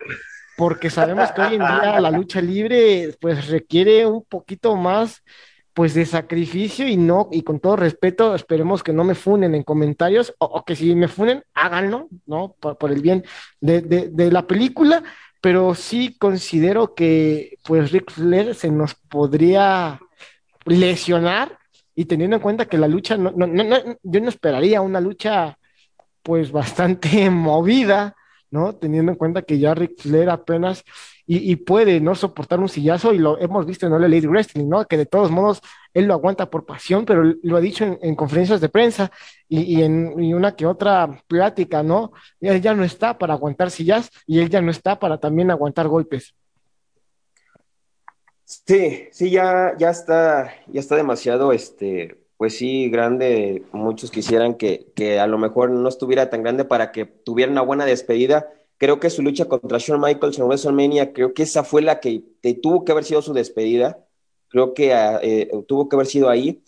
porque 0.57 0.91
sabemos 0.91 1.31
que 1.33 1.41
hoy 1.41 1.55
en 1.55 1.61
día 1.61 2.01
la 2.01 2.11
lucha 2.11 2.41
libre 2.41 3.15
pues 3.21 3.49
requiere 3.49 4.07
un 4.07 4.25
poquito 4.25 4.77
más 4.77 5.23
pues 5.73 5.95
de 5.95 6.05
sacrificio 6.05 6.87
y 6.87 6.97
no, 6.97 7.29
y 7.33 7.43
con 7.43 7.59
todo 7.59 7.77
respeto, 7.77 8.35
esperemos 8.35 8.83
que 8.83 8.93
no 8.93 9.05
me 9.05 9.15
funen 9.15 9.55
en 9.55 9.63
comentarios, 9.63 10.35
o, 10.39 10.45
o 10.45 10.65
que 10.65 10.77
si 10.77 10.95
me 10.95 11.09
funen, 11.09 11.45
háganlo, 11.55 12.09
¿no? 12.27 12.55
Por, 12.61 12.77
por 12.77 12.93
el 12.93 13.01
bien 13.01 13.25
de, 13.61 13.81
de, 13.81 14.09
de, 14.09 14.31
la 14.31 14.47
película, 14.47 15.03
pero 15.41 15.75
sí 15.75 16.17
considero 16.19 16.95
que 16.95 17.57
pues 17.65 17.91
Ric 17.91 18.11
Flair 18.11 18.55
se 18.55 18.71
nos 18.71 18.95
podría 18.95 19.99
lesionar 20.67 21.59
y 21.95 22.05
teniendo 22.05 22.37
en 22.37 22.43
cuenta 22.43 22.67
que 22.67 22.79
la 22.79 22.89
lucha, 22.89 23.17
no, 23.17 23.31
no, 23.31 23.47
no, 23.47 23.77
yo 24.03 24.21
no 24.21 24.29
esperaría 24.29 24.81
una 24.83 25.01
lucha 25.01 25.59
pues 26.23 26.53
bastante 26.53 27.31
movida, 27.31 28.17
¿no? 28.51 28.75
Teniendo 28.75 29.13
en 29.13 29.19
cuenta 29.19 29.43
que 29.43 29.59
ya 29.59 29.75
Rick 29.75 30.01
Flair 30.01 30.31
apenas 30.31 30.85
y, 31.25 31.57
puede 31.57 32.01
no 32.01 32.15
soportar 32.15 32.61
un 32.61 32.69
sillazo 32.69 33.15
y 33.15 33.19
lo 33.19 33.39
hemos 33.39 33.65
visto 33.65 33.87
en 33.87 33.93
All 33.93 34.05
Elite 34.05 34.27
Wrestling, 34.27 34.69
¿no? 34.69 34.85
Que 34.87 34.97
de 34.97 35.07
todos 35.07 35.31
modos 35.31 35.63
él 35.95 36.07
lo 36.07 36.15
aguanta 36.15 36.51
por 36.51 36.67
pasión, 36.67 37.05
pero 37.05 37.23
lo 37.43 37.57
ha 37.57 37.61
dicho 37.61 37.85
en, 37.85 38.17
conferencias 38.17 38.61
de 38.61 38.69
prensa 38.69 39.11
y, 39.49 39.83
en 39.83 40.09
una 40.35 40.57
que 40.57 40.67
otra 40.67 41.23
plática, 41.29 41.83
¿no? 41.83 42.13
Él 42.41 42.61
ya 42.61 42.75
no 42.75 42.85
está 42.85 43.19
para 43.19 43.35
aguantar 43.35 43.71
sillas 43.71 44.11
y 44.27 44.41
él 44.41 44.51
ya 44.51 44.61
no 44.61 44.71
está 44.71 44.99
para 44.99 45.19
también 45.19 45.51
aguantar 45.51 45.89
golpes. 45.89 46.35
Sí, 48.45 49.09
sí, 49.13 49.31
ya, 49.31 49.75
ya 49.79 49.91
está, 49.91 50.53
ya 50.67 50.81
está 50.81 50.97
demasiado, 50.97 51.53
este, 51.53 52.22
pues 52.43 52.59
sí, 52.59 52.91
grande. 52.91 53.63
Muchos 53.71 54.11
quisieran 54.11 54.55
que, 54.55 54.91
que 54.97 55.21
a 55.21 55.29
lo 55.29 55.39
mejor 55.39 55.71
no 55.71 55.89
estuviera 55.89 56.29
tan 56.29 56.43
grande 56.43 56.65
para 56.65 56.91
que 56.91 57.05
tuviera 57.05 57.53
una 57.53 57.63
buena 57.63 57.85
despedida. 57.85 58.51
Creo 58.79 58.99
que 58.99 59.11
su 59.11 59.23
lucha 59.23 59.45
contra 59.45 59.79
Shawn 59.79 60.01
Michaels 60.01 60.41
en 60.41 60.47
WrestleMania, 60.47 61.13
creo 61.13 61.35
que 61.35 61.45
esa 61.45 61.63
fue 61.63 61.83
la 61.83 62.01
que 62.01 62.25
tuvo 62.61 62.85
que 62.85 62.91
haber 62.91 63.05
sido 63.05 63.23
su 63.23 63.33
despedida. 63.33 64.05
Creo 64.49 64.75
que 64.75 64.93
ah, 64.93 65.21
eh, 65.23 65.53
tuvo 65.69 65.89
que 65.89 65.95
haber 65.95 66.09
sido 66.09 66.29
ahí. 66.29 66.65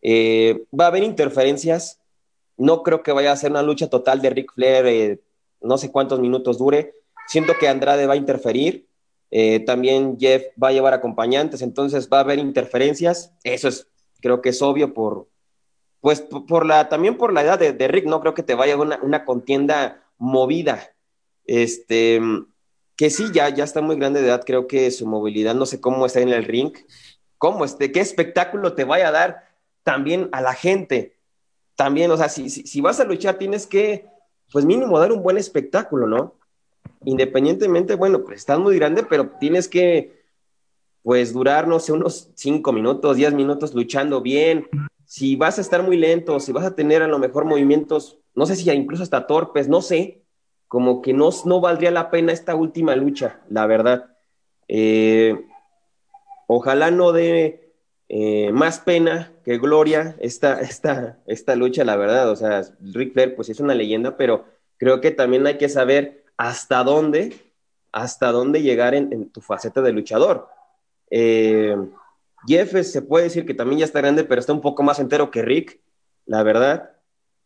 Eh, 0.00 0.62
va 0.72 0.84
a 0.84 0.88
haber 0.90 1.02
interferencias. 1.02 1.98
No 2.56 2.84
creo 2.84 3.02
que 3.02 3.10
vaya 3.10 3.32
a 3.32 3.36
ser 3.36 3.50
una 3.50 3.64
lucha 3.64 3.90
total 3.90 4.22
de 4.22 4.30
Ric 4.30 4.52
Flair, 4.54 4.86
eh, 4.86 5.20
no 5.60 5.76
sé 5.76 5.90
cuántos 5.90 6.20
minutos 6.20 6.56
dure. 6.56 6.92
Siento 7.26 7.54
que 7.58 7.66
Andrade 7.66 8.06
va 8.06 8.14
a 8.14 8.16
interferir. 8.16 8.86
también 9.66 10.18
Jeff 10.20 10.44
va 10.62 10.68
a 10.68 10.72
llevar 10.72 10.94
acompañantes, 10.94 11.62
entonces 11.62 12.08
va 12.08 12.18
a 12.18 12.20
haber 12.20 12.38
interferencias. 12.38 13.32
Eso 13.42 13.66
es 13.66 13.88
creo 14.20 14.42
que 14.42 14.50
es 14.50 14.62
obvio 14.62 14.94
por, 14.94 15.28
pues 16.00 16.20
por 16.20 16.66
la, 16.66 16.88
también 16.88 17.16
por 17.16 17.32
la 17.32 17.42
edad 17.42 17.58
de, 17.58 17.88
Rick, 17.88 18.06
no 18.06 18.20
creo 18.20 18.34
que 18.34 18.42
te 18.42 18.54
vaya 18.54 18.76
una, 18.76 18.98
una 19.02 19.24
contienda 19.24 20.02
movida. 20.18 20.90
Este, 21.44 22.20
que 22.96 23.10
sí, 23.10 23.26
ya, 23.32 23.48
ya 23.50 23.64
está 23.64 23.82
muy 23.82 23.96
grande 23.96 24.22
de 24.22 24.28
edad, 24.28 24.44
creo 24.44 24.66
que 24.66 24.90
su 24.90 25.06
movilidad, 25.06 25.54
no 25.54 25.66
sé 25.66 25.80
cómo 25.80 26.06
está 26.06 26.20
en 26.20 26.30
el 26.30 26.44
ring, 26.44 26.72
cómo 27.38 27.64
este, 27.64 27.92
qué 27.92 28.00
espectáculo 28.00 28.74
te 28.74 28.84
vaya 28.84 29.08
a 29.08 29.12
dar 29.12 29.48
también 29.82 30.28
a 30.32 30.40
la 30.40 30.54
gente. 30.54 31.16
También, 31.76 32.10
o 32.10 32.16
sea, 32.16 32.30
si, 32.30 32.48
si, 32.48 32.80
vas 32.80 32.98
a 33.00 33.04
luchar, 33.04 33.36
tienes 33.36 33.66
que, 33.66 34.06
pues 34.50 34.64
mínimo, 34.64 34.98
dar 34.98 35.12
un 35.12 35.22
buen 35.22 35.36
espectáculo, 35.36 36.06
¿no? 36.06 36.34
Independientemente, 37.04 37.94
bueno, 37.94 38.24
pues 38.24 38.38
estás 38.38 38.58
muy 38.58 38.76
grande, 38.76 39.02
pero 39.02 39.30
tienes 39.38 39.68
que, 39.68 40.24
pues 41.06 41.32
durar, 41.32 41.68
no 41.68 41.78
sé, 41.78 41.92
unos 41.92 42.30
cinco 42.34 42.72
minutos, 42.72 43.16
diez 43.16 43.32
minutos 43.32 43.72
luchando 43.76 44.22
bien. 44.22 44.66
Si 45.04 45.36
vas 45.36 45.56
a 45.56 45.60
estar 45.60 45.84
muy 45.84 45.96
lento, 45.96 46.40
si 46.40 46.50
vas 46.50 46.64
a 46.64 46.74
tener 46.74 47.00
a 47.00 47.06
lo 47.06 47.20
mejor 47.20 47.44
movimientos, 47.44 48.18
no 48.34 48.44
sé 48.44 48.56
si 48.56 48.68
incluso 48.72 49.04
hasta 49.04 49.28
torpes, 49.28 49.68
no 49.68 49.82
sé, 49.82 50.24
como 50.66 51.02
que 51.02 51.12
no, 51.12 51.30
no 51.44 51.60
valdría 51.60 51.92
la 51.92 52.10
pena 52.10 52.32
esta 52.32 52.56
última 52.56 52.96
lucha, 52.96 53.38
la 53.48 53.68
verdad. 53.68 54.16
Eh, 54.66 55.46
ojalá 56.48 56.90
no 56.90 57.12
dé 57.12 57.72
eh, 58.08 58.50
más 58.50 58.80
pena 58.80 59.32
que 59.44 59.58
gloria 59.58 60.16
esta, 60.18 60.60
esta, 60.60 61.20
esta 61.28 61.54
lucha, 61.54 61.84
la 61.84 61.94
verdad. 61.94 62.28
O 62.30 62.34
sea, 62.34 62.62
Rick 62.80 63.12
Flair, 63.12 63.36
pues 63.36 63.48
es 63.48 63.60
una 63.60 63.76
leyenda, 63.76 64.16
pero 64.16 64.44
creo 64.76 65.00
que 65.00 65.12
también 65.12 65.46
hay 65.46 65.56
que 65.56 65.68
saber 65.68 66.24
hasta 66.36 66.82
dónde, 66.82 67.52
hasta 67.92 68.32
dónde 68.32 68.62
llegar 68.62 68.96
en 68.96 69.30
tu 69.30 69.40
faceta 69.40 69.82
de 69.82 69.92
luchador 69.92 70.55
eh, 71.10 71.76
Jeff 72.46 72.72
se 72.82 73.02
puede 73.02 73.24
decir 73.24 73.46
que 73.46 73.54
también 73.54 73.80
ya 73.80 73.84
está 73.84 74.00
grande, 74.00 74.24
pero 74.24 74.40
está 74.40 74.52
un 74.52 74.60
poco 74.60 74.82
más 74.82 74.98
entero 74.98 75.30
que 75.30 75.42
Rick, 75.42 75.80
la 76.26 76.42
verdad. 76.42 76.92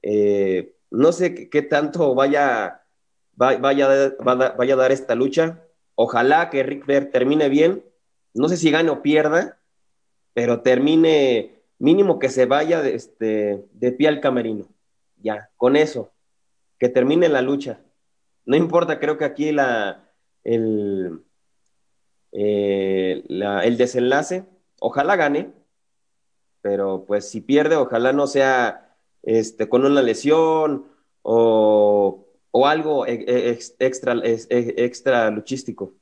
Eh, 0.03 0.75
no 0.91 1.13
sé 1.13 1.49
qué, 1.49 1.63
tanto 1.63 2.15
vaya, 2.15 2.83
vaya, 3.35 3.61
vaya, 4.21 4.75
a 4.75 4.77
dar 4.77 4.93
esta 4.93 5.15
lucha. 5.15 5.63
Ojalá 5.95 6.51
que 6.51 6.63
Rick 6.63 7.11
termine 7.11 7.49
bien. 7.49 7.85
No 8.35 8.49
sé 8.49 8.57
si 8.57 8.71
gane 8.71 8.91
o 8.91 9.03
pierda, 9.03 9.59
pero 10.35 10.61
termine 10.63 11.63
mínimo 11.79 12.19
que 12.19 12.29
se 12.29 12.47
vaya 12.47 12.83
de, 12.83 12.95
este, 12.95 13.65
de 13.73 13.93
pie 13.93 14.09
al 14.09 14.21
camerino. 14.21 14.67
Ya, 15.17 15.51
con 15.57 15.77
eso. 15.77 16.13
Que 16.79 16.89
termine 16.89 17.29
la 17.29 17.43
lucha. 17.43 17.81
No 18.45 18.57
importa, 18.57 18.99
creo 18.99 19.19
que 19.19 19.25
aquí 19.25 19.53
la, 19.53 20.11
el, 20.45 21.23
eh, 22.33 23.25
el 23.29 23.77
desenlace. 23.77 24.45
Ojalá 24.81 25.17
gane, 25.17 25.53
pero 26.63 27.05
pues 27.07 27.29
si 27.29 27.41
pierde, 27.41 27.77
ojalá 27.77 28.13
no 28.13 28.27
sea 28.27 28.97
este, 29.23 29.69
con 29.69 29.85
una 29.85 30.03
lesión 30.03 30.87
o, 31.23 32.27
algo 32.65 33.07
e, 33.07 33.25
e, 33.27 33.59
extra, 33.79 34.15
e, 34.23 34.39
extra 34.85 35.31
luchístico. 35.31 35.95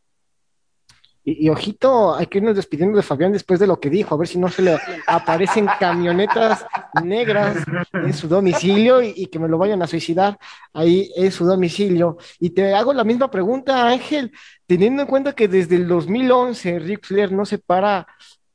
Y, 1.24 1.50
ojito, 1.50 2.14
hay 2.14 2.26
que 2.26 2.38
irnos 2.38 2.56
despidiendo 2.56 2.96
de 2.96 3.02
Fabián 3.02 3.32
después 3.32 3.60
de 3.60 3.66
lo 3.66 3.78
que 3.78 3.90
dijo, 3.90 4.14
a 4.14 4.18
ver 4.18 4.26
si 4.26 4.38
no 4.38 4.48
se 4.48 4.62
le 4.62 4.78
aparecen 5.06 5.68
camionetas 5.78 6.64
negras 7.02 7.56
en 7.92 8.12
su 8.12 8.28
domicilio 8.28 9.02
y, 9.02 9.26
que 9.26 9.38
me 9.38 9.48
lo 9.48 9.58
vayan 9.58 9.82
a 9.82 9.86
suicidar 9.86 10.38
ahí 10.72 11.10
en 11.16 11.30
su 11.30 11.44
domicilio. 11.44 12.18
Y 12.38 12.50
te 12.50 12.74
hago 12.74 12.92
la 12.92 13.04
misma 13.04 13.30
pregunta, 13.30 13.88
Ángel, 13.88 14.32
teniendo 14.66 15.02
en 15.02 15.08
cuenta 15.08 15.34
que 15.34 15.48
desde 15.48 15.76
el 15.76 15.88
2011 15.88 16.78
Rick 16.78 17.06
Flair 17.06 17.32
no 17.32 17.44
se 17.44 17.58
para 17.58 18.06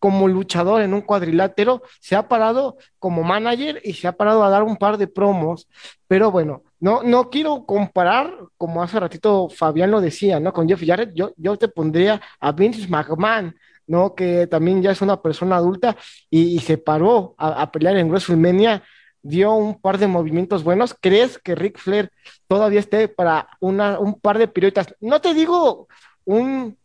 como 0.04 0.28
luchador 0.28 0.82
en 0.82 0.94
un 0.94 1.00
cuadrilátero, 1.00 1.82
se 2.02 2.18
ha 2.18 2.28
parado 2.28 2.76
como 3.00 3.24
manager 3.24 3.80
y 3.86 3.94
se 3.94 4.06
ha 4.06 4.12
parado 4.12 4.44
a 4.44 4.50
dar 4.50 4.62
un 4.62 4.76
par 4.76 4.98
de 4.98 5.08
promos, 5.08 5.70
pero 6.10 6.30
bueno, 6.30 6.64
no, 6.82 7.04
no 7.04 7.30
quiero 7.30 7.66
comparar, 7.66 8.36
como 8.58 8.84
hace 8.84 9.00
ratito 9.00 9.48
Fabián 9.48 9.92
lo 9.92 10.02
decía, 10.02 10.42
¿no? 10.42 10.52
Con 10.52 10.68
Jeff 10.68 10.84
Jarrett, 10.86 11.14
yo, 11.16 11.32
yo 11.38 11.56
te 11.56 11.70
pondría 11.70 12.20
a 12.42 12.52
Vince 12.52 12.86
McMahon, 12.90 13.56
¿no? 13.88 14.16
Que 14.16 14.48
también 14.48 14.82
ya 14.82 14.92
es 14.92 15.02
una 15.02 15.22
persona 15.22 15.58
adulta 15.58 15.96
y, 16.30 16.60
se 16.60 16.78
paró 16.78 17.36
a, 17.38 17.72
pelear 17.72 17.98
en 17.98 18.10
WrestleMania, 18.10 18.84
dio 19.22 19.54
un 19.54 19.80
par 19.80 19.98
de 19.98 20.08
movimientos 20.08 20.64
buenos. 20.64 20.96
¿Crees 21.00 21.38
que 21.38 21.56
Ric 21.56 21.78
Flair 21.78 22.12
todavía 22.48 22.80
esté 22.80 23.08
para 23.08 23.48
una, 23.60 24.00
un 24.00 24.20
par 24.20 24.38
de 24.38 24.48
piruetas? 24.48 24.96
No 25.00 25.22
te 25.22 25.34
digo 25.34 25.88
un, 26.26 26.78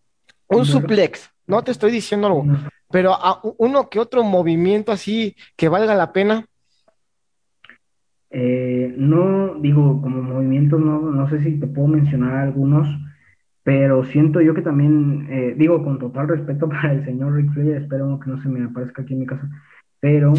un 0.48 0.64
suplex, 0.64 1.30
no 1.46 1.62
te 1.62 1.72
estoy 1.72 1.90
diciendo 1.92 2.26
algo, 2.26 2.46
pero 2.90 3.12
a 3.12 3.40
uno 3.58 3.88
que 3.88 4.00
otro 4.00 4.22
movimiento 4.24 4.92
así 4.92 5.36
que 5.56 5.68
valga 5.68 5.94
la 5.94 6.12
pena. 6.12 6.46
Eh, 8.30 8.94
no 8.96 9.54
digo 9.54 10.02
como 10.02 10.22
movimiento, 10.22 10.78
no, 10.78 11.00
no 11.00 11.30
sé 11.30 11.42
si 11.42 11.58
te 11.58 11.66
puedo 11.66 11.88
mencionar 11.88 12.36
algunos, 12.36 12.86
pero 13.68 14.02
siento 14.02 14.40
yo 14.40 14.54
que 14.54 14.62
también, 14.62 15.26
eh, 15.28 15.54
digo 15.54 15.84
con 15.84 15.98
total 15.98 16.26
respeto 16.26 16.66
para 16.70 16.90
el 16.90 17.04
señor 17.04 17.34
Rick 17.34 17.52
Flair, 17.52 17.76
espero 17.76 18.18
que 18.18 18.30
no 18.30 18.40
se 18.40 18.48
me 18.48 18.64
aparezca 18.64 19.02
aquí 19.02 19.12
en 19.12 19.20
mi 19.20 19.26
casa, 19.26 19.46
pero 20.00 20.32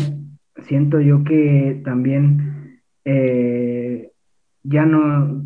siento 0.64 1.00
yo 1.00 1.24
que 1.24 1.80
también 1.86 2.82
eh, 3.06 4.10
ya 4.64 4.88
no, 4.88 5.46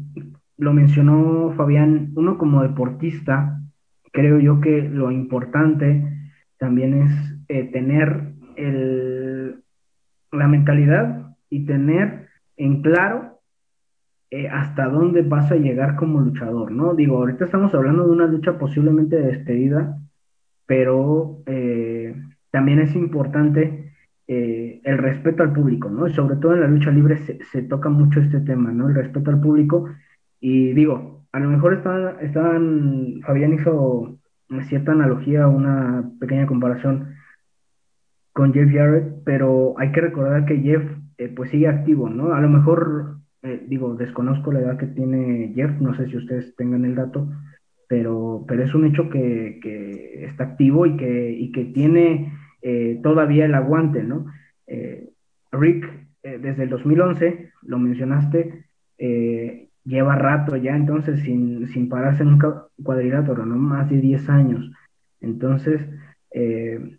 lo 0.56 0.74
mencionó 0.74 1.52
Fabián, 1.58 2.14
uno 2.16 2.38
como 2.38 2.64
deportista, 2.64 3.60
creo 4.14 4.40
yo 4.40 4.62
que 4.62 4.84
lo 4.84 5.12
importante 5.12 6.08
también 6.58 6.94
es 6.94 7.36
eh, 7.50 7.66
tener 7.66 8.32
la 10.32 10.48
mentalidad 10.48 11.36
y 11.50 11.66
tener 11.66 12.30
en 12.56 12.82
claro 12.82 13.33
eh, 14.34 14.50
hasta 14.50 14.88
dónde 14.90 15.22
vas 15.22 15.52
a 15.52 15.56
llegar 15.56 15.96
como 15.96 16.20
luchador, 16.20 16.72
¿no? 16.72 16.96
Digo, 16.96 17.18
ahorita 17.18 17.46
estamos 17.46 17.74
hablando 17.76 18.06
de 18.06 18.12
una 18.12 18.26
lucha 18.26 18.58
posiblemente 18.58 19.16
de 19.16 19.28
despedida, 19.28 20.00
pero 20.66 21.44
eh, 21.46 22.16
también 22.52 22.80
es 22.80 22.96
importante 22.96 23.82
el 24.26 24.98
respeto 24.98 25.44
al 25.44 25.54
público, 25.54 25.90
¿no? 25.90 26.10
Sobre 26.10 26.38
todo 26.38 26.54
en 26.54 26.62
la 26.62 26.68
lucha 26.68 26.90
libre 26.90 27.18
se, 27.18 27.62
toca 27.64 27.90
mucho 27.90 28.20
este 28.20 28.40
tema, 28.40 28.72
¿no? 28.72 28.90
El 28.90 28.96
respeto 28.96 29.30
al 29.30 29.40
público. 29.40 29.90
Y 30.40 30.74
digo, 30.74 31.26
a 31.32 31.40
lo 31.40 31.50
mejor 31.50 31.76
estaban, 31.76 32.16
estaban 32.22 33.22
Fabián 33.24 33.54
hizo 33.54 34.18
cierta 34.62 34.94
analogía, 34.94 35.48
una 35.48 36.10
pequeña 36.20 36.48
comparación 36.48 37.16
con 38.32 38.54
Jeff 38.54 38.72
Jarrett, 38.72 39.24
pero 39.24 39.76
hay 39.78 39.92
que 39.92 40.02
recordar 40.02 40.46
que 40.46 40.58
Jeff 40.60 40.84
eh, 41.18 41.30
pues 41.30 41.52
sigue 41.52 41.68
activo, 41.68 42.10
¿no? 42.10 42.34
A 42.34 42.42
lo 42.42 42.50
mejor, 42.50 43.18
eh, 43.44 43.64
digo, 43.68 43.96
desconozco 43.96 44.52
la 44.52 44.62
edad 44.62 44.78
que 44.78 44.88
tiene 44.88 45.52
Jeff, 45.56 45.72
no 45.80 45.96
sé 45.96 46.08
si 46.08 46.18
ustedes 46.18 46.56
tengan 46.56 46.86
el 46.86 46.96
dato, 46.96 47.30
pero, 47.88 48.46
pero 48.48 48.64
es 48.64 48.74
un 48.74 48.86
hecho 48.86 49.10
que, 49.10 49.60
que 49.62 50.26
está 50.26 50.46
activo 50.46 50.86
y 50.86 50.98
que, 50.98 51.32
y 51.32 51.52
que 51.52 51.66
tiene 51.66 52.34
eh, 52.62 53.00
todavía 53.04 53.46
el 53.46 53.56
aguante, 53.56 54.04
¿no? 54.04 54.26
Rick, 55.52 55.88
desde 56.24 56.64
el 56.64 56.70
2011, 56.70 57.52
lo 57.62 57.78
mencionaste, 57.78 58.66
lleva 59.86 60.16
rato 60.16 60.56
ya 60.56 60.76
entonces 60.76 61.20
sin, 61.22 61.68
sin 61.68 61.90
pararse 61.90 62.24
en 62.24 62.30
un 62.30 62.40
cuadrilátero, 62.82 63.46
¿no? 63.46 63.56
Más 63.56 63.90
de 63.90 63.98
10 63.98 64.30
años. 64.30 64.72
Entonces, 65.22 65.82
eh, 66.32 66.98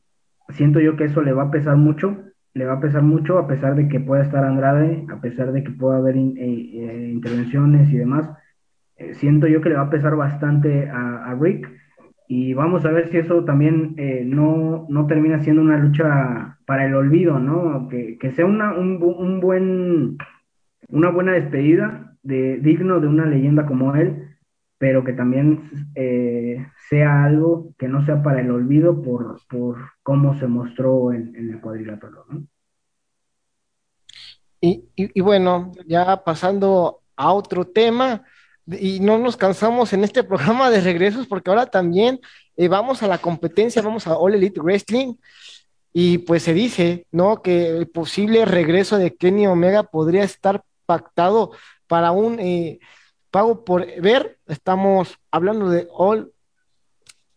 siento 0.51 0.81
yo 0.81 0.97
que 0.97 1.05
eso 1.05 1.23
le 1.23 1.33
va 1.33 1.45
a 1.45 1.51
pesar 1.51 1.77
mucho, 1.77 2.25
le 2.55 2.65
va 2.65 2.75
a 2.75 2.81
pesar 2.81 3.03
mucho 3.03 3.39
a 3.39 3.47
pesar 3.49 3.75
de 3.75 3.89
que 3.89 4.01
pueda 4.01 4.23
estar 4.23 4.45
Andrade, 4.45 5.05
a 5.13 5.21
pesar 5.21 5.53
de 5.53 5.65
que 5.65 5.73
pueda 5.73 5.99
haber 5.99 6.17
eh, 6.17 6.33
eh, 6.39 7.11
intervenciones 7.13 7.93
y 7.93 7.99
demás. 7.99 8.31
eh, 8.97 9.15
siento 9.15 9.49
yo 9.49 9.61
que 9.61 9.71
le 9.71 9.77
va 9.77 9.83
a 9.83 9.91
pesar 9.91 10.17
bastante 10.17 10.89
a, 10.89 11.37
Rick 11.41 11.69
y 12.29 12.55
vamos 12.55 12.85
a 12.87 12.93
ver 12.93 13.09
si 13.09 13.19
eso 13.19 13.45
también 13.45 13.97
no, 14.27 14.87
no, 14.89 15.07
termina 15.07 15.41
siendo 15.41 15.63
una 15.63 15.77
lucha 15.79 16.59
para 16.67 16.87
el 16.87 16.95
olvido, 16.95 17.39
¿no? 17.39 17.89
Que, 17.89 18.19
que 18.19 18.31
sea 18.33 18.47
una, 18.47 18.73
un, 18.73 19.03
un, 19.03 19.41
buen, 19.41 20.17
una 20.89 21.11
buena 21.11 21.33
despedida 21.33 22.17
de, 22.23 22.59
digno 22.59 23.01
de 23.01 23.09
una 23.09 23.27
leyenda 23.27 23.67
como 23.67 23.95
él, 23.97 24.34
pero 24.79 25.05
que 25.05 25.13
también 25.13 25.71
eh, 25.95 26.67
sea 26.89 27.25
algo 27.25 27.75
que 27.79 27.89
no 27.89 28.05
sea 28.05 28.23
para 28.23 28.41
el 28.41 28.51
olvido 28.51 29.03
por, 29.03 29.41
por 29.49 29.79
cómo 30.03 30.39
se 30.39 30.47
mostró 30.47 31.13
en, 31.13 31.35
el 31.37 31.61
cuadrilátero, 31.61 32.25
¿no? 32.29 32.47
Y, 34.61 34.85
y, 34.97 35.19
y, 35.19 35.21
bueno, 35.21 35.73
ya 35.87 36.25
pasando 36.25 37.03
a 37.17 37.33
otro 37.33 37.67
tema, 37.67 38.25
y 38.67 39.01
no 39.01 39.19
nos 39.19 39.37
cansamos 39.37 39.93
en 39.93 40.05
este 40.05 40.25
programa 40.25 40.71
de 40.71 40.81
regresos 40.81 41.27
porque 41.27 41.51
ahora 41.51 41.67
también 41.67 42.21
eh, 42.57 42.69
vamos 42.69 43.03
a 43.03 43.09
la 43.09 43.19
competencia, 43.19 43.83
vamos 43.83 44.07
a 44.07 44.17
All 44.17 44.35
Elite 44.35 44.61
Wrestling 44.61 45.15
y 45.93 46.19
pues 46.19 46.43
se 46.43 46.55
dice, 46.55 47.07
¿no? 47.13 47.41
Que 47.41 47.69
el 47.69 47.89
posible 47.89 48.45
regreso 48.45 48.99
de 48.99 49.15
Kenny 49.15 49.47
Omega 49.47 49.85
podría 49.85 50.25
estar 50.25 50.65
pactado 50.87 51.53
para 51.87 52.11
un 52.11 52.41
eh, 52.41 52.81
pago 53.35 53.65
por 53.65 53.85
ver. 54.01 54.39
Estamos 54.47 55.19
hablando 55.33 55.69
de 55.69 55.89
All, 55.91 56.33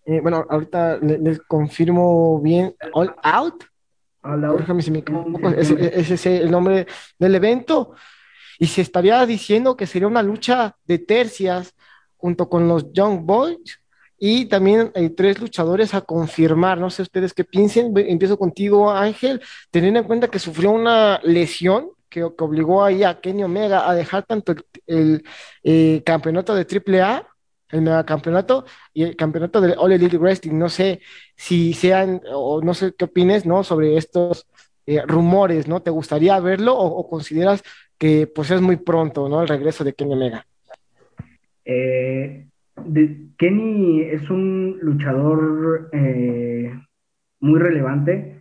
eh, 0.05 0.21
bueno, 0.21 0.45
ahorita 0.47 0.97
les 0.97 1.39
confirmo 1.39 2.39
bien, 2.39 2.75
All 2.93 3.15
Out. 3.23 3.63
All 4.21 4.45
Out. 4.45 4.61
ese 5.57 6.13
es 6.13 6.25
el 6.27 6.51
nombre 6.51 6.85
del 7.17 7.33
evento 7.33 7.95
y 8.59 8.67
se 8.67 8.81
estaría 8.81 9.25
diciendo 9.25 9.75
que 9.75 9.87
sería 9.87 10.07
una 10.07 10.21
lucha 10.21 10.75
de 10.85 10.99
tercias 10.99 11.73
junto 12.15 12.47
con 12.47 12.67
los 12.67 12.93
Young 12.93 13.21
Boys 13.23 13.81
y 14.19 14.45
también 14.45 14.91
hay 14.93 15.09
tres 15.09 15.41
luchadores 15.41 15.95
a 15.95 16.01
confirmar. 16.01 16.77
No 16.77 16.91
sé 16.91 17.01
ustedes 17.01 17.33
qué 17.33 17.43
piensen. 17.43 17.91
Empiezo 17.97 18.37
contigo, 18.37 18.91
Ángel, 18.91 19.41
teniendo 19.71 20.01
en 20.01 20.05
cuenta 20.05 20.27
que 20.27 20.37
sufrió 20.37 20.69
una 20.69 21.19
lesión 21.23 21.89
que, 22.09 22.23
obligó 22.23 22.83
ahí 22.83 23.03
a 23.03 23.19
Kenny 23.19 23.43
Omega 23.43 23.89
a 23.89 23.93
dejar 23.93 24.23
tanto 24.23 24.55
el, 24.85 25.23
eh, 25.63 26.01
campeonato 26.05 26.55
de 26.55 26.65
AAA, 26.65 27.27
el 27.69 27.81
megacampeonato, 27.81 28.65
y 28.93 29.03
el 29.03 29.15
campeonato 29.15 29.61
de 29.61 29.75
All 29.77 29.91
Elite 29.91 30.17
Wrestling. 30.17 30.57
No 30.57 30.69
sé 30.69 31.01
si 31.35 31.73
sean, 31.73 32.21
o 32.33 32.61
no 32.61 32.73
sé 32.73 32.93
qué 32.97 33.05
opines, 33.05 33.45
¿no? 33.45 33.63
Sobre 33.63 33.97
estos 33.97 34.47
eh, 34.85 35.01
rumores, 35.05 35.67
¿no? 35.67 35.81
¿Te 35.81 35.91
gustaría 35.91 36.39
verlo 36.39 36.77
o, 36.77 37.09
consideras 37.09 37.63
que 37.97 38.27
pues 38.27 38.51
es 38.51 38.61
muy 38.61 38.77
pronto, 38.77 39.27
¿no? 39.27 39.41
El 39.41 39.47
regreso 39.47 39.83
de 39.83 39.93
Kenny 39.93 40.13
Omega. 40.13 40.45
Eh, 41.65 42.47
Kenny 43.37 44.01
es 44.03 44.29
un 44.29 44.77
luchador 44.81 45.89
muy 47.39 47.59
relevante 47.59 48.36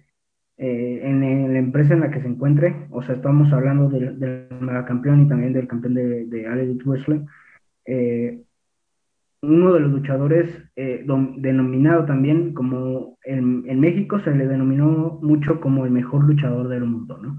eh, 0.58 1.00
en, 1.02 1.52
la 1.52 1.58
empresa 1.58 1.94
en 1.94 2.00
la 2.00 2.10
que 2.10 2.20
se 2.20 2.28
encuentre. 2.28 2.86
O 2.90 3.02
sea, 3.02 3.16
estamos 3.16 3.52
hablando 3.52 3.88
del, 3.88 4.18
del 4.18 4.48
y 4.50 5.28
también 5.28 5.52
del 5.52 5.68
campeón 5.68 5.94
de, 5.94 6.26
de 6.26 6.44
Elite 6.44 6.84
Wrestling. 6.84 7.26
uno 9.42 9.72
de 9.74 9.80
los 9.80 9.92
luchadores 9.92 10.48
denominado 10.74 12.04
también 12.04 12.52
como 12.54 13.16
en, 13.24 13.64
en, 13.66 13.80
México 13.80 14.18
se 14.20 14.34
le 14.34 14.46
denominó 14.46 15.18
mucho 15.22 15.60
como 15.60 15.84
el 15.84 15.90
mejor 15.92 16.24
luchador 16.24 16.68
del 16.68 16.84
mundo, 16.84 17.18
¿no? 17.22 17.38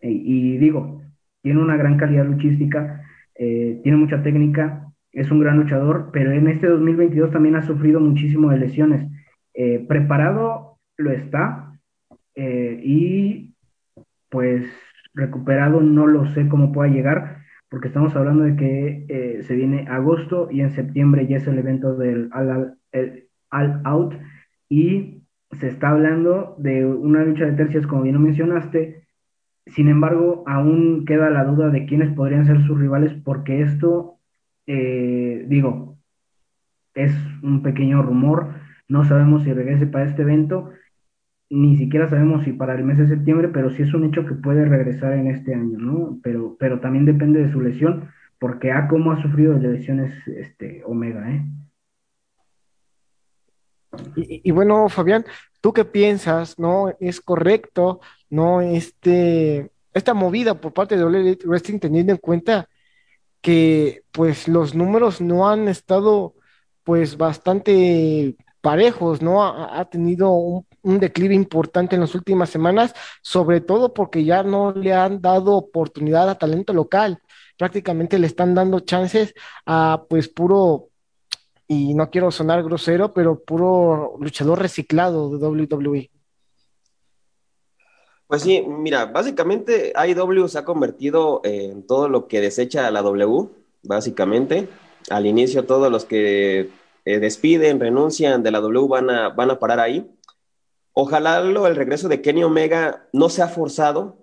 y 0.00 0.58
digo, 0.58 1.00
tiene 1.44 1.60
una 1.60 1.76
gran 1.76 1.98
calidad 1.98 2.24
luchística, 2.24 3.02
eh, 3.34 3.78
tiene 3.82 3.98
mucha 3.98 4.22
técnica, 4.22 4.90
es 5.12 5.30
un 5.30 5.40
gran 5.40 5.58
luchador, 5.58 6.08
pero 6.10 6.32
en 6.32 6.48
este 6.48 6.66
2022 6.66 7.30
también 7.32 7.54
ha 7.54 7.62
sufrido 7.62 8.00
muchísimo 8.00 8.50
de 8.50 8.56
lesiones. 8.56 9.12
Eh, 9.52 9.84
preparado 9.86 10.78
lo 10.96 11.10
está 11.10 11.73
eh, 12.34 12.80
y 12.82 13.54
pues 14.30 14.66
recuperado 15.14 15.80
no 15.80 16.06
lo 16.06 16.26
sé 16.34 16.48
cómo 16.48 16.72
pueda 16.72 16.90
llegar, 16.90 17.38
porque 17.68 17.88
estamos 17.88 18.14
hablando 18.16 18.44
de 18.44 18.56
que 18.56 19.42
se 19.46 19.54
viene 19.54 19.86
agosto 19.88 20.48
y 20.50 20.60
en 20.60 20.70
septiembre 20.70 21.26
ya 21.26 21.36
es 21.36 21.46
el 21.46 21.58
evento 21.58 21.96
del 21.96 22.30
All, 22.32 23.80
Out 23.84 24.14
y 24.68 25.22
se 25.52 25.68
está 25.68 25.90
hablando 25.90 26.56
de 26.58 26.84
una 26.84 27.24
lucha 27.24 27.46
de 27.46 27.52
tercias, 27.52 27.86
como 27.86 28.02
bien 28.02 28.20
mencionaste, 28.20 29.04
sin 29.66 29.88
embargo, 29.88 30.44
aún 30.46 31.04
queda 31.06 31.30
la 31.30 31.44
duda 31.44 31.70
de 31.70 31.86
quiénes 31.86 32.12
podrían 32.14 32.46
ser 32.46 32.60
sus 32.66 32.78
rivales, 32.78 33.14
porque 33.24 33.62
esto, 33.62 34.18
eh, 34.66 35.44
digo, 35.48 35.98
es 36.94 37.12
un 37.42 37.62
pequeño 37.62 38.02
rumor. 38.02 38.54
No 38.88 39.04
sabemos 39.04 39.44
si 39.44 39.52
regrese 39.52 39.86
para 39.86 40.04
este 40.04 40.22
evento, 40.22 40.70
ni 41.54 41.76
siquiera 41.76 42.08
sabemos 42.08 42.42
si 42.42 42.52
para 42.52 42.74
el 42.74 42.82
mes 42.82 42.98
de 42.98 43.06
septiembre, 43.06 43.48
pero 43.48 43.70
sí 43.70 43.82
es 43.82 43.94
un 43.94 44.04
hecho 44.04 44.26
que 44.26 44.34
puede 44.34 44.64
regresar 44.64 45.12
en 45.12 45.28
este 45.28 45.54
año, 45.54 45.78
¿no? 45.78 46.18
Pero, 46.20 46.56
pero 46.58 46.80
también 46.80 47.04
depende 47.04 47.44
de 47.44 47.52
su 47.52 47.60
lesión, 47.60 48.10
porque 48.40 48.72
a 48.72 48.88
cómo 48.88 49.12
ha 49.12 49.22
sufrido 49.22 49.54
de 49.54 49.68
lesiones 49.68 50.12
este, 50.26 50.82
Omega, 50.84 51.30
¿eh? 51.30 51.44
Y, 54.16 54.50
bueno, 54.50 54.88
Fabián, 54.88 55.24
¿tú 55.60 55.72
qué 55.72 55.84
piensas? 55.84 56.58
¿No 56.58 56.92
es 56.98 57.20
correcto 57.20 58.00
¿no? 58.28 58.60
Este, 58.60 59.70
esta 59.92 60.12
movida 60.12 60.60
por 60.60 60.72
parte 60.72 60.96
de 60.96 61.04
Ole 61.04 61.38
Wrestling 61.44 61.78
teniendo 61.78 62.12
en 62.12 62.18
cuenta 62.18 62.68
que 63.40 64.02
pues 64.10 64.48
los 64.48 64.74
números 64.74 65.20
no 65.20 65.48
han 65.48 65.68
estado 65.68 66.34
pues 66.82 67.16
bastante 67.16 68.34
parejos, 68.64 69.20
¿no? 69.20 69.44
Ha, 69.44 69.84
tenido 69.90 70.30
un, 70.30 70.98
declive 70.98 71.34
importante 71.34 71.96
en 71.96 72.00
las 72.00 72.14
últimas 72.14 72.48
semanas, 72.48 72.94
sobre 73.20 73.60
todo 73.60 73.92
porque 73.92 74.24
ya 74.24 74.42
no 74.42 74.72
le 74.72 74.94
han 74.94 75.20
dado 75.20 75.52
oportunidad 75.54 76.30
a 76.30 76.38
talento 76.38 76.72
local, 76.72 77.20
prácticamente 77.58 78.18
le 78.18 78.26
están 78.26 78.54
dando 78.54 78.80
chances 78.80 79.34
a 79.66 80.04
pues 80.08 80.30
puro, 80.30 80.88
y 81.68 81.92
no 81.92 82.08
quiero 82.08 82.30
sonar 82.30 82.62
grosero, 82.62 83.12
pero 83.12 83.38
puro 83.38 84.16
luchador 84.18 84.60
reciclado 84.60 85.28
de 85.28 85.46
WWE. 85.46 86.10
Pues 88.26 88.40
sí, 88.40 88.64
mira, 88.66 89.04
básicamente 89.04 89.92
IW 89.94 90.48
se 90.48 90.58
ha 90.58 90.64
convertido 90.64 91.42
en 91.44 91.86
todo 91.86 92.08
lo 92.08 92.28
que 92.28 92.40
desecha 92.40 92.90
la 92.90 93.02
W, 93.02 93.46
básicamente. 93.82 94.70
Al 95.10 95.26
inicio 95.26 95.66
todos 95.66 95.92
los 95.92 96.06
que 96.06 96.70
eh, 97.04 97.18
despiden, 97.18 97.80
renuncian 97.80 98.42
de 98.42 98.50
la 98.50 98.60
W 98.60 98.88
van 98.88 99.10
a, 99.10 99.28
van 99.30 99.50
a 99.50 99.58
parar 99.58 99.80
ahí. 99.80 100.10
Ojalá 100.92 101.40
lo, 101.40 101.66
el 101.66 101.76
regreso 101.76 102.08
de 102.08 102.22
Kenny 102.22 102.44
Omega 102.44 103.08
no 103.12 103.28
sea 103.28 103.48
forzado, 103.48 104.16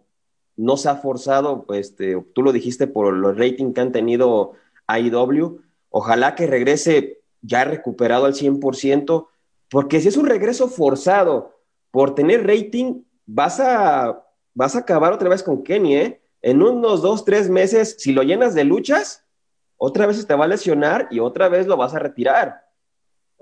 no 0.56 0.78
se 0.78 0.90
ha 0.90 0.96
forzado, 0.96 1.66
este, 1.74 2.24
tú 2.34 2.44
lo 2.44 2.52
dijiste 2.52 2.88
por 2.88 3.14
los 3.14 3.38
ratings 3.38 3.74
que 3.74 3.82
han 3.82 3.92
tenido 3.92 4.54
IW. 4.88 5.60
Ojalá 5.90 6.36
que 6.36 6.48
regrese 6.48 7.22
ya 7.42 7.66
recuperado 7.66 8.26
al 8.26 8.34
100%, 8.34 9.28
porque 9.70 10.00
si 10.00 10.08
es 10.08 10.18
un 10.18 10.28
regreso 10.28 10.70
forzado 10.70 11.58
por 11.92 12.16
tener 12.16 12.48
rating, 12.48 13.04
vas 13.26 13.60
a, 13.60 14.24
vas 14.54 14.76
a 14.76 14.80
acabar 14.80 15.14
otra 15.14 15.30
vez 15.30 15.44
con 15.44 15.64
Kenny, 15.64 15.96
¿eh? 15.96 16.22
En 16.42 16.64
unos 16.64 17.02
dos, 17.02 17.24
tres 17.24 17.50
meses, 17.50 17.98
si 18.00 18.14
lo 18.14 18.24
llenas 18.24 18.56
de 18.56 18.64
luchas, 18.64 19.26
otra 19.78 20.08
vez 20.08 20.26
te 20.26 20.36
va 20.36 20.46
a 20.46 20.48
lesionar 20.48 21.08
y 21.12 21.20
otra 21.20 21.50
vez 21.50 21.68
lo 21.68 21.78
vas 21.78 21.94
a 21.94 22.00
retirar. 22.00 22.71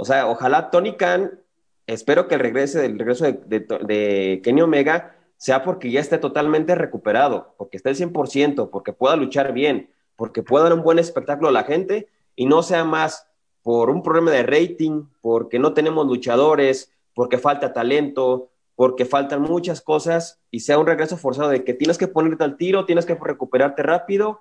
O 0.02 0.06
sea, 0.06 0.30
ojalá 0.30 0.70
Tony 0.70 0.96
Khan, 0.96 1.42
espero 1.86 2.30
que 2.30 2.36
el, 2.36 2.40
regrese, 2.40 2.86
el 2.86 2.98
regreso 2.98 3.26
de, 3.26 4.42
Kenny 4.42 4.62
Omega 4.62 5.18
sea 5.36 5.62
porque 5.62 5.92
ya 5.92 6.00
esté 6.00 6.18
totalmente 6.18 6.74
recuperado, 6.74 7.54
porque 7.58 7.76
esté 7.76 7.90
al 7.90 7.98
100%, 7.98 8.70
porque 8.70 8.94
pueda 8.94 9.18
luchar 9.18 9.52
bien, 9.52 9.90
porque 10.16 10.42
pueda 10.42 10.64
dar 10.64 10.74
un 10.74 10.84
buen 10.84 11.00
espectáculo 11.00 11.50
a 11.50 11.52
la 11.52 11.66
gente 11.66 12.08
y 12.38 12.46
no 12.46 12.64
sea 12.64 12.86
más 12.86 13.28
por 13.62 13.90
un 13.90 14.02
problema 14.02 14.32
de 14.32 14.44
rating, 14.44 15.04
porque 15.20 15.60
no 15.60 15.74
tenemos 15.74 16.08
luchadores, 16.08 16.94
porque 17.14 17.38
falta 17.38 17.74
talento, 17.74 18.52
porque 18.76 19.04
faltan 19.04 19.42
muchas 19.42 19.82
cosas 19.82 20.40
y 20.50 20.62
sea 20.62 20.80
un 20.80 20.88
regreso 20.88 21.18
forzado 21.18 21.50
de 21.50 21.66
que 21.66 21.74
tienes 21.74 21.98
que 21.98 22.08
ponerte 22.08 22.46
al 22.46 22.56
tiro, 22.56 22.86
tienes 22.86 23.06
que 23.06 23.16
recuperarte 23.16 23.84
rápido 23.84 24.40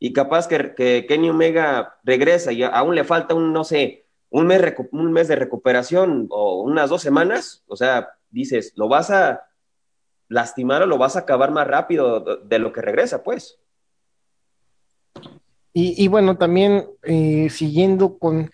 y 0.00 0.12
capaz 0.12 0.48
que, 0.48 1.06
Kenny 1.08 1.30
Omega 1.30 2.00
regresa 2.02 2.50
y 2.50 2.64
aún 2.64 2.96
le 2.96 3.04
falta 3.04 3.34
un, 3.34 3.52
no 3.52 3.62
sé, 3.62 4.07
un 4.30 4.46
mes, 4.46 4.74
un 4.92 5.12
mes 5.12 5.28
de 5.28 5.36
recuperación 5.36 6.26
o 6.30 6.62
unas 6.62 6.90
dos 6.90 7.02
semanas, 7.02 7.64
o 7.66 7.76
sea, 7.76 8.10
dices, 8.30 8.72
lo 8.76 8.88
vas 8.88 9.10
a 9.10 9.44
lastimar 10.28 10.82
o 10.82 10.86
lo 10.86 10.98
vas 10.98 11.16
a 11.16 11.20
acabar 11.20 11.50
más 11.50 11.66
rápido 11.66 12.20
de 12.44 12.58
lo 12.58 12.72
que 12.72 12.82
regresa, 12.82 13.22
pues. 13.22 13.58
Y, 15.80 16.08
bueno, 16.08 16.36
también 16.36 16.86
eh, 17.04 17.48
siguiendo 17.50 18.18
con 18.18 18.50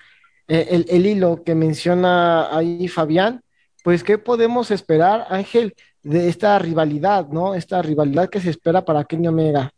eh, 0.46 0.66
el, 0.70 0.84
el, 0.90 1.06
hilo 1.06 1.42
que 1.42 1.54
menciona 1.54 2.54
ahí 2.54 2.86
Fabián, 2.86 3.42
pues, 3.82 4.04
¿qué 4.04 4.18
podemos 4.18 4.70
esperar, 4.70 5.26
Ángel, 5.30 5.74
de 6.02 6.28
esta 6.28 6.58
rivalidad, 6.58 7.28
¿no? 7.28 7.54
Esta 7.54 7.80
rivalidad 7.80 8.28
que 8.28 8.40
se 8.40 8.50
espera 8.50 8.84
para 8.84 9.04
Kenny 9.04 9.28
Omega. 9.28 9.72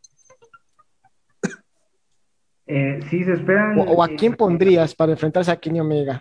Eh, 2.67 3.01
sí 3.09 3.23
se 3.25 3.35
esperan. 3.35 3.79
O, 3.79 4.03
a 4.03 4.09
quién 4.09 4.35
pondrías 4.35 4.95
para 4.95 5.13
enfrentarse 5.13 5.51
a 5.51 5.57
Kenny 5.57 5.81
Omega? 5.81 6.21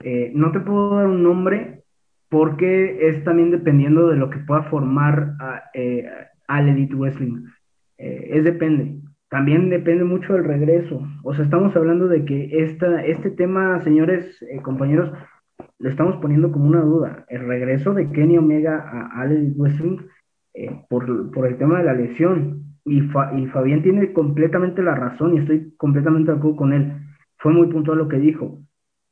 Eh, 0.00 0.32
no 0.34 0.52
te 0.52 0.60
puedo 0.60 0.96
dar 0.96 1.06
un 1.06 1.22
nombre 1.22 1.82
porque 2.28 3.08
es 3.08 3.22
también 3.24 3.50
dependiendo 3.50 4.08
de 4.08 4.16
lo 4.16 4.30
que 4.30 4.38
pueda 4.38 4.62
formar 4.64 5.34
a, 5.38 5.64
eh, 5.74 6.08
al 6.48 6.68
Elite 6.68 6.94
Wrestling. 6.94 7.44
es 7.98 8.44
depende. 8.44 9.00
También 9.28 9.70
depende 9.70 10.04
mucho 10.04 10.32
del 10.34 10.44
regreso. 10.44 11.06
O 11.24 11.34
sea, 11.34 11.44
estamos 11.44 11.74
hablando 11.76 12.08
de 12.08 12.24
que 12.24 12.62
esta, 12.64 13.04
este 13.04 13.30
tema, 13.30 13.80
señores, 13.80 14.44
compañeros, 14.62 15.12
lo 15.78 15.90
estamos 15.90 16.16
poniendo 16.16 16.52
como 16.52 16.66
una 16.66 16.80
duda. 16.80 17.24
El 17.28 17.46
regreso 17.46 17.92
de 17.92 18.10
Kenny 18.10 18.38
Omega 18.38 18.78
a 18.78 19.22
All 19.22 19.32
Elite 19.32 19.58
Wrestling 19.58 19.98
por, 20.88 21.30
por 21.32 21.46
el 21.46 21.58
tema 21.58 21.78
de 21.78 21.84
la 21.84 21.94
lesión 21.94 22.65
y, 22.86 23.00
y 23.00 23.46
Fabián 23.48 23.82
tiene 23.82 24.12
completamente 24.12 24.80
la 24.80 24.94
razón 24.94 25.34
y 25.34 25.40
estoy 25.40 25.74
completamente 25.76 26.30
de 26.30 26.38
acuerdo 26.38 26.56
con 26.56 26.72
él. 26.72 26.92
Fue 27.36 27.52
muy 27.52 27.66
puntual 27.66 27.98
lo 27.98 28.08
que 28.08 28.18
dijo. 28.18 28.62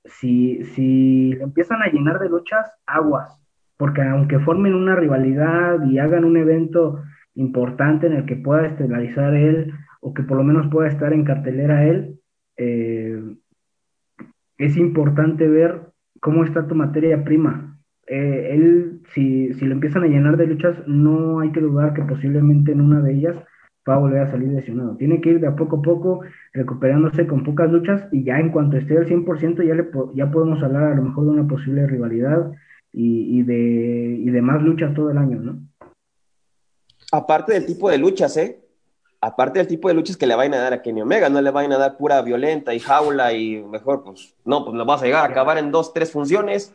Si, 0.05 0.63
si 0.75 1.33
empiezan 1.41 1.83
a 1.83 1.89
llenar 1.91 2.21
de 2.21 2.29
luchas, 2.29 2.71
aguas, 2.87 3.45
porque 3.77 4.03
aunque 4.03 4.39
formen 4.39 4.75
una 4.75 4.95
rivalidad 4.95 5.85
y 5.87 5.99
hagan 5.99 6.25
un 6.25 6.37
evento 6.37 7.03
importante 7.35 8.07
en 8.07 8.13
el 8.13 8.27
que 8.27 8.37
pueda 8.37 8.67
estelarizar 8.67 9.35
él 9.35 9.73
o 10.01 10.15
que 10.15 10.23
por 10.23 10.37
lo 10.37 10.45
menos 10.45 10.69
pueda 10.69 10.89
estar 10.89 11.13
en 11.13 11.25
cartelera 11.25 11.85
él, 11.85 12.21
eh, 12.57 13.21
es 14.57 14.77
importante 14.77 15.49
ver 15.49 15.89
cómo 16.21 16.45
está 16.45 16.69
tu 16.69 16.77
materia 16.77 17.25
prima. 17.25 17.77
Eh, 18.07 18.51
él, 18.53 19.01
si, 19.15 19.53
si 19.55 19.65
lo 19.65 19.73
empiezan 19.73 20.05
a 20.05 20.07
llenar 20.07 20.37
de 20.37 20.47
luchas, 20.47 20.77
no 20.87 21.41
hay 21.41 21.51
que 21.51 21.61
dudar 21.61 21.93
que 21.93 22.03
posiblemente 22.03 22.71
en 22.71 22.83
una 22.83 23.01
de 23.01 23.15
ellas 23.15 23.37
va 23.89 23.95
a 23.95 23.99
volver 23.99 24.23
a 24.23 24.31
salir 24.31 24.49
lesionado. 24.49 24.97
Tiene 24.97 25.21
que 25.21 25.31
ir 25.31 25.41
de 25.41 25.47
a 25.47 25.57
poco 25.57 25.77
a 25.77 25.83
poco 25.83 26.21
recuperándose 26.53 27.27
con 27.27 27.45
pocas 27.45 27.71
luchas 27.71 28.07
y 28.13 28.25
ya 28.25 28.39
en 28.39 28.51
cuanto 28.51 28.77
esté 28.77 28.97
al 28.97 29.07
100% 29.07 29.67
ya, 29.67 29.75
le, 29.75 29.89
ya 30.15 30.31
podemos 30.31 30.63
hablar 30.63 30.85
a 30.85 30.95
lo 30.95 31.03
mejor 31.03 31.25
de 31.25 31.31
una 31.31 31.49
posible 31.49 31.87
rivalidad 31.87 32.53
y, 32.97 33.43
de, 33.43 34.17
y 34.21 34.31
de 34.31 34.43
más 34.43 34.63
luchas 34.63 34.95
todo 34.95 35.11
el 35.11 35.19
año, 35.19 35.41
¿no? 35.41 35.59
Aparte 37.11 37.53
del 37.53 37.67
tipo 37.67 37.91
de 37.91 37.99
luchas, 37.99 38.37
¿eh? 38.37 38.61
Aparte 39.21 39.59
del 39.59 39.67
tipo 39.67 39.89
de 39.89 39.95
luchas 39.95 40.17
que 40.17 40.27
le 40.27 40.37
vayan 40.37 40.55
a 40.55 40.59
dar 40.59 40.73
a 40.75 40.83
Kenny 40.83 41.03
Omega, 41.03 41.29
no 41.29 41.41
le 41.41 41.51
vayan 41.51 41.73
a 41.73 41.79
dar 41.79 41.97
pura 41.97 42.23
violenta 42.23 42.75
y 42.75 42.79
jaula 42.79 43.33
y 43.33 43.63
mejor, 43.65 44.05
pues, 44.05 44.37
no, 44.45 44.65
pues 44.65 44.77
lo 44.77 44.85
vas 44.85 45.03
a 45.03 45.07
llegar 45.07 45.25
a 45.25 45.33
acabar 45.33 45.59
en 45.59 45.71
dos, 45.71 45.93
tres 45.93 46.13
funciones. 46.13 46.75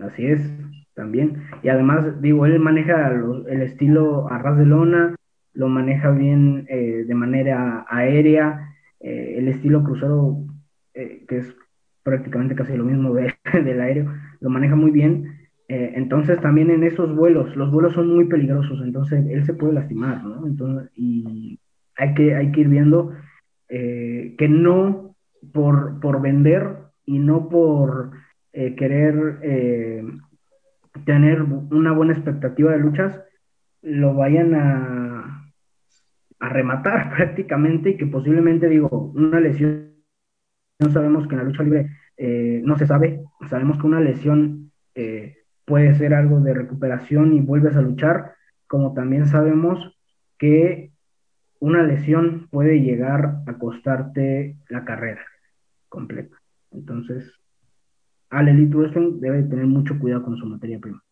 Así 0.00 0.26
es, 0.26 0.40
también. 0.94 1.48
Y 1.62 1.70
además, 1.70 2.20
digo, 2.20 2.46
él 2.46 2.58
maneja 2.60 3.10
el 3.10 3.62
estilo 3.62 4.28
a 4.28 4.38
ras 4.38 4.58
de 4.58 4.66
lona, 4.66 5.16
lo 5.56 5.68
maneja 5.68 6.10
bien 6.10 6.66
eh, 6.68 7.04
de 7.06 7.14
manera 7.14 7.86
aérea, 7.88 8.74
eh, 9.00 9.36
el 9.38 9.48
estilo 9.48 9.82
cruzado, 9.82 10.44
eh, 10.94 11.24
que 11.26 11.38
es 11.38 11.56
prácticamente 12.02 12.54
casi 12.54 12.76
lo 12.76 12.84
mismo 12.84 13.14
del 13.52 13.80
aéreo, 13.80 14.12
lo 14.40 14.50
maneja 14.50 14.76
muy 14.76 14.90
bien. 14.90 15.34
entonces 15.68 16.40
también 16.40 16.70
en 16.70 16.84
esos 16.84 17.12
vuelos, 17.16 17.56
los 17.56 17.72
vuelos 17.72 17.94
son 17.94 18.14
muy 18.14 18.26
peligrosos, 18.26 18.80
entonces 18.84 19.26
él 19.28 19.44
se 19.44 19.54
puede 19.54 19.72
lastimar, 19.72 20.22
¿no? 20.22 20.46
Entonces, 20.46 20.92
y 20.94 21.58
hay 21.96 22.14
que, 22.14 22.36
hay 22.36 22.52
que 22.52 22.60
ir 22.60 22.68
viendo 22.68 23.12
que 23.68 24.48
no 24.48 25.16
por, 25.52 25.98
por 25.98 26.20
vender 26.20 26.62
y 27.04 27.18
no 27.18 27.48
por 27.48 28.12
querer 28.52 29.40
tener 31.04 31.42
una 31.42 31.92
buena 31.92 32.12
expectativa 32.12 32.70
de 32.70 32.78
luchas, 32.78 33.20
lo 33.82 34.14
vayan 34.14 34.54
a 34.54 35.05
a 36.38 36.48
rematar 36.48 37.10
prácticamente 37.16 37.90
y 37.90 37.96
que 37.96 38.06
posiblemente, 38.06 38.68
digo, 38.68 39.12
una 39.14 39.40
lesión, 39.40 39.94
no 40.78 40.90
sabemos 40.90 41.26
que 41.26 41.34
en 41.34 41.38
la 41.38 41.44
lucha 41.44 41.62
libre 41.62 41.90
eh, 42.16 42.60
no 42.64 42.76
se 42.76 42.86
sabe, 42.86 43.22
sabemos 43.48 43.78
que 43.78 43.86
una 43.86 44.00
lesión 44.00 44.72
eh, 44.94 45.36
puede 45.64 45.94
ser 45.94 46.14
algo 46.14 46.40
de 46.40 46.54
recuperación 46.54 47.32
y 47.34 47.40
vuelves 47.40 47.76
a 47.76 47.82
luchar, 47.82 48.34
como 48.66 48.94
también 48.94 49.26
sabemos 49.26 49.96
que 50.38 50.92
una 51.58 51.82
lesión 51.82 52.48
puede 52.50 52.80
llegar 52.80 53.38
a 53.46 53.54
costarte 53.58 54.56
la 54.68 54.84
carrera 54.84 55.22
completa. 55.88 56.36
Entonces, 56.70 57.32
al 58.28 58.48
Elite 58.48 58.76
Wrestling 58.76 59.20
debe 59.20 59.42
tener 59.44 59.66
mucho 59.66 59.98
cuidado 59.98 60.24
con 60.24 60.36
su 60.36 60.46
materia 60.46 60.78
prima 60.78 61.05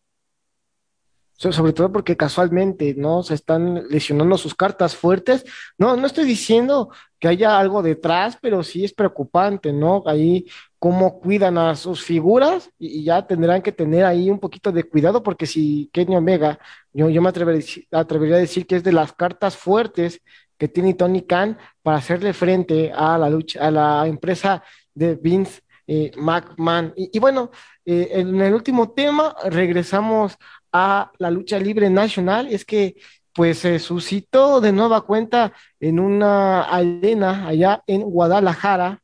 sobre 1.37 1.73
todo 1.73 1.91
porque 1.91 2.15
casualmente, 2.15 2.95
¿no? 2.97 3.21
Se 3.23 3.33
están 3.33 3.87
lesionando 3.89 4.37
sus 4.37 4.55
cartas 4.55 4.95
fuertes. 4.95 5.45
No, 5.77 5.97
no 5.97 6.07
estoy 6.07 6.25
diciendo 6.25 6.89
que 7.19 7.27
haya 7.27 7.59
algo 7.59 7.81
detrás, 7.81 8.37
pero 8.41 8.63
sí 8.63 8.85
es 8.85 8.93
preocupante, 8.93 9.73
¿no? 9.73 10.03
Ahí 10.05 10.45
cómo 10.79 11.19
cuidan 11.19 11.57
a 11.57 11.75
sus 11.75 12.03
figuras 12.03 12.69
y, 12.77 13.03
ya 13.03 13.25
tendrán 13.25 13.61
que 13.61 13.71
tener 13.71 14.05
ahí 14.05 14.29
un 14.29 14.39
poquito 14.39 14.71
de 14.71 14.83
cuidado 14.83 15.23
porque 15.23 15.45
si 15.45 15.89
Kenny 15.91 16.15
Omega, 16.15 16.59
yo, 16.93 17.09
yo 17.09 17.21
me 17.21 17.29
atrevería, 17.29 18.37
a 18.37 18.39
decir 18.39 18.67
que 18.67 18.77
es 18.77 18.83
de 18.83 18.93
las 18.93 19.11
cartas 19.13 19.57
fuertes 19.57 20.21
que 20.57 20.67
tiene 20.67 20.93
Tony 20.93 21.23
Khan 21.23 21.57
para 21.81 21.97
hacerle 21.97 22.33
frente 22.33 22.91
a 22.95 23.17
la 23.17 23.29
lucha, 23.29 23.65
a 23.65 23.71
la 23.71 24.07
empresa 24.07 24.63
de 24.93 25.15
Vince 25.15 25.61
eh, 25.87 26.11
McMahon. 26.17 26.93
Y, 26.95 27.19
bueno, 27.19 27.51
eh, 27.85 28.09
en 28.11 28.41
el 28.41 28.53
último 28.53 28.91
tema 28.91 29.35
regresamos 29.45 30.37
a 30.77 31.09
la 31.19 31.31
lucha 31.31 31.57
libre 31.57 31.89
nacional, 31.89 32.49
es 32.51 32.65
que 32.65 32.97
pues 33.33 33.59
se 33.59 33.79
suscitó 33.79 34.59
de 34.59 34.73
nueva 34.73 35.05
cuenta 35.05 35.53
en 35.79 36.01
una 36.01 36.63
arena 36.63 37.47
allá 37.47 37.81
en 37.87 38.01
Guadalajara, 38.01 38.99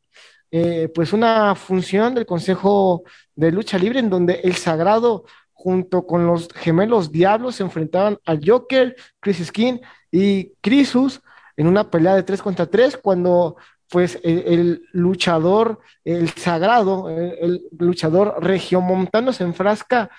eh, 0.52 0.90
pues 0.94 1.14
una 1.14 1.56
función 1.56 2.14
del 2.14 2.26
Consejo 2.26 3.04
de 3.36 3.54
Lucha 3.54 3.78
Libre 3.78 4.00
en 4.00 4.10
donde 4.10 4.42
el 4.44 4.56
Sagrado 4.56 5.24
junto 5.54 6.06
con 6.06 6.28
los 6.28 6.50
gemelos 6.54 7.10
Diablos 7.10 7.56
se 7.56 7.64
enfrentaban 7.64 8.18
al 8.26 8.42
Joker, 8.46 8.94
Chris 9.22 9.46
Skin 9.46 9.80
y 10.12 10.52
Crisus 10.60 11.22
en 11.56 11.68
una 11.68 11.90
pelea 11.90 12.16
de 12.16 12.24
3 12.24 12.42
contra 12.42 12.66
3 12.66 12.98
cuando 12.98 13.56
pues 13.88 14.20
el, 14.24 14.84
luchador, 14.92 15.80
el 16.04 16.30
sagrado, 16.32 17.10
el, 17.10 17.38
el 17.42 17.62
luchador 17.78 18.38
regiomontano 18.42 19.32
se 19.32 19.44
enfrasca 19.44 20.10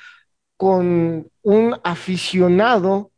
con 0.62 1.28
un 1.42 1.76
aficionado 1.82 3.10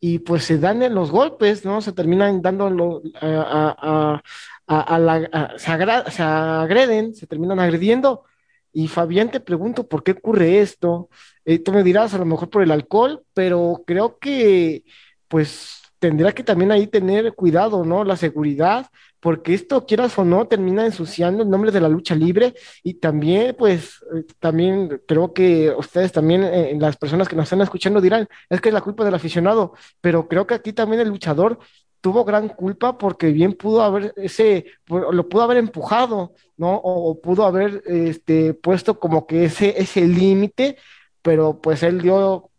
y 0.00 0.18
pues 0.18 0.44
se 0.44 0.58
dan 0.58 0.94
los 0.94 1.10
golpes, 1.10 1.64
¿no? 1.64 1.80
Se 1.80 1.92
terminan 1.92 2.42
dando 2.42 3.00
a, 3.22 4.20
a, 4.66 4.98
la, 4.98 5.54
se, 5.56 6.22
agreden, 6.22 7.14
se 7.14 7.26
terminan 7.26 7.58
agrediendo. 7.58 8.24
Y 8.70 8.86
Fabián, 8.86 9.30
te 9.30 9.40
pregunto, 9.40 9.88
¿por 9.88 10.02
qué 10.02 10.10
ocurre 10.12 10.60
esto? 10.60 11.08
Eh, 11.46 11.58
tú 11.58 11.72
me 11.72 11.82
dirás, 11.82 12.12
a 12.12 12.18
lo 12.18 12.26
mejor 12.26 12.50
por 12.50 12.62
el 12.62 12.70
alcohol, 12.70 13.24
pero 13.32 13.82
creo 13.86 14.18
que 14.18 14.84
pues 15.26 15.80
tendrá 15.98 16.32
que 16.32 16.44
también 16.44 16.70
ahí 16.70 16.86
tener 16.86 17.32
cuidado, 17.32 17.82
¿no? 17.86 18.04
La 18.04 18.18
seguridad, 18.18 18.88
porque 19.20 19.54
esto, 19.54 19.86
quieras 19.86 20.18
o 20.18 20.24
no, 20.24 20.46
termina 20.48 20.84
ensuciando 20.86 21.42
el 21.42 21.50
nombre 21.50 21.70
de 21.70 21.80
la 21.80 21.88
lucha 21.88 22.14
libre 22.14 22.54
y 22.82 22.94
también, 22.94 23.54
pues, 23.58 24.04
eh, 24.14 24.24
también 24.38 25.02
creo 25.06 25.32
que 25.32 25.70
ustedes 25.76 26.10
también, 26.10 26.42
eh, 26.42 26.76
las 26.80 26.96
personas 26.96 27.28
que 27.28 27.36
nos 27.36 27.44
están 27.44 27.60
escuchando 27.60 28.00
dirán, 28.00 28.26
es 28.48 28.60
que 28.60 28.70
es 28.70 28.74
la 28.74 28.80
culpa 28.80 29.04
del 29.04 29.14
aficionado, 29.14 29.74
pero 30.00 30.26
creo 30.26 30.46
que 30.46 30.54
aquí 30.54 30.72
también 30.72 31.02
el 31.02 31.08
luchador 31.08 31.58
tuvo 32.00 32.24
gran 32.24 32.48
culpa 32.48 32.96
porque 32.98 33.30
bien 33.30 33.52
pudo 33.52 33.82
haber 33.82 34.14
ese, 34.16 34.64
lo 34.88 35.28
pudo 35.28 35.42
haber 35.42 35.58
empujado, 35.58 36.34
¿no? 36.56 36.76
O, 36.76 37.20
pudo 37.20 37.44
haber 37.44 37.82
este, 37.86 38.54
puesto 38.54 38.98
como 38.98 39.26
que 39.26 39.44
ese, 39.44 39.80
ese 39.80 40.06
límite, 40.06 40.78
pero 41.22 41.60
pues 41.60 41.82
él 41.82 42.00
dio 42.00 42.50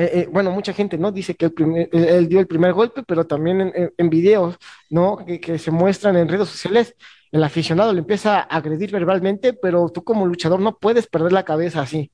eh, 0.00 0.20
eh, 0.20 0.28
bueno, 0.32 0.50
mucha 0.50 0.72
gente, 0.72 0.96
¿no? 0.96 1.12
Dice 1.12 1.34
que 1.34 1.52
él 1.92 2.26
dio 2.26 2.40
el 2.40 2.46
primer 2.46 2.72
golpe, 2.72 3.02
pero 3.06 3.26
también 3.26 3.70
en, 3.98 4.08
videos, 4.08 4.56
¿no? 4.88 5.18
Que, 5.26 5.58
se 5.58 5.70
muestran 5.70 6.16
en 6.16 6.26
redes 6.26 6.48
sociales, 6.48 6.96
el 7.30 7.44
aficionado 7.44 7.92
le 7.92 7.98
empieza 7.98 8.38
a 8.38 8.44
agredir 8.44 8.90
verbalmente, 8.92 9.52
pero 9.52 9.90
tú 9.90 10.02
como 10.02 10.24
luchador 10.24 10.58
no 10.58 10.78
puedes 10.78 11.06
perder 11.06 11.32
la 11.32 11.44
cabeza 11.44 11.82
así. 11.82 12.10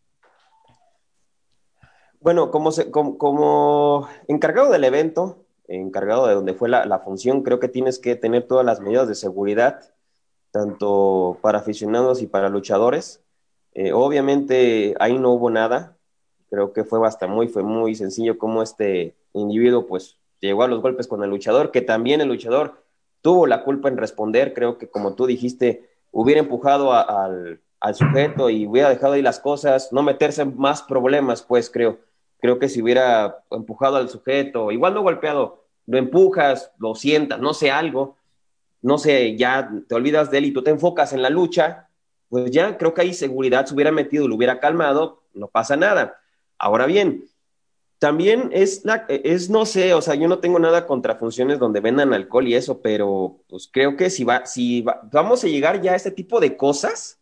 Bueno, 2.19 2.51
como, 2.51 2.73
como, 3.19 4.09
encargado 4.27 4.73
del 4.73 4.83
evento, 4.83 5.45
encargado 5.69 6.27
de 6.27 6.35
donde 6.35 6.55
fue 6.55 6.69
la, 6.69 6.99
función, 7.05 7.45
creo 7.45 7.61
que 7.61 7.69
tienes 7.69 8.01
que 8.01 8.17
tener 8.17 8.49
todas 8.49 8.67
las 8.67 8.81
medidas 8.81 9.07
de 9.07 9.15
seguridad, 9.15 9.81
tanto 10.51 11.39
para 11.41 11.59
aficionados 11.59 12.21
y 12.21 12.27
para 12.27 12.49
luchadores. 12.49 13.23
Eh, 13.75 13.93
obviamente 13.93 14.97
ahí 14.99 15.17
no 15.21 15.31
hubo 15.31 15.51
nada, 15.51 15.96
Creo 16.51 16.73
que 16.73 16.85
fue 16.85 16.99
bastante 16.99 17.35
muy, 17.35 17.49
fue 17.49 17.63
muy 17.63 17.95
sencillo 17.95 18.39
cómo 18.39 18.63
este 18.63 19.15
individuo 19.33 19.87
pues 19.87 20.17
llegó 20.41 20.63
a 20.63 20.69
los 20.69 20.81
golpes 20.81 21.09
con 21.09 21.23
el 21.23 21.31
luchador, 21.31 21.71
que 21.71 21.81
también 21.81 22.21
el 22.21 22.29
luchador 22.29 22.83
tuvo 23.21 23.47
la 23.47 23.65
culpa 23.65 23.89
en 23.89 23.97
responder. 23.97 24.55
Creo 24.55 24.79
que 24.79 24.89
como 24.89 25.15
tú 25.15 25.27
dijiste, 25.27 25.91
hubiera 26.13 26.41
empujado 26.41 26.93
al, 26.93 27.61
al, 27.81 27.95
sujeto 27.95 28.51
y 28.51 28.67
hubiera 28.67 28.89
dejado 28.89 29.15
ahí 29.15 29.23
las 29.23 29.41
cosas, 29.41 29.93
no 29.93 30.03
meterse 30.03 30.43
en 30.43 30.57
más 30.57 30.83
problemas, 30.83 31.43
pues 31.43 31.71
creo. 31.71 31.99
Creo 32.41 32.59
que 32.59 32.69
si 32.69 32.83
hubiera 32.83 33.45
empujado 33.51 33.97
al 33.97 34.09
sujeto, 34.09 34.71
igual 34.71 34.95
no 34.95 35.03
golpeado, 35.03 35.65
lo 35.87 35.99
empujas, 35.99 36.73
lo 36.79 36.95
sientas, 36.95 37.41
no 37.41 37.55
sé, 37.55 37.71
algo, 37.71 38.17
no 38.83 38.99
sé, 38.99 39.37
ya 39.37 39.71
te 39.89 39.95
olvidas 39.95 40.31
de 40.31 40.39
él 40.39 40.45
y 40.47 40.53
tú 40.53 40.63
te 40.63 40.71
enfocas 40.71 41.13
en 41.13 41.23
la 41.23 41.31
lucha, 41.31 41.89
pues 42.29 42.51
ya 42.51 42.77
creo 42.77 42.93
que 42.95 43.03
ahí 43.03 43.15
seguridad 43.15 43.67
se 43.67 43.75
hubiera 43.75 43.93
metido, 43.93 44.29
lo 44.29 44.35
hubiera 44.35 44.61
calmado, 44.61 45.23
no 45.35 45.49
pasa 45.49 45.77
nada. 45.77 46.21
Ahora 46.59 46.87
bien, 46.87 47.25
también 47.99 48.51
es, 48.53 48.85
la, 48.85 49.07
es, 49.09 49.49
no 49.49 49.65
sé, 49.67 49.95
o 49.95 50.03
sea, 50.03 50.15
yo 50.15 50.29
no 50.29 50.39
tengo 50.39 50.59
nada 50.59 50.87
contra 50.87 51.17
funciones 51.17 51.59
donde 51.59 51.81
vendan 51.81 52.13
alcohol 52.13 52.47
y 52.47 52.55
eso, 52.55 52.81
pero 52.83 53.41
pues 53.49 53.69
creo 53.73 53.97
que 53.97 54.11
si, 54.11 54.25
va, 54.25 54.45
si 54.47 54.85
vamos 55.11 55.45
a 55.45 55.49
llegar 55.49 55.81
ya 55.81 55.93
a 55.93 55.97
este 55.97 56.11
tipo 56.11 56.41
de 56.41 56.57
cosas, 56.57 57.19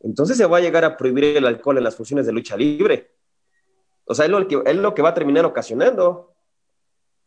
entonces 0.00 0.36
se 0.36 0.46
va 0.46 0.58
a 0.58 0.60
llegar 0.60 0.84
a 0.84 0.96
prohibir 0.96 1.36
el 1.36 1.46
alcohol 1.46 1.78
en 1.78 1.84
las 1.84 1.96
funciones 1.96 2.26
de 2.26 2.32
lucha 2.32 2.56
libre. 2.56 3.10
O 4.04 4.14
sea, 4.14 4.24
es 4.26 4.30
lo 4.30 4.46
que, 4.46 4.62
es 4.64 4.76
lo 4.76 4.94
que 4.94 5.02
va 5.02 5.10
a 5.10 5.14
terminar 5.14 5.44
ocasionando. 5.44 6.34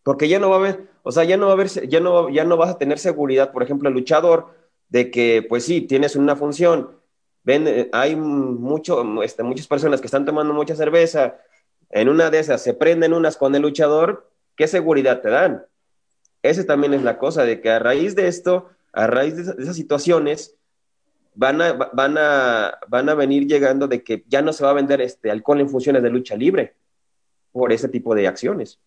Porque 0.04 0.28
ya 0.28 0.40
no 0.40 0.50
va 0.50 0.56
a 0.56 0.60
haber, 0.60 0.90
o 1.04 1.12
sea, 1.12 1.24
ya 1.26 1.38
no 1.38 1.46
va 1.46 1.52
a 1.52 1.56
haber, 1.56 1.70
ya 1.88 2.00
no, 2.00 2.30
ya 2.30 2.44
no 2.44 2.58
vas 2.58 2.72
a 2.72 2.78
tener 2.78 2.98
seguridad, 2.98 3.52
por 3.52 3.62
ejemplo, 3.62 3.88
el 3.88 3.94
luchador, 3.94 4.48
de 4.90 5.12
que, 5.12 5.46
pues 5.48 5.64
sí, 5.64 5.82
tienes 5.82 6.16
una 6.16 6.36
función, 6.36 7.00
eh, 7.46 7.90
hay 7.92 8.16
mucho, 8.16 9.24
este, 9.24 9.44
muchas 9.44 9.68
personas 9.68 10.02
que 10.02 10.08
están 10.08 10.26
tomando 10.26 10.54
mucha 10.54 10.76
cerveza, 10.76 11.38
en 11.90 12.10
una 12.10 12.30
de 12.30 12.40
esas 12.40 12.62
se 12.62 12.74
prenden 12.74 13.14
unas 13.14 13.38
con 13.38 13.54
el 13.56 13.62
luchador, 13.62 14.30
¿qué 14.56 14.68
seguridad 14.68 15.22
te 15.22 15.30
dan? 15.30 15.66
Esa 16.42 16.66
también 16.66 16.94
es 16.94 17.04
la 17.04 17.18
cosa, 17.18 17.44
de 17.44 17.62
que 17.62 17.70
a 17.70 17.80
raíz 17.80 18.16
de 18.16 18.28
esto, 18.28 18.70
a 18.94 19.08
raíz 19.08 19.36
de, 19.36 19.62
esas 19.62 19.76
situaciones, 19.76 20.56
van 21.34 21.62
a, 21.62 21.74
van, 21.74 22.18
a, 22.18 22.80
van 22.88 23.10
a 23.10 23.14
venir 23.14 23.48
llegando 23.48 23.88
de 23.88 24.04
que 24.04 24.24
ya 24.28 24.42
no 24.42 24.54
se 24.54 24.64
va 24.64 24.72
a 24.72 24.74
vender 24.74 25.02
este 25.02 25.32
alcohol 25.32 25.62
en 25.62 25.70
funciones 25.70 26.04
de 26.04 26.10
lucha 26.10 26.36
libre 26.36 26.76
por 27.52 27.72
ese 27.72 27.90
tipo 27.90 28.16
de 28.16 28.28
acciones. 28.28 28.80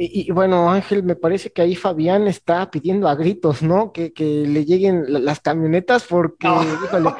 Y, 0.00 0.30
bueno, 0.30 0.70
Ángel, 0.70 1.02
me 1.02 1.16
parece 1.16 1.50
que 1.50 1.60
ahí 1.60 1.74
Fabián 1.74 2.28
está 2.28 2.70
pidiendo 2.70 3.08
a 3.08 3.16
gritos, 3.16 3.62
¿no? 3.62 3.92
Que, 3.92 4.12
le 4.16 4.64
lleguen 4.64 5.04
las 5.08 5.40
camionetas 5.40 6.04
porque, 6.04 6.46
híjole, 6.46 7.10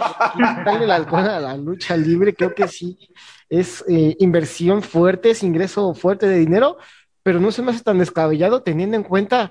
darle 0.64 0.85
el 0.85 0.91
alcohol 0.93 1.29
a 1.29 1.41
la 1.41 1.57
lucha 1.57 1.97
libre, 1.97 2.37
creo 2.37 2.55
que 2.55 2.68
sí, 2.68 2.97
es 3.49 3.85
eh, 3.89 4.14
inversión 4.20 4.83
fuerte, 4.83 5.31
es 5.31 5.43
ingreso 5.43 5.93
fuerte 5.93 6.29
de 6.29 6.39
dinero, 6.39 6.76
pero 7.24 7.41
no 7.41 7.51
se 7.51 7.62
me 7.62 7.72
hace 7.72 7.83
tan 7.83 7.99
descabellado 7.99 8.62
teniendo 8.62 8.97
en 8.97 9.03
cuenta 9.03 9.51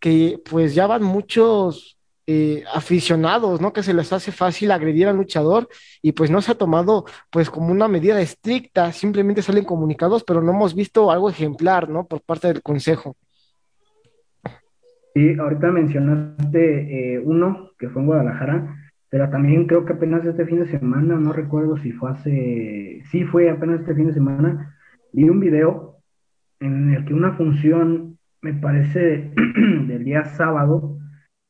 que 0.00 0.42
pues 0.44 0.74
ya 0.74 0.88
van 0.88 1.04
muchos 1.04 1.96
eh, 2.26 2.64
aficionados, 2.72 3.60
¿no? 3.60 3.72
Que 3.74 3.82
se 3.82 3.92
les 3.92 4.10
hace 4.12 4.32
fácil 4.32 4.70
agredir 4.70 5.08
al 5.08 5.16
luchador 5.16 5.68
y 6.00 6.12
pues 6.12 6.30
no 6.30 6.40
se 6.40 6.52
ha 6.52 6.54
tomado 6.54 7.04
pues 7.30 7.50
como 7.50 7.70
una 7.70 7.86
medida 7.86 8.18
estricta, 8.18 8.92
simplemente 8.92 9.42
salen 9.42 9.64
comunicados, 9.64 10.24
pero 10.24 10.40
no 10.40 10.52
hemos 10.52 10.74
visto 10.74 11.10
algo 11.10 11.28
ejemplar, 11.28 11.90
¿no? 11.90 12.06
Por 12.06 12.22
parte 12.22 12.48
del 12.48 12.62
Consejo. 12.62 13.16
Sí, 15.14 15.36
ahorita 15.38 15.70
mencionaste 15.70 17.14
eh, 17.14 17.18
uno 17.18 17.70
que 17.78 17.90
fue 17.90 18.00
en 18.00 18.06
Guadalajara, 18.06 18.74
pero 19.10 19.28
también 19.28 19.66
creo 19.66 19.84
que 19.84 19.92
apenas 19.92 20.24
este 20.24 20.46
fin 20.46 20.60
de 20.60 20.66
semana, 20.66 21.16
no 21.16 21.32
recuerdo 21.32 21.76
si 21.76 21.92
fue 21.92 22.10
hace, 22.10 23.02
sí 23.10 23.24
fue 23.24 23.50
apenas 23.50 23.80
este 23.80 23.94
fin 23.94 24.06
de 24.06 24.14
semana, 24.14 24.76
vi 25.12 25.28
un 25.28 25.40
video 25.40 25.98
en 26.58 26.94
el 26.94 27.04
que 27.04 27.12
una 27.12 27.34
función, 27.34 28.18
me 28.40 28.54
parece, 28.54 29.30
del 29.86 30.04
día 30.04 30.24
sábado, 30.24 30.98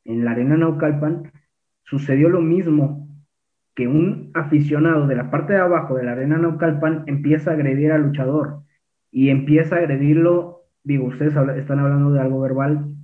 en 0.05 0.23
la 0.23 0.31
Arena 0.31 0.55
Naucalpan, 0.55 1.31
sucedió 1.83 2.29
lo 2.29 2.41
mismo, 2.41 3.05
que 3.75 3.87
un 3.87 4.31
aficionado 4.33 5.05
de 5.05 5.15
la 5.15 5.29
parte 5.29 5.53
de 5.53 5.59
abajo 5.59 5.95
de 5.95 6.03
la 6.03 6.13
Arena 6.13 6.37
Naucalpan 6.37 7.03
empieza 7.07 7.51
a 7.51 7.53
agredir 7.55 7.91
al 7.91 8.03
luchador 8.03 8.61
y 9.11 9.29
empieza 9.29 9.75
a 9.75 9.79
agredirlo, 9.79 10.63
digo, 10.83 11.05
ustedes 11.05 11.35
están 11.57 11.79
hablando 11.79 12.11
de 12.11 12.21
algo 12.21 12.39
verbal, 12.39 12.95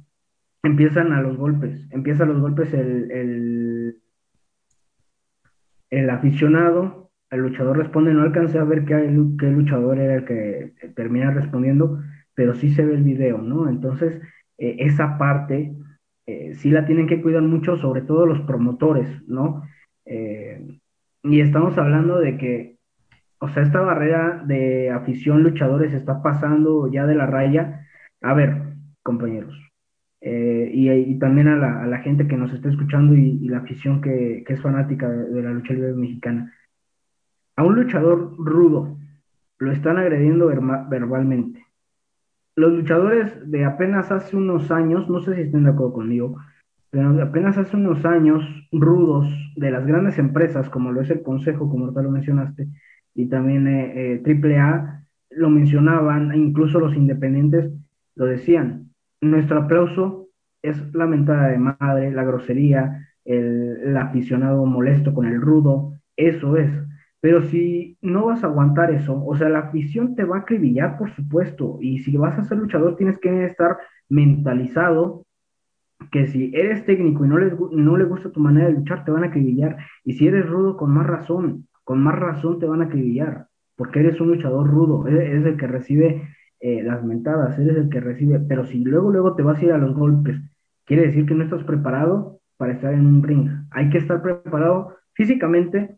empiezan 0.64 1.12
a 1.12 1.22
los 1.22 1.38
golpes, 1.38 1.88
empiezan 1.92 2.30
los 2.30 2.40
golpes 2.40 2.74
el, 2.74 3.98
el, 5.90 6.10
aficionado, 6.10 7.12
el 7.30 7.42
luchador 7.42 7.78
responde, 7.78 8.14
no 8.14 8.24
alcancé 8.24 8.60
a 8.60 8.64
ver 8.64 8.86
qué, 8.86 8.96
qué 9.40 9.52
luchador 9.52 10.00
era 10.00 10.16
el 10.16 10.26
que 10.26 10.74
termina 10.96 11.32
respondiendo, 11.32 12.00
pero 12.34 12.54
sí 12.54 12.74
se 12.74 12.86
ve 12.86 12.96
el 12.96 13.04
video, 13.04 13.40
¿no? 13.40 13.70
Entonces, 13.70 14.22
eh, 14.58 14.78
esa 14.80 15.18
parte 15.18 15.76
eh, 16.32 16.56
sí 16.56 16.70
la 16.70 16.86
tienen 16.86 17.08
que 17.08 17.22
cuidar 17.22 17.42
mucho, 17.44 17.78
sobre 17.78 18.02
todo 18.02 18.26
los 18.26 18.42
promotores, 18.42 19.08
¿no? 19.28 19.64
Eh, 20.06 20.80
y 21.24 21.42
estamos 21.42 21.78
hablando 21.78 22.20
de 22.20 22.38
que, 22.38 22.78
o 23.40 23.50
sea, 23.50 23.64
esta 23.64 23.82
barrera 23.82 24.44
de 24.46 24.90
afición 24.92 25.44
luchadores 25.44 25.94
está 25.94 26.22
pasando 26.24 26.92
ya 26.92 27.06
de 27.06 27.16
la 27.16 27.26
raya. 27.26 27.86
A 28.22 28.34
ver, 28.34 28.76
compañeros, 29.04 29.54
eh, 30.22 30.70
y, 30.74 31.18
también 31.20 31.48
a 31.48 31.56
la, 31.88 31.98
gente 32.00 32.28
que 32.28 32.38
nos 32.38 32.54
está 32.54 32.70
escuchando 32.70 33.16
y, 33.16 33.48
la 33.50 33.60
afición 33.60 34.02
que, 34.02 34.44
es 34.48 34.62
fanática 34.62 35.10
de, 35.10 35.42
la 35.42 35.52
lucha 35.52 35.74
libre 35.74 35.94
mexicana. 35.94 36.54
A 37.56 37.64
un 37.64 37.76
luchador 37.76 38.36
rudo 38.38 38.98
lo 39.60 39.72
están 39.72 39.98
agrediendo 39.98 40.48
verbalmente 40.48 41.66
los 42.62 42.74
luchadores 42.74 43.34
de 43.50 43.66
apenas 43.66 44.12
hace 44.12 44.38
unos 44.38 44.70
años, 44.70 45.10
no 45.10 45.20
sé 45.20 45.34
si 45.34 45.42
estén 45.42 45.64
de 45.64 45.72
acuerdo 45.72 45.94
conmigo, 45.94 46.38
pero 46.92 47.12
de 47.12 47.24
apenas 47.24 47.58
hace 47.58 47.76
unos 47.76 48.06
años 48.06 48.44
rudos 48.72 49.28
de 49.56 49.72
las 49.72 49.84
grandes 49.88 50.20
empresas, 50.20 50.70
como 50.70 50.92
lo 50.92 51.02
es 51.02 51.10
el 51.10 51.24
Consejo, 51.24 51.68
como 51.68 51.92
tal 51.92 52.04
lo 52.04 52.12
mencionaste, 52.12 52.68
y 53.16 53.26
también 53.26 53.68
eh, 53.68 54.14
eh, 54.14 54.58
AAA, 54.60 55.04
lo 55.32 55.50
mencionaban, 55.50 56.32
e 56.34 56.38
incluso 56.38 56.80
los 56.80 56.96
independientes 56.96 57.72
lo 58.16 58.26
decían. 58.26 58.92
Nuestro 59.22 59.62
aplauso 59.62 60.28
es 60.62 60.94
la 60.94 61.08
mentada 61.08 61.48
de 61.48 61.58
madre, 61.58 62.12
la 62.12 62.24
grosería, 62.24 63.08
el 63.26 63.98
aficionado 63.98 64.66
molesto 64.68 65.16
con 65.16 65.26
el 65.26 65.42
rudo, 65.42 65.94
eso 66.16 66.58
es. 66.58 66.70
Pero 67.22 67.44
si 67.44 67.98
no 68.02 68.26
vas 68.26 68.44
a 68.44 68.48
aguantar 68.48 68.92
eso, 68.92 69.24
o 69.24 69.36
sea, 69.36 69.50
la 69.50 69.60
afición 69.60 70.16
te 70.16 70.26
va 70.26 70.38
a 70.38 70.40
acribillar, 70.40 70.98
por 70.98 71.12
supuesto, 71.16 71.78
y 71.80 72.00
si 72.00 72.18
vas 72.18 72.38
a 72.38 72.44
ser 72.44 72.58
luchador 72.58 72.96
tienes 72.98 73.20
que 73.20 73.46
estar 73.46 73.78
mentalizado 74.10 75.26
que 76.12 76.26
si 76.28 76.52
eres 76.56 76.86
técnico 76.86 77.24
y 77.24 77.30
no, 77.30 77.38
les, 77.38 77.54
no 77.72 77.96
le 77.96 78.06
gusta 78.06 78.32
tu 78.32 78.40
manera 78.40 78.68
de 78.68 78.74
luchar, 78.74 79.06
te 79.06 79.12
van 79.12 79.24
a 79.24 79.28
acribillar. 79.28 79.78
Y 80.04 80.14
si 80.14 80.28
eres 80.28 80.50
rudo, 80.50 80.78
con 80.78 80.92
más 80.92 81.06
razón, 81.06 81.68
con 81.84 82.02
más 82.02 82.18
razón 82.18 82.60
te 82.60 82.66
van 82.66 82.82
a 82.82 82.86
acribillar, 82.86 83.48
porque 83.76 84.00
eres 84.00 84.20
un 84.20 84.30
luchador 84.30 84.68
rudo, 84.68 85.08
eres 85.08 85.46
el 85.46 85.58
que 85.58 85.68
recibe 85.68 86.28
eh, 86.60 86.84
las 86.84 87.04
mentadas, 87.04 87.58
eres 87.60 87.78
el 87.78 87.90
que 87.90 88.00
recibe, 88.00 88.40
pero 88.40 88.66
si 88.66 88.84
luego, 88.84 89.12
luego 89.12 89.36
te 89.36 89.44
vas 89.44 89.60
a 89.60 89.66
ir 89.66 89.72
a 89.74 89.78
los 89.78 89.96
golpes, 89.96 90.40
quiere 90.86 91.08
decir 91.08 91.26
que 91.26 91.36
no 91.36 91.44
estás 91.44 91.64
preparado 91.64 92.40
para 92.58 92.74
estar 92.74 92.94
en 92.94 93.06
un 93.06 93.24
ring. 93.24 93.50
Hay 93.72 93.90
que 93.90 93.98
estar 93.98 94.22
preparado 94.22 94.96
físicamente, 95.14 95.98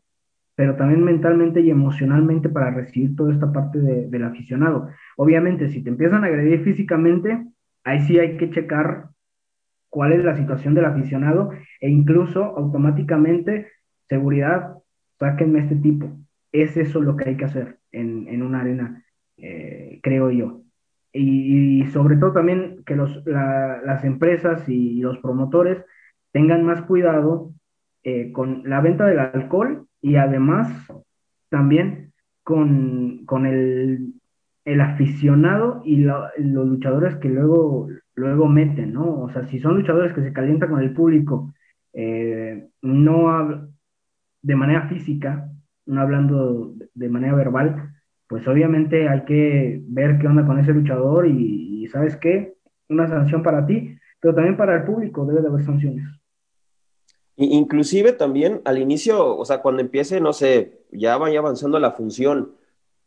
pero 0.56 0.76
también 0.76 1.04
mentalmente 1.04 1.62
y 1.62 1.70
emocionalmente 1.70 2.50
para 2.50 2.72
recibir 2.72 3.16
toda 3.16 3.34
esta 3.34 3.52
parte 3.52 3.80
del 3.80 4.24
aficionado. 4.24 4.90
Obviamente, 5.18 5.70
si 5.70 5.84
te 5.84 5.90
empiezan 5.90 6.24
a 6.24 6.28
agredir 6.28 6.64
físicamente, 6.64 7.46
ahí 7.84 8.02
sí 8.02 8.20
hay 8.20 8.38
que 8.38 8.50
checar 8.50 9.10
cuál 9.90 10.14
es 10.14 10.24
la 10.24 10.36
situación 10.36 10.74
del 10.74 10.86
aficionado 10.86 11.52
e 11.80 11.90
incluso 11.90 12.44
automáticamente, 12.44 13.68
seguridad, 14.08 14.76
sáquenme 15.20 15.60
este 15.60 15.76
tipo. 15.76 16.12
Es 16.52 16.78
eso 16.78 17.02
lo 17.02 17.16
que 17.16 17.30
hay 17.30 17.38
que 17.38 17.46
hacer 17.46 17.80
en, 17.92 18.28
en 18.28 18.44
una 18.44 18.62
arena, 18.62 19.04
eh, 19.38 20.00
creo 20.04 20.30
yo. 20.32 20.62
Y, 21.12 21.86
sobre 21.88 22.18
todo 22.18 22.34
también 22.34 22.84
que 22.86 22.96
los, 22.96 23.24
las 23.26 24.04
empresas 24.04 24.68
y 24.68 25.00
los 25.00 25.20
promotores 25.20 25.86
tengan 26.32 26.66
más 26.66 26.82
cuidado 26.82 27.54
eh, 28.04 28.32
con 28.32 28.64
la 28.66 28.82
venta 28.82 29.06
del 29.06 29.20
alcohol 29.20 29.88
y 30.04 30.18
además 30.18 30.70
también 31.50 32.12
con, 32.44 33.26
el, 33.46 34.14
aficionado 34.82 35.82
y 35.86 35.96
los 35.98 36.68
luchadores 36.68 37.16
que 37.16 37.30
luego, 37.30 37.88
luego 38.16 38.48
meten, 38.48 38.94
¿no? 38.94 39.22
O 39.22 39.30
sea, 39.32 39.48
si 39.48 39.60
son 39.60 39.78
luchadores 39.78 40.14
que 40.14 40.22
se 40.22 40.34
calientan 40.34 40.70
con 40.70 40.82
el 40.82 40.94
público, 40.94 41.54
eh, 41.94 42.68
no 42.82 43.70
de 44.42 44.56
manera 44.56 44.90
física, 44.90 45.50
no 45.86 46.02
hablando 46.02 46.74
de 46.94 47.10
manera 47.10 47.36
verbal, 47.36 47.94
pues 48.28 48.46
obviamente 48.48 49.08
hay 49.08 49.24
que 49.24 49.82
ver 49.88 50.20
qué 50.20 50.28
onda 50.28 50.46
con 50.46 50.60
ese 50.60 50.74
luchador 50.74 51.28
y, 51.28 51.84
y 51.84 51.88
¿sabes 51.88 52.18
qué? 52.18 52.56
Una 52.90 53.08
sanción 53.08 53.42
para 53.42 53.66
ti, 53.66 53.98
pero 54.20 54.36
también 54.36 54.58
para 54.58 54.76
el 54.76 54.84
público 54.84 55.26
debe 55.26 55.42
de 55.42 55.48
haber 55.48 55.64
sanciones. 55.64 56.23
Inclusive 57.36 58.14
también 58.14 58.62
al 58.64 58.78
inicio, 58.78 59.38
o 59.38 59.46
sea, 59.46 59.62
cuando 59.62 59.82
empiece, 59.82 60.22
no 60.22 60.34
sé, 60.34 60.84
ya 60.92 61.18
vaya 61.18 61.40
avanzando 61.40 61.80
la 61.80 61.92
función, 61.92 62.56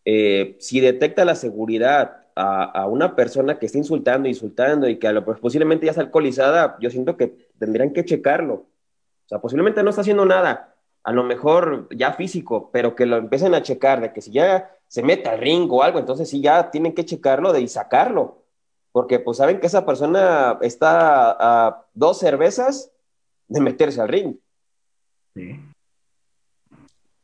eh, 0.04 0.56
si 0.58 0.80
detecta 0.80 1.24
la 1.24 1.36
seguridad 1.36 2.26
a, 2.34 2.86
una 2.86 3.16
persona 3.16 3.58
que 3.58 3.66
está 3.66 3.78
insultando, 3.78 4.28
insultando 4.28 4.88
y 4.88 4.98
que 4.98 5.08
a 5.08 5.24
pues, 5.24 5.38
posiblemente 5.38 5.86
ya 5.86 5.90
está 5.90 6.02
alcoholizada, 6.02 6.76
yo 6.80 6.90
siento 6.90 7.16
que 7.16 7.50
tendrían 7.58 7.92
que 7.92 8.04
checarlo. 8.04 8.54
O 8.54 9.28
sea, 9.28 9.40
posiblemente 9.40 9.82
no 9.82 9.90
está 9.90 10.02
haciendo 10.02 10.26
nada, 10.26 10.74
a 11.02 11.12
lo 11.12 11.24
mejor 11.24 11.88
ya 11.96 12.12
físico, 12.12 12.70
pero 12.72 12.94
que 12.94 13.06
lo 13.06 13.16
empiecen 13.16 13.54
a 13.54 13.62
checar, 13.62 14.00
de 14.00 14.12
que 14.12 14.20
si 14.20 14.32
ya 14.32 14.76
se 14.88 15.02
mete 15.02 15.28
al 15.28 15.40
ring 15.40 15.70
o 15.72 15.82
algo, 15.82 15.98
entonces 15.98 16.28
sí 16.28 16.40
ya 16.40 16.70
tienen 16.70 16.94
que 16.94 17.04
checarlo 17.04 17.52
de 17.52 17.60
y 17.62 17.68
sacarlo 17.68 18.46
porque 18.96 19.20
pues 19.20 19.36
saben 19.36 19.60
que 19.60 19.66
esa 19.66 19.84
persona 19.84 20.56
está 20.62 21.36
a 21.38 21.84
dos 21.92 22.18
cervezas 22.18 22.90
de 23.48 23.60
meterse 23.60 24.00
al 24.00 24.08
ring. 24.08 24.36
Sí. 25.34 25.60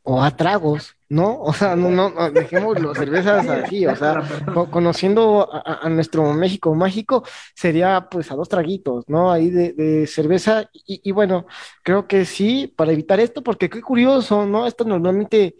O 0.05 0.21
a 0.21 0.35
tragos, 0.35 0.97
¿no? 1.07 1.39
O 1.41 1.53
sea, 1.53 1.77
no, 1.77 1.89
no, 1.89 2.09
no, 2.09 2.29
dejemos 2.29 2.77
las 2.81 2.97
cervezas 2.97 3.47
así, 3.47 3.85
o 3.87 3.95
sea, 3.95 4.21
co- 4.53 4.69
conociendo 4.69 5.49
a, 5.49 5.59
a- 5.59 5.79
a 5.85 5.89
nuestro 5.89 6.33
México 6.33 6.75
mágico, 6.75 7.23
sería 7.55 8.09
pues 8.11 8.29
a 8.29 8.35
dos 8.35 8.49
traguitos, 8.49 9.05
¿no? 9.07 9.31
Ahí 9.31 9.49
de, 9.49 9.71
de 9.71 10.05
cerveza, 10.05 10.69
y, 10.73 10.99
y 11.09 11.11
bueno, 11.13 11.45
creo 11.83 12.05
que 12.05 12.25
sí, 12.25 12.67
para 12.75 12.91
evitar 12.91 13.21
esto, 13.21 13.41
porque 13.43 13.69
qué 13.69 13.81
curioso, 13.81 14.45
¿no? 14.45 14.67
Esto 14.67 14.83
normalmente 14.83 15.55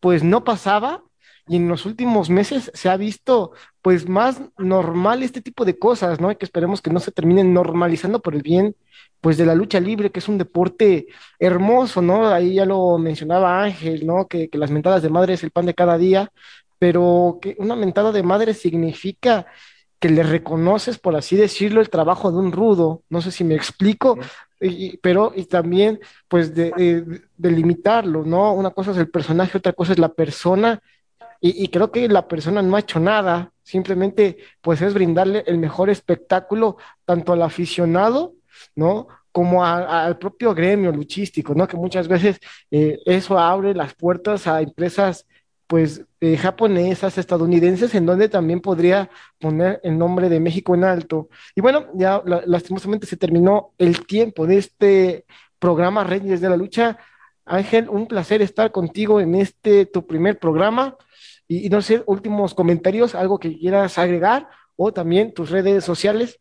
pues 0.00 0.24
no 0.24 0.42
pasaba, 0.42 1.04
y 1.46 1.56
en 1.56 1.68
los 1.68 1.84
últimos 1.86 2.30
meses 2.30 2.70
se 2.74 2.88
ha 2.88 2.96
visto 2.96 3.52
pues 3.82 4.08
más 4.08 4.40
normal 4.58 5.22
este 5.22 5.42
tipo 5.42 5.64
de 5.64 5.78
cosas, 5.78 6.20
¿no? 6.20 6.30
Y 6.30 6.36
que 6.36 6.44
esperemos 6.46 6.80
que 6.80 6.90
no 6.90 7.00
se 7.00 7.12
terminen 7.12 7.52
normalizando 7.52 8.20
por 8.22 8.34
el 8.34 8.42
bien 8.42 8.74
pues 9.20 9.36
de 9.38 9.46
la 9.46 9.54
lucha 9.54 9.80
libre, 9.80 10.10
que 10.10 10.18
es 10.20 10.28
un 10.28 10.38
deporte 10.38 11.06
hermoso, 11.38 12.02
¿no? 12.02 12.28
Ahí 12.28 12.54
ya 12.54 12.64
lo 12.66 12.98
mencionaba 12.98 13.62
Ángel, 13.62 14.06
¿no? 14.06 14.26
Que, 14.28 14.48
que 14.50 14.58
las 14.58 14.70
mentadas 14.70 15.02
de 15.02 15.08
madre 15.10 15.34
es 15.34 15.42
el 15.44 15.50
pan 15.50 15.66
de 15.66 15.74
cada 15.74 15.96
día, 15.98 16.30
pero 16.78 17.38
que 17.40 17.56
una 17.58 17.76
mentada 17.76 18.12
de 18.12 18.22
madre 18.22 18.54
significa 18.54 19.46
que 20.00 20.10
le 20.10 20.22
reconoces, 20.22 20.98
por 20.98 21.16
así 21.16 21.36
decirlo, 21.36 21.80
el 21.80 21.88
trabajo 21.90 22.30
de 22.30 22.38
un 22.38 22.52
rudo. 22.52 23.02
No 23.08 23.22
sé 23.22 23.30
si 23.30 23.44
me 23.44 23.54
explico, 23.54 24.18
y- 24.60 24.96
pero 24.98 25.32
y 25.34 25.44
también, 25.46 26.00
pues, 26.28 26.54
de, 26.54 26.70
de- 26.76 27.22
de 27.36 27.50
limitarlo, 27.50 28.24
¿no? 28.24 28.52
Una 28.54 28.70
cosa 28.70 28.90
es 28.92 28.98
el 28.98 29.10
personaje, 29.10 29.56
otra 29.58 29.72
cosa 29.72 29.92
es 29.92 29.98
la 29.98 30.12
persona, 30.12 30.80
y, 31.48 31.68
creo 31.68 31.90
que 31.92 32.08
la 32.08 32.26
persona 32.28 32.62
no 32.62 32.76
ha 32.76 32.80
hecho 32.80 33.00
nada, 33.00 33.52
simplemente, 33.62 34.38
pues, 34.60 34.80
es 34.82 34.94
brindarle 34.94 35.44
el 35.46 35.58
mejor 35.58 35.90
espectáculo 35.90 36.76
tanto 37.04 37.32
al 37.32 37.42
aficionado, 37.42 38.34
¿no? 38.74 39.08
como 39.32 39.64
al 39.64 40.16
propio 40.18 40.54
gremio 40.54 40.92
luchístico, 40.92 41.56
¿no? 41.56 41.66
Que 41.66 41.76
muchas 41.76 42.06
veces 42.06 42.38
eh, 42.70 43.00
eso 43.04 43.36
abre 43.36 43.74
las 43.74 43.92
puertas 43.92 44.46
a 44.46 44.60
empresas, 44.62 45.26
pues, 45.66 46.04
eh, 46.20 46.36
japonesas, 46.36 47.18
estadounidenses, 47.18 47.94
en 47.96 48.06
donde 48.06 48.28
también 48.28 48.60
podría 48.60 49.10
poner 49.40 49.80
el 49.82 49.98
nombre 49.98 50.28
de 50.28 50.38
México 50.38 50.74
en 50.76 50.84
alto. 50.84 51.28
Y 51.56 51.60
bueno, 51.62 51.86
ya 51.94 52.22
la- 52.24 52.44
lastimosamente 52.46 53.06
se 53.06 53.16
terminó 53.16 53.72
el 53.76 54.06
tiempo 54.06 54.46
de 54.46 54.58
este 54.58 55.24
programa 55.58 56.04
Reyes 56.04 56.40
de 56.40 56.48
la 56.48 56.56
Lucha. 56.56 56.96
Ángel, 57.44 57.88
un 57.90 58.06
placer 58.06 58.40
estar 58.40 58.70
contigo 58.70 59.20
en 59.20 59.34
este 59.34 59.84
tu 59.86 60.06
primer 60.06 60.38
programa. 60.38 60.96
Y, 61.46 61.68
no 61.68 61.82
sé, 61.82 62.02
últimos 62.06 62.54
comentarios, 62.54 63.14
algo 63.14 63.38
que 63.38 63.58
quieras 63.58 63.98
agregar, 63.98 64.48
o 64.76 64.92
también 64.92 65.32
tus 65.34 65.50
redes 65.50 65.84
sociales. 65.84 66.40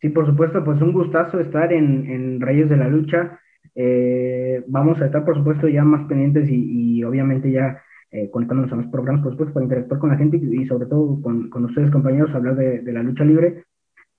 Sí, 0.00 0.08
por 0.08 0.26
supuesto, 0.26 0.64
pues 0.64 0.80
un 0.82 0.92
gustazo 0.92 1.40
estar 1.40 1.72
en, 1.72 2.10
en 2.10 2.40
Reyes 2.40 2.68
de 2.68 2.76
la 2.76 2.88
Lucha. 2.88 3.38
Eh, 3.74 4.62
vamos 4.66 5.00
a 5.00 5.06
estar, 5.06 5.24
por 5.24 5.36
supuesto, 5.36 5.68
ya 5.68 5.84
más 5.84 6.06
pendientes 6.08 6.48
y, 6.50 7.02
obviamente 7.04 7.50
ya 7.50 7.80
eh, 8.10 8.30
conectándonos 8.30 8.72
a 8.72 8.76
los 8.76 8.86
programas, 8.86 9.22
por 9.22 9.32
supuesto, 9.32 9.54
para 9.54 9.64
interactuar 9.64 10.00
con 10.00 10.10
la 10.10 10.16
gente 10.16 10.36
y, 10.36 10.62
y 10.62 10.66
sobre 10.66 10.86
todo 10.86 11.20
con, 11.22 11.48
con 11.48 11.64
ustedes, 11.64 11.90
compañeros, 11.90 12.34
hablar 12.34 12.56
de, 12.56 12.80
de 12.80 12.92
la 12.92 13.02
lucha 13.02 13.24
libre. 13.24 13.64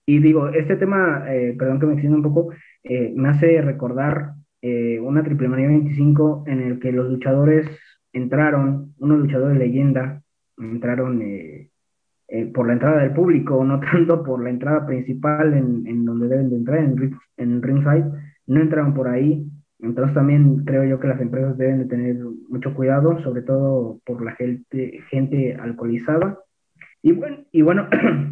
Y 0.05 0.19
digo, 0.19 0.49
este 0.49 0.75
tema, 0.75 1.25
eh, 1.29 1.55
perdón 1.57 1.79
que 1.79 1.85
me 1.85 1.93
extienda 1.93 2.17
un 2.17 2.23
poco, 2.23 2.53
eh, 2.83 3.13
me 3.15 3.29
hace 3.29 3.61
recordar 3.61 4.33
eh, 4.65 4.97
una 5.01 5.21
Triple 5.23 5.49
Manía 5.49 5.67
25 5.67 6.45
en 6.47 6.61
el 6.61 6.79
que 6.79 6.93
los 6.93 7.09
luchadores 7.09 7.67
entraron, 8.13 8.93
unos 8.97 9.19
luchadores 9.19 9.57
leyenda, 9.57 10.23
entraron 10.57 11.21
eh, 11.21 11.69
eh, 12.29 12.45
por 12.45 12.67
la 12.67 12.73
entrada 12.73 13.01
del 13.01 13.11
público, 13.11 13.61
no 13.65 13.79
tanto 13.91 14.23
por 14.23 14.41
la 14.41 14.49
entrada 14.49 14.85
principal 14.85 15.53
en, 15.53 15.85
en 15.85 16.05
donde 16.05 16.29
deben 16.29 16.49
de 16.49 16.55
entrar, 16.55 16.79
en, 16.79 17.19
en 17.35 17.61
ringside, 17.61 18.05
no 18.47 18.61
entraron 18.61 18.93
por 18.93 19.09
ahí. 19.09 19.45
Entonces 19.79 20.15
también 20.15 20.63
creo 20.63 20.85
yo 20.85 20.97
que 20.97 21.09
las 21.09 21.19
empresas 21.19 21.57
deben 21.57 21.79
de 21.79 21.85
tener 21.85 22.15
mucho 22.47 22.73
cuidado, 22.73 23.21
sobre 23.21 23.41
todo 23.41 23.99
por 24.05 24.23
la 24.23 24.31
gente, 24.31 25.01
gente 25.09 25.55
alcoholizada. 25.55 26.39
Y 27.01 27.11
bueno, 27.11 27.39
y 27.51 27.63
bueno 27.63 27.89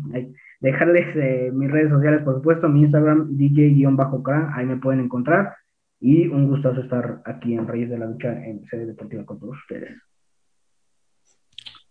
dejarles 0.61 1.13
eh, 1.17 1.51
mis 1.53 1.69
redes 1.69 1.89
sociales, 1.89 2.21
por 2.21 2.35
supuesto, 2.35 2.69
mi 2.69 2.83
Instagram, 2.83 3.35
DJ-K, 3.35 4.53
ahí 4.55 4.65
me 4.65 4.77
pueden 4.77 5.01
encontrar. 5.01 5.55
Y 6.01 6.27
un 6.27 6.49
gustazo 6.49 6.81
estar 6.81 7.21
aquí 7.25 7.53
en 7.53 7.67
Reyes 7.67 7.91
de 7.91 7.99
la 7.99 8.07
Lucha 8.07 8.29
en 8.29 8.65
sede 8.67 8.87
deportiva 8.87 9.23
con 9.23 9.39
todos 9.39 9.55
ustedes. 9.55 10.01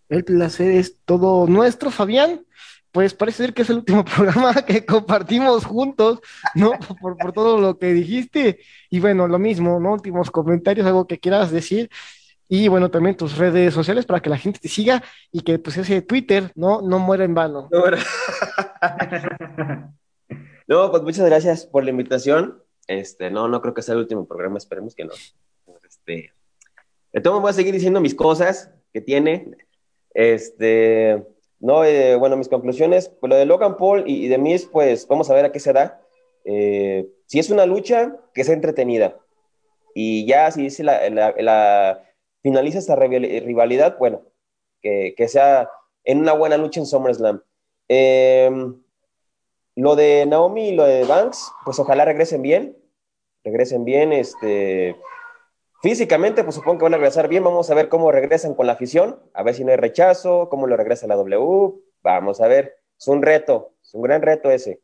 El 0.09 0.25
placer 0.25 0.73
es 0.73 0.99
todo 1.05 1.47
nuestro, 1.47 1.93
Fabián. 1.93 2.45
Pues 2.91 3.15
parece 3.15 3.45
ser 3.45 3.55
que 3.55 3.63
es 3.63 3.71
el 3.71 3.77
último 3.77 4.05
programa 4.17 4.53
que 4.67 4.85
compartimos 4.85 5.65
juntos, 5.65 6.19
¿no? 6.57 6.73
Por, 7.01 7.17
por 7.17 7.33
todo 7.33 7.61
lo 7.61 7.79
que 7.79 7.93
dijiste. 7.93 8.59
Y 8.91 8.99
bueno, 8.99 9.29
lo 9.29 9.39
mismo, 9.39 9.79
¿no? 9.79 9.93
Últimos 9.93 10.29
comentarios, 10.33 10.89
algo 10.89 11.07
que 11.07 11.21
quieras 11.21 11.53
decir. 11.53 11.89
Y 12.49 12.67
bueno, 12.67 12.91
también 12.91 13.17
tus 13.17 13.39
redes 13.39 13.73
sociales 13.73 14.07
para 14.07 14.19
que 14.19 14.29
la 14.29 14.39
gente 14.39 14.59
te 14.59 14.67
siga 14.67 15.05
y 15.31 15.43
que 15.43 15.61
pues 15.61 15.77
ese 15.77 16.03
Twitter, 16.03 16.51
¿no? 16.57 16.83
No 16.83 16.99
muera 16.99 17.23
en 17.23 17.33
vano. 17.33 17.69
No, 20.67 20.91
pues 20.91 21.03
muchas 21.05 21.27
gracias 21.27 21.65
por 21.65 21.85
la 21.85 21.91
invitación. 21.91 22.61
Este, 22.91 23.31
no, 23.31 23.47
no 23.47 23.61
creo 23.63 23.73
que 23.73 23.83
sea 23.83 23.93
el 23.93 24.01
último 24.01 24.27
programa, 24.27 24.59
esperemos 24.59 24.97
que 24.97 25.05
no. 25.05 25.13
Este, 25.89 26.33
de 27.13 27.21
todo 27.21 27.41
voy 27.41 27.51
a 27.51 27.53
seguir 27.53 27.73
diciendo 27.73 28.01
mis 28.01 28.17
cosas 28.17 28.73
que 28.93 29.01
tiene. 29.01 29.53
Este, 30.13 31.25
no, 31.61 31.85
eh, 31.85 32.17
bueno, 32.17 32.37
mis 32.37 32.49
conclusiones, 32.49 33.09
pues 33.09 33.31
lo 33.31 33.37
de 33.37 33.47
Logan 33.47 33.77
Paul 33.77 34.03
y, 34.09 34.27
de 34.27 34.39
Miz, 34.39 34.67
pues 34.67 35.07
vamos 35.07 35.31
a 35.31 35.35
ver 35.35 35.45
a 35.45 35.53
qué 35.53 35.61
se 35.61 35.73
da. 35.73 36.03
Eh, 36.45 37.09
si 37.27 37.39
es 37.39 37.51
una 37.51 37.65
lucha, 37.65 38.17
que 38.35 38.43
sea 38.43 38.55
entretenida. 38.55 39.17
Y 39.95 40.27
ya 40.27 40.51
si 40.51 40.69
se 40.71 40.83
la, 40.83 42.03
finaliza 42.43 42.81
esta 42.81 42.97
rival- 42.97 43.45
rivalidad, 43.45 43.99
bueno, 43.99 44.23
que, 44.83 45.15
que 45.17 45.29
sea 45.29 45.71
en 46.03 46.19
una 46.19 46.33
buena 46.33 46.57
lucha 46.57 46.81
en 46.81 46.87
SummerSlam. 46.87 47.41
Eh, 47.89 48.51
lo 49.77 49.95
de 49.95 50.27
Naomi 50.27 50.71
y 50.71 50.75
lo 50.75 50.83
de 50.83 51.05
Banks, 51.05 51.53
pues 51.65 51.79
ojalá 51.79 52.05
regresen 52.05 52.43
bien, 52.43 52.77
regresen 53.45 53.85
bien, 53.85 54.13
este, 54.13 54.97
físicamente, 55.83 56.45
pues 56.45 56.57
supongo 56.57 56.79
que 56.79 56.85
van 56.85 56.95
a 56.95 56.99
regresar 56.99 57.29
bien, 57.29 57.45
vamos 57.45 57.71
a 57.71 57.75
ver 57.75 57.89
cómo 57.89 58.13
regresan 58.13 58.55
con 58.55 58.67
la 58.67 58.75
afición, 58.75 59.21
a 59.35 59.43
ver 59.43 59.55
si 59.55 59.65
no 59.65 59.71
hay 59.71 59.77
rechazo, 59.77 60.49
cómo 60.51 60.67
lo 60.67 60.77
regresa 60.77 61.07
la 61.07 61.17
W, 61.17 61.75
vamos 62.03 62.41
a 62.41 62.49
ver, 62.49 62.77
es 62.99 63.09
un 63.09 63.23
reto, 63.23 63.73
es 63.83 63.95
un 63.95 64.03
gran 64.03 64.23
reto 64.23 64.51
ese. 64.51 64.81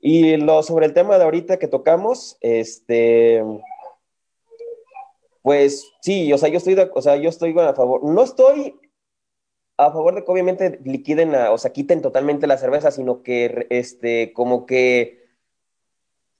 Y 0.00 0.36
lo 0.36 0.62
sobre 0.62 0.86
el 0.86 0.92
tema 0.92 1.18
de 1.18 1.24
ahorita 1.24 1.58
que 1.58 1.66
tocamos, 1.66 2.36
este, 2.40 3.42
pues 5.42 5.90
sí, 6.02 6.32
o 6.32 6.38
sea, 6.38 6.48
yo 6.48 6.58
estoy, 6.58 6.74
de- 6.74 6.90
o 6.94 7.02
sea, 7.02 7.16
yo 7.16 7.28
estoy 7.28 7.58
a 7.58 7.74
favor, 7.74 8.04
no 8.04 8.22
estoy 8.22 8.78
a 9.76 9.90
favor 9.90 10.14
de 10.14 10.24
que 10.24 10.30
obviamente 10.30 10.80
liquiden, 10.84 11.32
la- 11.32 11.52
o 11.52 11.58
sea, 11.58 11.72
quiten 11.72 12.02
totalmente 12.02 12.46
la 12.46 12.58
cerveza, 12.58 12.90
sino 12.90 13.22
que, 13.22 13.66
este, 13.70 14.32
como 14.32 14.66
que 14.66 15.26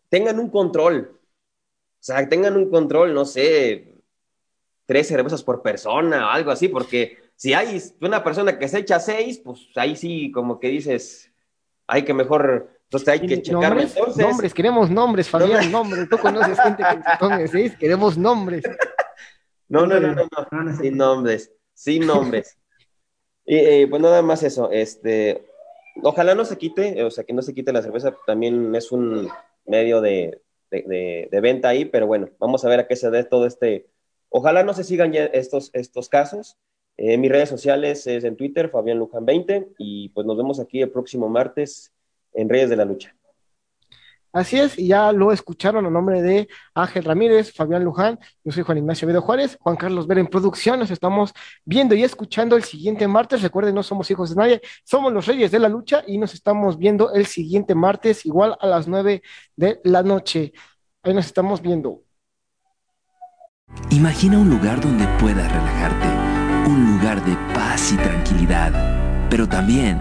tengan 0.09 0.39
un 0.39 0.51
control, 0.51 1.18
o 1.99 2.03
sea, 2.03 2.29
tengan 2.29 2.57
un 2.57 2.71
control, 2.71 3.13
no 3.13 3.25
sé, 3.25 3.95
tres 4.87 5.09
cervezas 5.09 5.43
por 5.43 5.63
persona 5.63 6.27
o 6.27 6.31
algo 6.31 6.51
así, 6.51 6.69
porque 6.69 7.19
si 7.35 7.53
hay 7.53 7.81
una 8.01 8.23
persona 8.23 8.59
que 8.59 8.69
se 8.69 8.79
echa 8.79 9.01
seis, 9.01 9.39
pues 9.45 9.69
ahí 9.77 9.97
sí, 9.97 10.31
como 10.33 10.61
que 10.61 10.69
dices, 10.69 11.33
hay 11.87 12.05
que 12.05 12.15
mejor, 12.15 12.71
entonces 12.85 13.09
hay 13.09 13.21
que 13.27 13.43
checarlo 13.43 13.69
Nombres, 13.69 13.97
entonces. 13.97 14.27
nombres, 14.27 14.55
queremos 14.55 14.91
nombres, 14.91 15.29
Fabián, 15.29 15.71
nombres. 15.71 16.09
Tú 16.09 16.19
conoces 16.19 16.59
gente 16.61 16.83
que 16.83 16.97
se 16.97 17.19
tome 17.19 17.49
seis, 17.49 17.77
queremos 17.77 18.17
nombres. 18.17 18.65
No, 19.69 19.87
no, 19.87 20.01
no, 20.01 20.15
no, 20.15 20.27
no, 20.51 20.77
sin 20.79 20.97
nombres, 20.97 21.53
sin 21.75 22.07
nombres. 22.07 22.57
Y 23.45 23.57
eh, 23.57 23.87
pues 23.89 24.01
nada 24.01 24.23
más 24.23 24.43
eso, 24.43 24.71
este, 24.71 25.47
ojalá 26.03 26.35
no 26.35 26.45
se 26.45 26.57
quite, 26.57 27.03
o 27.03 27.11
sea, 27.11 27.25
que 27.25 27.35
no 27.35 27.43
se 27.43 27.53
quite 27.53 27.73
la 27.73 27.83
cerveza, 27.83 28.17
también 28.27 28.75
es 28.75 28.93
un 28.93 29.29
medio 29.67 30.01
de, 30.01 30.41
de, 30.71 30.83
de- 30.83 31.29
de 31.31 31.41
venta 31.41 31.69
ahí, 31.69 31.85
pero 31.85 32.07
bueno, 32.07 32.29
vamos 32.39 32.65
a 32.65 32.69
ver 32.69 32.81
a 32.81 32.87
qué 32.89 32.97
se 32.97 33.11
dé 33.11 33.25
todo 33.25 33.47
este, 33.47 33.87
ojalá 34.29 34.63
no 34.65 34.75
se 34.75 34.85
sigan 34.85 35.13
ya 35.13 35.25
estos, 35.27 35.71
estos 35.75 36.09
casos. 36.09 36.57
Eh, 36.97 37.17
mis 37.19 37.31
redes 37.31 37.49
sociales 37.49 38.07
es 38.07 38.25
en 38.25 38.37
Twitter, 38.37 38.71
Fabián 38.71 38.99
Luján 38.99 39.25
20, 39.27 39.69
y 39.79 40.09
pues 40.11 40.27
nos 40.27 40.37
vemos 40.37 40.61
aquí 40.61 40.83
el 40.83 40.91
próximo 40.91 41.29
martes 41.29 41.93
en 42.35 42.49
Reyes 42.49 42.71
de 42.71 42.77
la 42.77 42.85
Lucha. 42.85 43.18
Así 44.39 44.57
es, 44.57 44.79
y 44.79 44.87
ya 44.87 45.11
lo 45.11 45.33
escucharon 45.33 45.85
a 45.85 45.91
nombre 45.91 46.23
de 46.23 46.49
Ángel 46.73 47.03
Ramírez, 47.03 47.53
Fabián 47.53 47.83
Luján, 47.83 48.21
yo 48.45 48.53
soy 48.53 48.63
Juan 48.63 48.79
Ignacio 48.79 49.09
Vedo 49.09 49.21
Juárez, 49.21 49.59
Juan 49.61 49.75
Carlos 49.75 50.07
Vera 50.07 50.21
en 50.21 50.29
producción, 50.29 50.79
nos 50.79 50.93
estamos 50.93 51.35
viendo 51.65 51.97
y 51.97 52.05
escuchando 52.05 52.55
el 52.55 52.63
siguiente 52.63 53.09
martes, 53.09 53.43
recuerden, 53.43 53.75
no 53.75 53.83
somos 53.83 54.09
hijos 54.13 54.31
de 54.31 54.37
nadie, 54.37 54.61
somos 54.85 55.13
los 55.13 55.27
reyes 55.27 55.51
de 55.51 55.59
la 55.59 55.69
lucha 55.69 56.05
y 56.07 56.19
nos 56.19 56.35
estamos 56.35 56.79
viendo 56.79 57.13
el 57.13 57.27
siguiente 57.27 57.75
martes, 57.75 58.25
igual 58.27 58.57
a 58.61 58.69
las 58.69 58.87
nueve 58.87 59.23
de 59.57 59.81
la 59.83 60.05
noche, 60.05 60.53
ahí 61.03 61.15
nos 61.15 61.27
estamos 61.27 61.61
viendo. 61.61 62.03
Imagina 63.91 64.39
un 64.39 64.51
lugar 64.51 64.81
donde 64.81 65.05
puedas 65.19 65.53
relajarte, 65.53 66.71
un 66.71 66.93
lugar 66.93 67.25
de 67.25 67.37
paz 67.53 67.93
y 67.93 67.97
tranquilidad, 67.97 69.29
pero 69.31 69.49
también 69.49 70.01